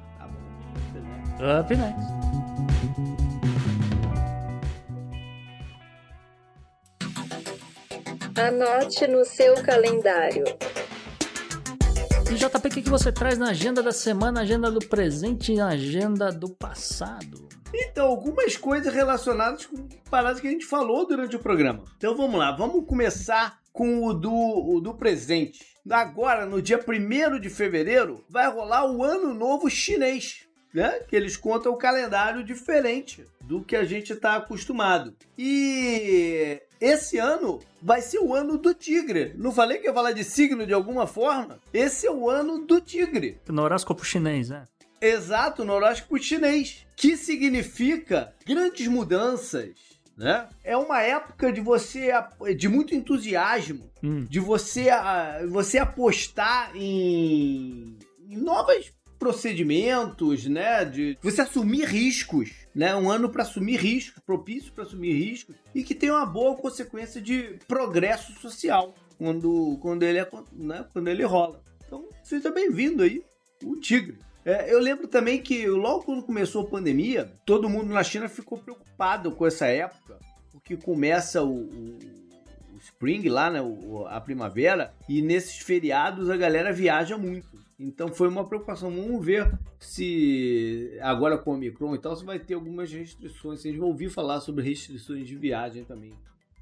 [1.60, 2.18] Up next.
[8.40, 10.44] Anote no seu calendário.
[12.30, 16.30] E JP, o que, você traz na agenda da semana, agenda do presente e agenda
[16.30, 17.48] do passado?
[17.74, 21.86] Então, algumas coisas relacionadas com paradas que a gente falou durante o programa.
[21.98, 25.66] Então vamos lá, vamos começar com o do, o do presente.
[25.90, 30.46] Agora, no dia 1 de fevereiro, vai rolar o Ano Novo Chinês.
[30.74, 31.00] Né?
[31.08, 35.16] Que eles contam o calendário diferente do que a gente está acostumado.
[35.38, 39.34] E esse ano vai ser o ano do tigre.
[39.38, 41.60] Não falei que ia falar de signo de alguma forma?
[41.74, 43.40] Esse é o ano do tigre.
[43.48, 44.64] No horóscopo chinês, né?
[45.02, 46.86] Exato, no horóscopo chinês.
[46.96, 49.70] Que significa grandes mudanças,
[50.18, 50.48] né?
[50.64, 52.10] É uma época de você
[52.58, 54.26] de muito entusiasmo, Hum.
[54.30, 54.90] de você
[55.50, 57.98] você apostar em,
[58.30, 60.86] em novos procedimentos, né?
[60.86, 62.96] De você assumir riscos, né?
[62.96, 67.20] Um ano para assumir riscos, propício para assumir riscos e que tem uma boa consequência
[67.20, 70.86] de progresso social quando quando ele é, né?
[70.94, 71.62] Quando ele rola.
[71.86, 73.24] Então seja bem-vindo aí,
[73.64, 74.20] o tigre.
[74.46, 78.58] É, eu lembro também que logo quando começou a pandemia, todo mundo na China ficou
[78.58, 80.20] preocupado com essa época,
[80.52, 81.98] porque começa o, o,
[82.74, 87.58] o spring lá, né, o- a primavera, e nesses feriados a galera viaja muito.
[87.80, 88.90] Então foi uma preocupação.
[88.90, 93.62] Vamos ver se agora com o Omicron e tal, se vai ter algumas restrições.
[93.62, 96.14] Vocês vão ouvir falar sobre restrições de viagem também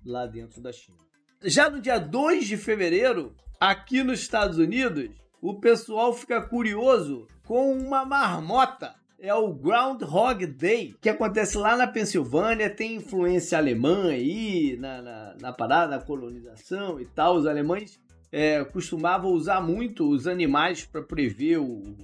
[0.06, 0.98] lá dentro da China.
[1.44, 5.10] Já no dia 2 de fevereiro, aqui nos Estados Unidos,
[5.42, 8.96] o pessoal fica curioso com uma marmota.
[9.18, 15.36] É o Groundhog Day, que acontece lá na Pensilvânia, tem influência alemã aí na, na,
[15.42, 17.38] na parada, na colonização e tal.
[17.38, 18.00] Os alemães
[18.38, 21.96] é, costumavam usar muito os animais para prever o,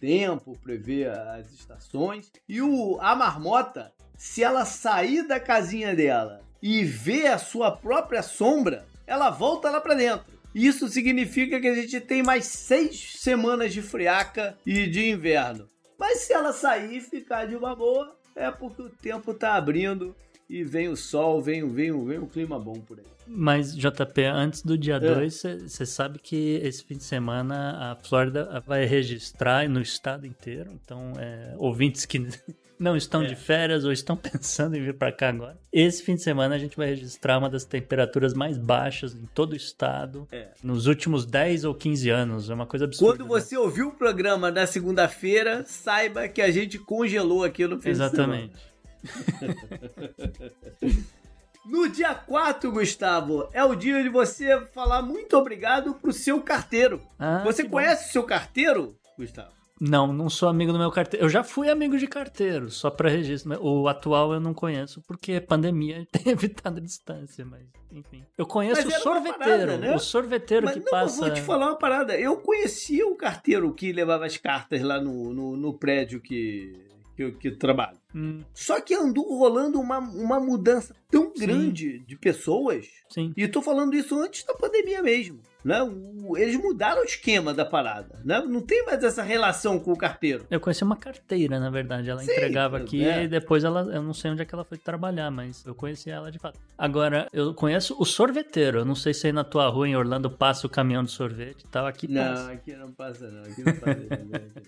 [0.00, 2.32] tempo, prever as estações.
[2.48, 8.20] E o, a marmota, se ela sair da casinha dela e ver a sua própria
[8.20, 10.26] sombra, ela volta lá para dentro.
[10.52, 15.70] Isso significa que a gente tem mais seis semanas de friaca e de inverno.
[15.96, 20.16] Mas se ela sair e ficar de uma boa, é porque o tempo tá abrindo
[20.50, 23.04] e vem o sol, vem, o- vem, vem o clima bom por aí.
[23.32, 25.00] Mas, JP, antes do dia É.
[25.00, 30.72] 2, você sabe que esse fim de semana a Flórida vai registrar no estado inteiro.
[30.84, 32.18] Então, é, ouvintes que
[32.76, 33.26] não estão É.
[33.26, 35.56] de férias ou estão pensando em vir para cá agora.
[35.72, 39.52] Esse fim de semana a gente vai registrar uma das temperaturas mais baixas em todo
[39.52, 40.48] o estado É.
[40.64, 42.50] nos últimos 10 ou 15 anos.
[42.50, 43.18] É uma coisa absurda.
[43.18, 47.90] Quando você ouviu o programa da segunda-feira, saiba que a gente congelou aqui no fim
[47.90, 48.48] Exatamente.
[48.48, 48.69] de semana.
[51.64, 57.02] No dia 4, Gustavo, é o dia de você falar muito obrigado pro seu carteiro.
[57.18, 57.72] Ah, você bom.
[57.72, 59.50] conhece o seu carteiro, Gustavo?
[59.80, 61.24] Não, não sou amigo do meu carteiro.
[61.24, 63.58] Eu já fui amigo de carteiro, só para registro.
[63.62, 68.24] O atual eu não conheço, porque pandemia tem evitado a distância, mas enfim.
[68.36, 69.38] Eu conheço Mas o sorveteiro.
[69.38, 69.94] parada, né?
[69.94, 71.16] O sorveteiro Mas que não, passa.
[71.16, 72.18] eu vou te falar uma parada.
[72.18, 76.74] Eu conhecia o carteiro que levava as cartas lá no, no, no prédio que,
[77.20, 77.98] que, que trabalho.
[78.14, 82.86] Hum, Só que andou rolando uma, uma mudança tão grande de pessoas.
[83.08, 83.32] sim.
[83.36, 85.40] E tô falando isso antes da pandemia mesmo.
[85.62, 85.80] Né?
[85.82, 88.18] O- eles mudaram o esquema da parada.
[88.24, 88.40] Né?
[88.48, 90.46] Não tem mais essa relação com o carteiro.
[90.50, 92.08] Eu conheci uma carteira, na verdade.
[92.08, 93.24] Ela Sim, entregava aqui é.
[93.24, 93.82] e depois ela.
[93.94, 96.58] Eu não sei onde é que ela foi trabalhar, mas eu conheci ela de fato.
[96.78, 98.78] Agora, eu conheço o sorveteiro.
[98.78, 101.64] Eu não sei se aí na tua rua em Orlando passa o caminhão de sorvete
[101.64, 101.86] e tal.
[101.86, 102.50] Aqui Não, passa.
[102.52, 103.42] aqui não passa não.
[103.42, 104.00] Aqui não passa
[104.32, 104.62] não.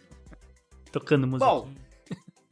[0.93, 1.47] Tocando música.
[1.51, 1.69] Bom,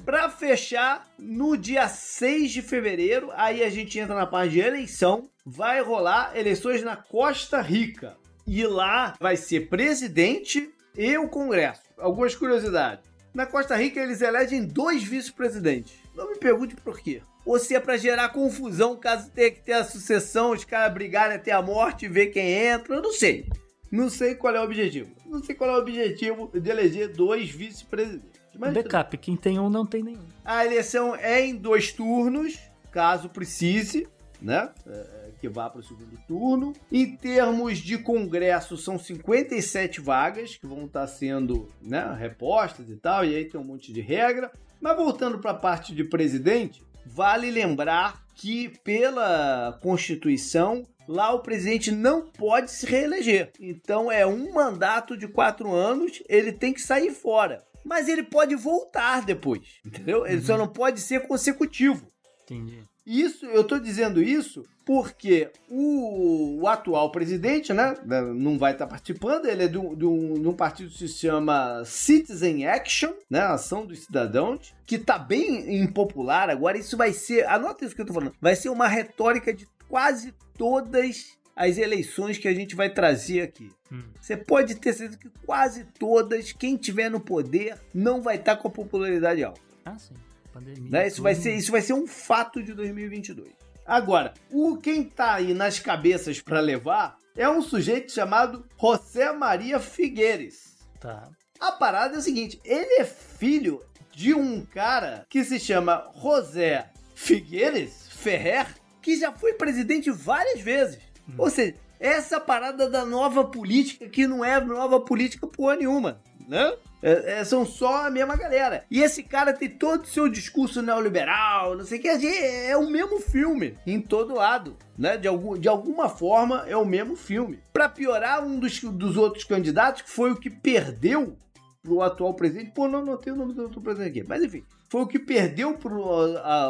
[0.04, 5.28] Pra fechar, no dia 6 de fevereiro, aí a gente entra na parte de eleição,
[5.44, 8.16] vai rolar eleições na Costa Rica.
[8.46, 11.82] E lá vai ser presidente e o Congresso.
[11.98, 13.04] Algumas curiosidades.
[13.32, 15.92] Na Costa Rica eles elegem dois vice-presidentes.
[16.16, 17.22] Não me pergunte por quê.
[17.44, 21.36] Ou se é pra gerar confusão caso tenha que ter a sucessão, os caras brigarem
[21.36, 23.48] até a morte e ver quem entra, eu não sei.
[23.90, 25.10] Não sei qual é o objetivo.
[25.26, 28.39] Não sei qual é o objetivo de eleger dois vice-presidentes.
[28.60, 30.20] Mas Backup, quem tem um não tem nenhum.
[30.44, 32.58] a eleição é em dois turnos,
[32.92, 34.06] caso precise,
[34.40, 34.68] né?
[34.86, 36.74] É, que vá para o segundo turno.
[36.92, 43.24] Em termos de congresso, são 57 vagas que vão estar sendo né, repostas e tal,
[43.24, 44.52] e aí tem um monte de regra.
[44.78, 51.90] Mas voltando para a parte de presidente, vale lembrar que pela Constituição, lá o presidente
[51.90, 53.52] não pode se reeleger.
[53.58, 57.64] Então é um mandato de quatro anos, ele tem que sair fora.
[57.84, 60.26] Mas ele pode voltar depois, entendeu?
[60.26, 62.06] Ele só não pode ser consecutivo.
[62.44, 62.82] Entendi.
[63.06, 67.94] Isso, eu tô dizendo isso porque o, o atual presidente, né,
[68.34, 71.08] não vai estar participando, ele é de um, de um- de um partido que se
[71.08, 76.76] chama Citizen Action, né, Ação dos Cidadãos, que tá bem impopular agora.
[76.78, 80.34] Isso vai ser, anota isso que eu tô falando, vai ser uma retórica de quase
[80.58, 83.70] todas as eleições que a gente vai trazer aqui.
[83.92, 84.02] Hum.
[84.20, 88.68] Você pode ter certeza que quase todas, quem tiver no poder, não vai estar com
[88.68, 89.60] a popularidade alta.
[89.84, 90.14] Ah, sim.
[90.52, 90.90] Pandemia.
[90.90, 91.06] Né?
[91.06, 93.50] Isso, vai ser, isso vai ser um fato de 2022.
[93.86, 99.78] Agora, o quem tá aí nas cabeças para levar é um sujeito chamado José Maria
[99.80, 100.76] Figueires.
[101.00, 101.28] Tá.
[101.58, 103.82] A parada é o seguinte: ele é filho
[104.12, 108.66] de um cara que se chama José Figueires Ferrer,
[109.00, 110.98] que já foi presidente várias vezes.
[111.38, 116.74] Ou seja, essa parada da nova política que não é nova política porra nenhuma, né?
[117.02, 118.84] É- é- são só a mesma galera.
[118.90, 122.08] E esse cara tem todo o seu discurso neoliberal, não sei o que.
[122.08, 125.16] É o mesmo filme em todo lado, né?
[125.16, 127.58] De, algum, de alguma forma é o mesmo filme.
[127.72, 131.36] Pra piorar, um dos, dos outros candidatos, que foi o que perdeu
[131.82, 132.72] pro atual presidente.
[132.72, 134.28] Pô, não anotei o nome do outro presidente aqui.
[134.28, 136.04] Mas enfim, foi o que perdeu pro
[136.36, 136.66] a- a-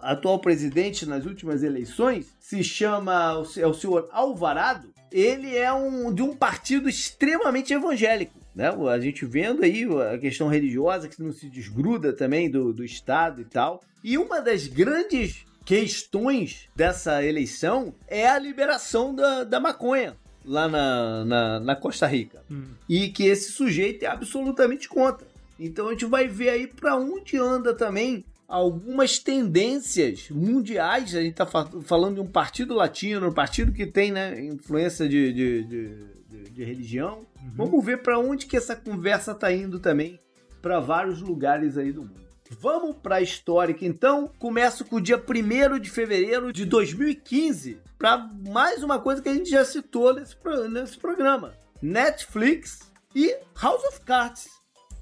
[0.00, 2.34] a- atual presidente nas últimas eleições.
[2.40, 4.94] Se chama é o senhor Alvarado.
[5.12, 8.38] Ele é um de um partido extremamente evangélico.
[8.54, 8.68] Né?
[8.90, 9.84] A gente vendo aí
[10.14, 13.82] a questão religiosa que não se desgruda também do, do Estado e tal.
[14.02, 21.24] E uma das grandes questões dessa eleição é a liberação da, da maconha lá na,
[21.24, 22.66] na, na Costa Rica Hum.
[22.88, 25.26] e que esse sujeito é absolutamente contra.
[25.58, 31.14] Então a gente vai ver aí para onde anda também algumas tendências mundiais.
[31.14, 35.32] A gente está falando de um partido latino, um partido que tem né, influência de,
[35.32, 37.26] de, de, de- religião.
[37.54, 40.20] Vamos ver para onde que essa conversa tá indo também
[40.62, 42.26] para vários lugares aí do mundo.
[42.60, 44.30] Vamos para a histórica então.
[44.38, 48.18] Começo com o dia 1 de fevereiro de 2015 para
[48.48, 50.36] mais uma coisa que a gente já citou nesse,
[50.70, 54.48] nesse programa: Netflix e House of Cards.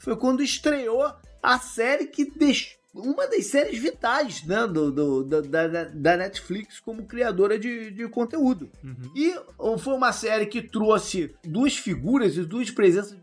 [0.04, 1.02] Foi quando estreou
[1.42, 7.04] a série que deixou uma das séries vitais né, do, do- da, da- Netflix como
[7.06, 8.70] criadora de, de conteúdo.
[9.16, 13.18] E ó, foi uma série que trouxe duas figuras e duas presenças,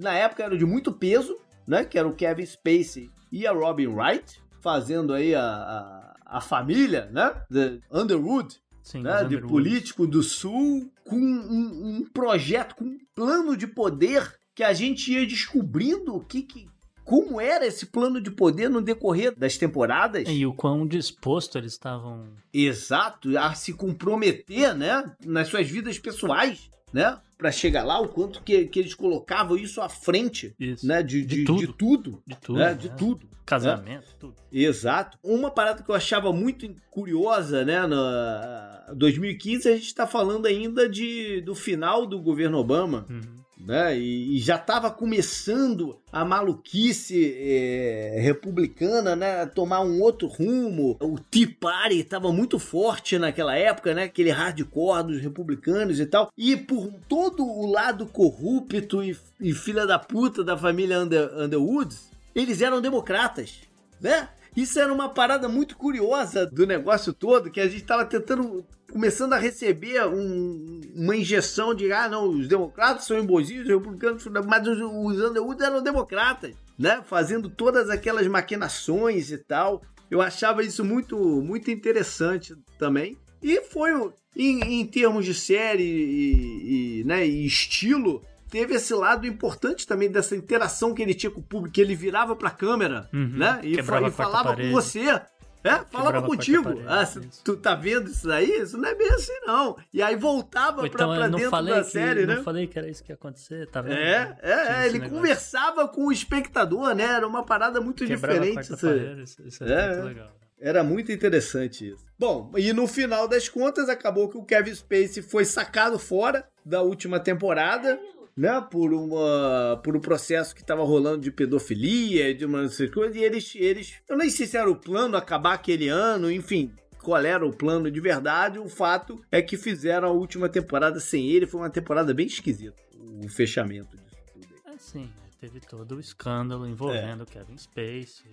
[0.00, 1.36] na época eram de muito peso,
[1.66, 1.84] né?
[1.84, 7.10] Que era o Kevin Spacey e a Robin Wright, fazendo aí a, a, a família,
[7.12, 7.34] né?
[7.52, 13.56] The Underwood, Sim, né, de político do Sul, com um, um projeto, com um plano
[13.56, 16.68] de poder que a gente ia descobrindo o que, que
[17.04, 20.24] como era esse plano de poder no decorrer das temporadas.
[20.28, 22.28] E o quão disposto eles estavam.
[22.52, 28.40] Exato, a se comprometer, né, nas suas vidas pessoais, né, para chegar lá, o quanto
[28.42, 30.86] que, que eles colocavam isso à frente, Isso.
[30.86, 31.58] né, de, de, De tudo.
[31.60, 32.58] de tudo, De tudo.
[32.60, 32.94] né, de né?
[32.96, 33.28] tudo.
[33.44, 34.36] Casamento, tudo.
[34.52, 35.18] Exato.
[35.24, 37.84] Uma parada que eu achava muito curiosa, né?
[37.88, 43.41] Na 2015 a gente está falando ainda de, do final do governo Obama, Uhum.
[43.64, 43.96] Né?
[43.96, 49.46] E, e já estava começando a maluquice é, republicana, né?
[49.46, 50.96] Tomar um outro rumo.
[51.00, 54.04] O Tea Party estava muito forte naquela época, né?
[54.04, 56.30] Aquele hardcore dos republicanos e tal.
[56.36, 62.10] E por todo o lado corrupto e, e filha da puta da família Under, Underwoods,
[62.34, 63.60] eles eram democratas,
[64.00, 64.28] né?
[64.54, 69.32] Isso era uma parada muito curiosa do negócio todo, que a gente estava tentando, começando
[69.32, 74.32] a receber um- uma injeção de, ah, não, os democratas são imbozinhos, os republicanos, são-
[74.46, 77.02] mas os, os Underwoods eram democratas, né?
[77.06, 79.82] Fazendo todas aquelas maquinações e tal.
[80.10, 83.16] Eu achava isso muito, muito interessante também.
[83.42, 83.90] E foi,
[84.36, 90.10] em, em termos de série e, e, né, e estilo, teve esse lado importante também
[90.10, 93.30] dessa interação que ele tinha com o público, que ele virava pra câmera, Uhum.
[93.38, 93.60] né?
[93.62, 95.20] E, fa- e a falava com você.
[95.64, 96.68] É, falava contigo.
[96.88, 97.04] Ah,
[97.44, 98.50] tu tá vendo isso daí?
[98.50, 99.76] Isso não é bem assim, não.
[99.92, 102.34] E aí voltava Ou pra, então pra eu não dentro falei da que, série, não
[102.36, 102.42] né?
[102.42, 103.94] falei que era isso que ia acontecer, tá vendo?
[103.96, 105.14] É, é, é, ele negócio.
[105.16, 107.04] conversava com o espectador, né?
[107.04, 108.72] Era uma parada muito Quebrava diferente.
[108.72, 109.92] isso- parede, isso, isso é, É.
[109.94, 110.32] muito legal.
[110.60, 112.04] Era muito interessante isso.
[112.18, 116.82] Bom, e no final das contas, acabou que o Kevin Spacey foi sacado fora da
[116.82, 117.98] última temporada,
[118.36, 118.60] né?
[118.70, 119.80] Por uma.
[119.84, 123.94] por um processo que tava rolando de pedofilia, de umas coisas, e eles, eles.
[124.08, 126.72] Eu nem sei se era o plano acabar aquele ano, enfim.
[127.02, 128.58] Qual era o plano de verdade?
[128.60, 131.46] O fato é que fizeram a última temporada sem ele.
[131.48, 132.76] Foi uma temporada bem esquisita.
[133.24, 134.74] O fechamento disso tudo aí.
[134.74, 135.10] É sim,
[135.40, 137.26] teve todo o escândalo envolvendo É.
[137.26, 138.30] Kevin Spacey.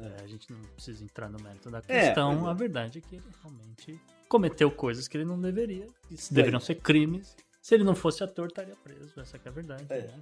[0.00, 2.46] É, a gente não precisa entrar no mérito da É, questão.
[2.46, 2.50] é.
[2.50, 5.86] a verdade é que ele realmente cometeu coisas que ele não deveria.
[6.08, 7.34] Que deveriam ser crimes.
[7.60, 9.20] Se ele não fosse ator, estaria preso.
[9.20, 9.84] Essa que é a verdade.
[9.90, 10.00] É.
[10.00, 10.14] né?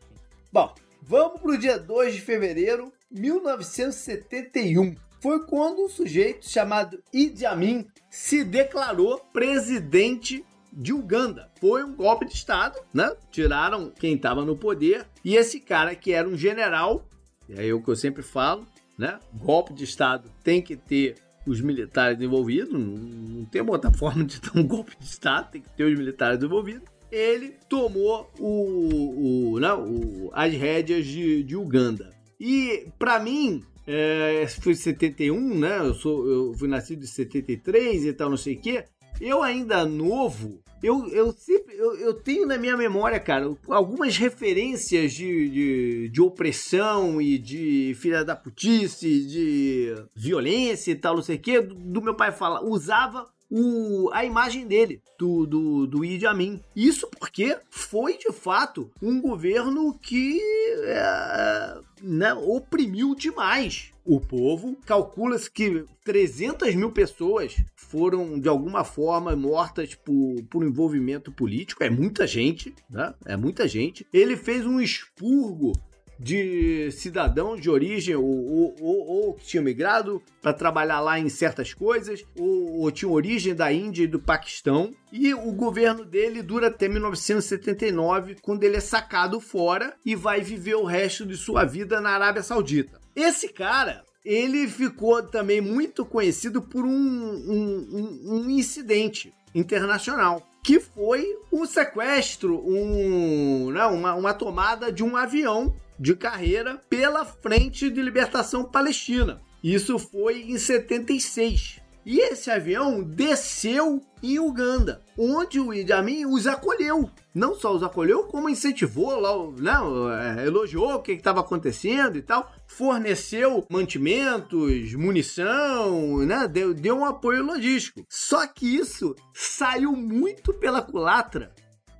[0.52, 4.96] Bom, vamos pro dia 2 de fevereiro 1971.
[5.20, 11.50] foi quando um sujeito chamado Idi Amin se declarou presidente de Uganda.
[11.58, 13.14] Foi um golpe de Estado, né?
[13.30, 17.08] Tiraram quem estava no poder e esse cara que era um general,
[17.48, 18.66] e aí é o que eu sempre falo,
[18.98, 19.18] né?
[19.32, 24.40] Golpe de Estado tem que ter os militares envolvidos, não, não tem outra forma de
[24.40, 26.95] dar um golpe de Estado, tem que ter os militares envolvidos.
[27.10, 32.12] Ele tomou o, o, não, o as rédeas de, de Uganda.
[32.38, 35.78] E, para mim, é, foi 71, né?
[35.78, 38.84] Eu, sou, eu fui nascido em 73 e tal, não sei o quê.
[39.20, 45.12] Eu ainda novo, eu, eu sempre eu, eu tenho na minha memória, cara, algumas referências
[45.12, 51.36] de, de, de opressão e de filha da putice, de violência e tal, não sei
[51.36, 56.04] o quê, do, do meu pai fala, usava o, a imagem dele, do, do, do
[56.04, 56.60] Idi Amin.
[56.74, 60.40] Isso porque foi, de fato, um governo que
[60.84, 64.76] é, né, oprimiu demais o povo.
[64.86, 71.82] Calcula-se que 300 mil pessoas foram, de alguma forma, mortas por, por envolvimento político.
[71.82, 73.14] É muita gente, né?
[73.24, 74.06] É muita gente.
[74.12, 75.72] Ele fez um expurgo
[76.18, 81.28] de cidadãos de origem ou, ou, ou, ou que tinham migrado para trabalhar lá em
[81.28, 84.94] certas coisas, ou, ou tinham origem da Índia e do Paquistão.
[85.12, 90.74] E o governo dele dura até 1979, quando ele é sacado fora e vai viver
[90.74, 93.00] o resto de sua vida na Arábia Saudita.
[93.14, 100.80] Esse cara, ele ficou também muito conhecido por um, um, um, um incidente internacional que
[100.80, 107.90] foi um sequestro, um, não, uma, uma tomada de um avião de carreira pela Frente
[107.90, 109.40] de Libertação Palestina.
[109.62, 111.80] Isso foi em 76.
[112.06, 117.10] E esse avião desceu em Uganda, onde o Idi Amin os acolheu.
[117.34, 122.48] Não só os acolheu, como incentivou, lá, né, elogiou o que estava acontecendo e tal.
[122.68, 128.06] Forneceu mantimentos, munição, né, deu, deu um apoio logístico.
[128.08, 131.52] Só que isso saiu muito pela culatra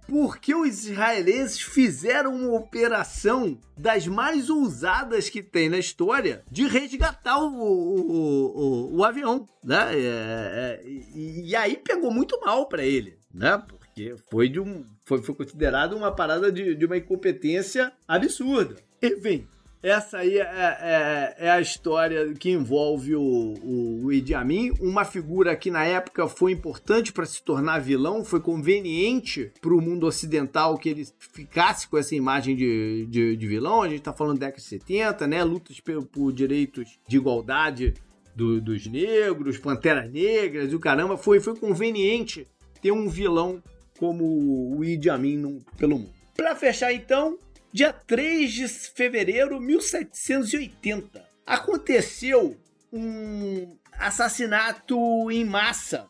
[0.08, 7.38] porque os israelenses fizeram uma operação das mais ousadas que tem na história de resgatar
[7.38, 9.94] o, o, o, o avião, né?
[9.94, 13.62] É, é, e, e, aí pegou muito mal para ele, né?
[13.68, 18.76] Porque foi de um foi, foi considerado uma parada de, de uma incompetência absurda.
[19.02, 19.46] Enfim,
[19.82, 23.54] essa aí é, é, é, a história que envolve o,
[24.02, 28.40] o, Idi Amin, uma figura que na época foi importante para se tornar vilão, foi
[28.40, 33.82] conveniente para o mundo ocidental que ele ficasse com essa imagem de, de, de vilão.
[33.82, 35.44] A gente está falando da década de 70, né?
[35.44, 37.94] Lutas por, por direitos de igualdade
[38.34, 41.16] do, dos negros, panteras negras e o caramba.
[41.16, 42.46] Foi, foi conveniente
[42.80, 43.62] ter um vilão
[43.98, 46.12] como o Idi Amin no, pelo mundo.
[46.36, 47.38] Para fechar então,
[47.76, 52.56] dia 3 de fevereiro de 1780, aconteceu
[52.90, 56.08] um assassinato em massa.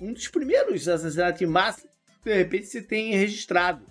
[0.00, 1.88] Um dos primeiros assassinatos em massa
[2.22, 3.84] que de repente se tem registrado.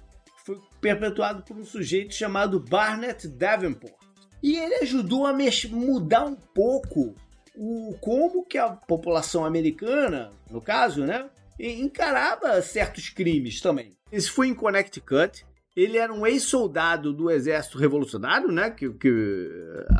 [0.46, 3.94] Foi perpetuado por um sujeito chamado Barnett Davenport.
[4.42, 5.34] E ele ajudou a
[5.70, 7.14] mudar um pouco
[7.54, 11.30] o como que a população americana, no caso, né,
[11.60, 13.98] encarava certos crimes também.
[14.14, 15.46] Isso foi em Connecticut
[15.78, 18.72] ele era um ex-soldado do Exército Revolucionário, né?
[18.72, 19.48] Que, que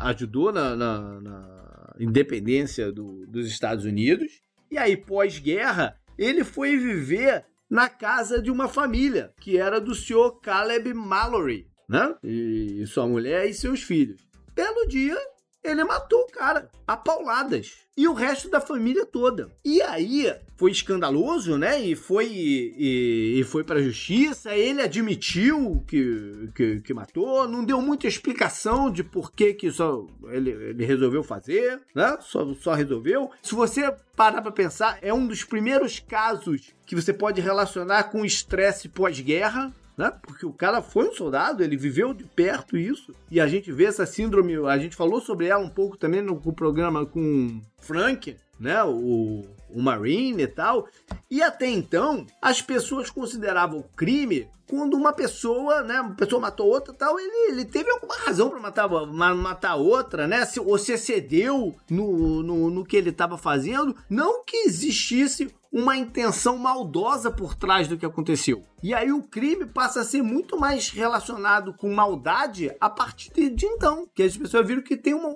[0.00, 4.42] ajudou na, na, na independência do, dos Estados Unidos.
[4.68, 10.40] E aí, pós-guerra, ele foi viver na casa de uma família, que era do senhor
[10.40, 12.12] Caleb Mallory, né?
[12.24, 14.20] E sua mulher e seus filhos.
[14.56, 15.16] Belo dia,
[15.62, 19.50] ele matou o cara a pauladas e o resto da família toda.
[19.64, 21.80] E aí foi escandaloso, né?
[21.80, 24.54] E foi e, e foi para a justiça.
[24.54, 30.06] Ele admitiu que, que, que, matou, não deu muita explicação de por que que só
[30.30, 32.16] ele, ele resolveu fazer, né?
[32.20, 33.30] Só, só resolveu.
[33.42, 38.24] Se você parar para pensar, é um dos primeiros casos que você pode relacionar com
[38.24, 40.12] estresse pós-guerra, né?
[40.22, 43.12] Porque o cara foi um soldado, ele viveu de perto isso.
[43.28, 46.40] E a gente vê essa síndrome, a gente falou sobre ela um pouco também no,
[46.42, 48.82] no programa com Frank, né?
[48.84, 50.88] O, o Marine e tal.
[51.30, 56.92] E até então, as pessoas consideravam crime quando uma pessoa, né, uma pessoa matou outra
[56.92, 58.88] tal, ele, ele teve alguma razão para matar,
[59.34, 60.44] matar outra, né?
[60.44, 63.96] Se, ou se excedeu no, no, no que ele estava fazendo.
[64.10, 68.62] Não que existisse uma intenção maldosa por trás do que aconteceu.
[68.82, 73.66] E aí o crime passa a ser muito mais relacionado com maldade a partir de
[73.66, 75.28] então, que as pessoas viram que tem uma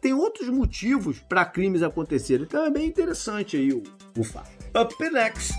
[0.00, 2.44] tem outros motivos para crimes acontecerem.
[2.44, 3.82] Então é bem interessante aí o,
[4.18, 4.50] o fato.
[4.76, 5.54] Up next.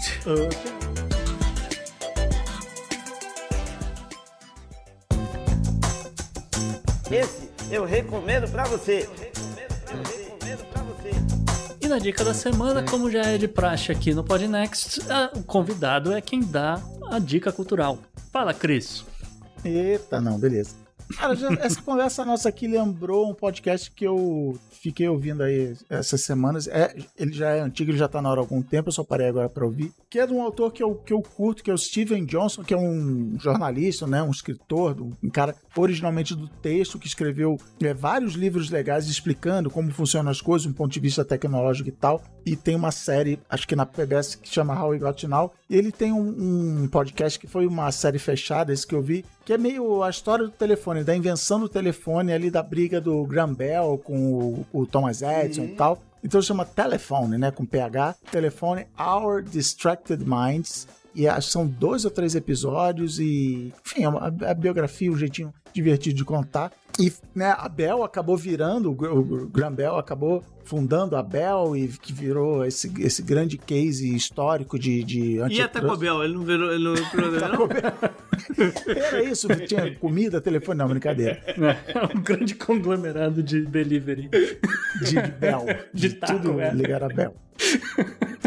[7.09, 9.07] Esse eu recomendo para você.
[9.07, 11.09] Eu recomendo pra você.
[11.09, 11.88] Eu recomendo pra você.
[11.88, 14.99] na dica da semana, como já é de praxe aqui no Podnext,
[15.35, 17.99] o convidado é quem dá a dica cultural.
[18.31, 19.03] Fala, Cris.
[19.63, 20.80] Eita, não, beleza.
[21.17, 26.21] Cara, já- essa conversa nossa aqui lembrou um podcast que eu fiquei ouvindo aí essas
[26.21, 26.67] semanas.
[26.67, 29.03] É, ele já é antigo, ele já tá na hora há algum tempo, eu só
[29.03, 29.91] parei agora pra ouvir.
[30.09, 32.63] Que é de um autor que eu, que eu curto, que é o Steven Johnson,
[32.63, 37.93] que é um jornalista, né, um escritor, um cara originalmente do texto, que escreveu é,
[37.93, 42.21] vários livros legais explicando como funcionam as coisas, um ponto de vista tecnológico e tal.
[42.45, 45.53] E tem uma série, acho que na PBS, que chama How We Got Now.
[45.69, 49.23] E ele tem um, um podcast que foi uma série fechada, esse que eu vi,
[49.52, 53.26] que é meio a história do telefone, da invenção do telefone ali, da briga do
[53.26, 56.02] Graham Bell com o, o Thomas Edison e tal.
[56.23, 58.15] Então chama Telephone, né, com PH.
[58.32, 60.88] Telefone Our Distracted Minds.
[61.13, 65.11] E acho que são dois ou três episódios e, enfim, é uma- a, a biografia,
[65.11, 66.71] um jeitinho divertido de contar.
[66.99, 71.75] E né, a Bell acabou virando, o Gr- o Graham Bell acabou fundando a Bell
[71.75, 75.67] e que virou esse, esse grande case histórico de, de E a.
[75.67, 77.69] Taco Bell, ele não virou, ele não virou?
[78.95, 81.41] Era isso, tinha comida, telefone, não, brincadeira.
[81.47, 84.29] É um grande conglomerado de delivery.
[85.01, 85.65] De Bell.
[85.93, 87.33] De De tudo ligar a Bell.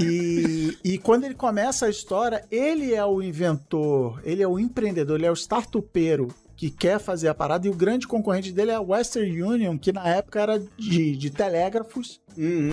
[0.03, 5.17] E, e quando ele começa a história, ele é o inventor, ele é o empreendedor,
[5.17, 8.75] ele é o startupeiro que quer fazer a parada, e o grande concorrente dele é
[8.75, 12.21] a Western Union, que na época era de, de telégrafos,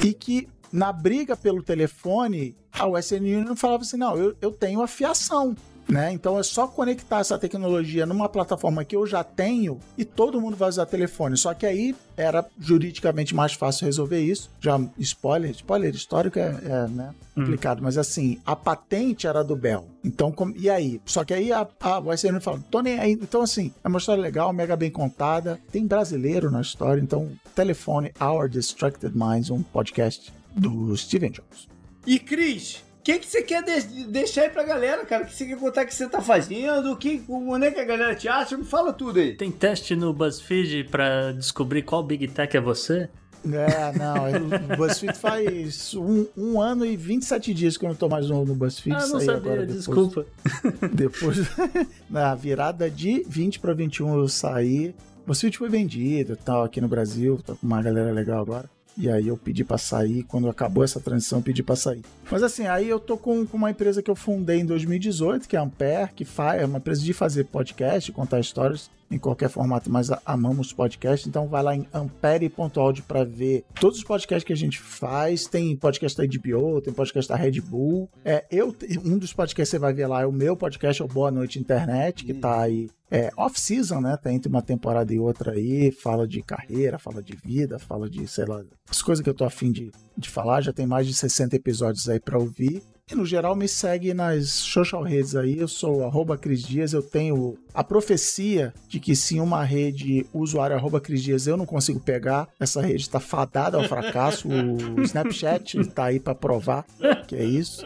[0.03, 4.82] e que na briga pelo telefone, a Western Union falava assim: não, eu, eu tenho
[4.82, 5.56] a fiação.
[5.90, 6.14] Né?
[6.14, 10.56] Então é só conectar essa tecnologia numa plataforma que eu já tenho e todo mundo
[10.56, 11.36] vai usar telefone.
[11.36, 14.49] Só que aí era juridicamente mais fácil resolver isso.
[14.62, 19.86] Já spoiler, spoiler histórico é, é, né, complicado, mas assim, a patente era do Bell.
[20.03, 21.02] Então, como- e aí?
[21.06, 23.12] Só que aí a, a Union fala, tô nem aí.
[23.14, 25.60] Então, assim, é uma história legal, mega bem contada.
[25.72, 31.68] Tem brasileiro na história, então, telefone Our Distracted Minds, um podcast do Steven Jobs.
[32.08, 35.23] E Cris, que, que você quer de- deixar aí pra galera, cara?
[35.23, 36.91] O que você quer contar que você tá fazendo?
[36.91, 38.57] O que, onde é que a galera te acha?
[38.57, 39.36] Me fala tudo aí.
[39.36, 43.10] Tem teste no BuzzFeed pra descobrir qual Big Tech é você?
[43.44, 48.07] É, não, o BuzzFeed faz um, um ano e 27 dias que eu não tô
[48.07, 48.95] mais no, no BuzzFeed.
[48.95, 50.26] Ah, não sabia, agora depois- desculpa.
[50.94, 51.38] Depois,
[52.10, 54.94] na virada de 20 para 21 eu saí.
[55.23, 58.69] O BuzzFeed foi vendido e tal aqui no Brasil, tá com uma galera legal agora.
[58.97, 62.01] E aí eu pedi pra sair, quando acabou essa transição, eu pedi pra sair.
[62.30, 65.55] Mas assim, aí eu tô com, com uma empresa que eu fundei em 2018, que
[65.55, 69.49] é a Ampere, que faz, é uma empresa de fazer podcast, contar histórias em qualquer
[69.49, 71.27] formato, mas amamos podcast.
[71.27, 75.45] Então vai lá em ampere.audio pra ver todos os podcasts que a gente faz.
[75.45, 78.09] Tem podcast da HBO, tem podcast da Red Bull.
[78.23, 81.05] É, eu, um dos podcasts que você vai ver lá é o meu podcast, é
[81.05, 84.15] o Boa Noite Internet, que tá aí é, off-season, né?
[84.15, 85.91] Tá entre uma temporada e outra aí.
[85.91, 89.43] Fala de carreira, fala de vida, fala de, sei lá, as coisas que eu tô
[89.43, 90.61] afim de, de falar.
[90.61, 92.81] Já tem mais de 60 episódios aí pra ouvir.
[93.11, 95.59] E no geral me segue nas social redes aí.
[95.59, 96.93] Eu sou arroba Cris Dias.
[96.93, 101.65] Eu tenho a profecia de que se uma rede usuário arroba Cris Dias eu não
[101.65, 104.47] consigo pegar, essa rede tá fadada ao fracasso.
[104.47, 106.85] O Snapchat tá aí pra provar
[107.27, 107.85] que é isso.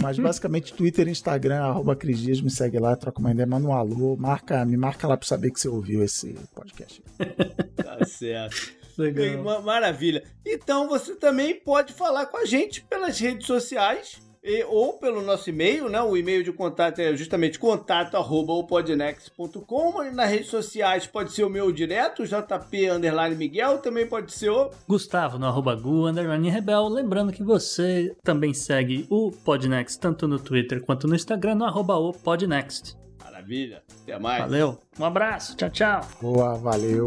[0.00, 3.66] Mas basicamente Twitter e Instagram, arroba Cris Dias, me segue lá, troca uma ideia, manda
[3.66, 7.02] um alô, marca, me marca lá pra saber que você ouviu esse podcast.
[7.76, 8.72] Tá certo.
[8.96, 9.62] Legal.
[9.62, 10.22] Maravilha.
[10.44, 15.48] Então você também pode falar com a gente pelas redes sociais e- ou pelo nosso
[15.50, 16.00] e-mail, né?
[16.02, 20.04] O e-mail de contato é justamente contato@opodnex.com.
[20.04, 24.50] E Nas redes sociais pode ser o meu direto, JP underline Miguel, também pode ser
[24.50, 26.88] o Gustavo no arroba Gu, underline Rebel.
[26.88, 31.96] Lembrando que você também segue o Podnext tanto no Twitter quanto no Instagram no arroba
[31.96, 32.96] o Podnext.
[33.22, 33.82] Maravilha.
[34.02, 34.40] Até mais.
[34.40, 36.00] Valeu, um abraço, tchau, tchau.
[36.20, 37.06] Boa, valeu.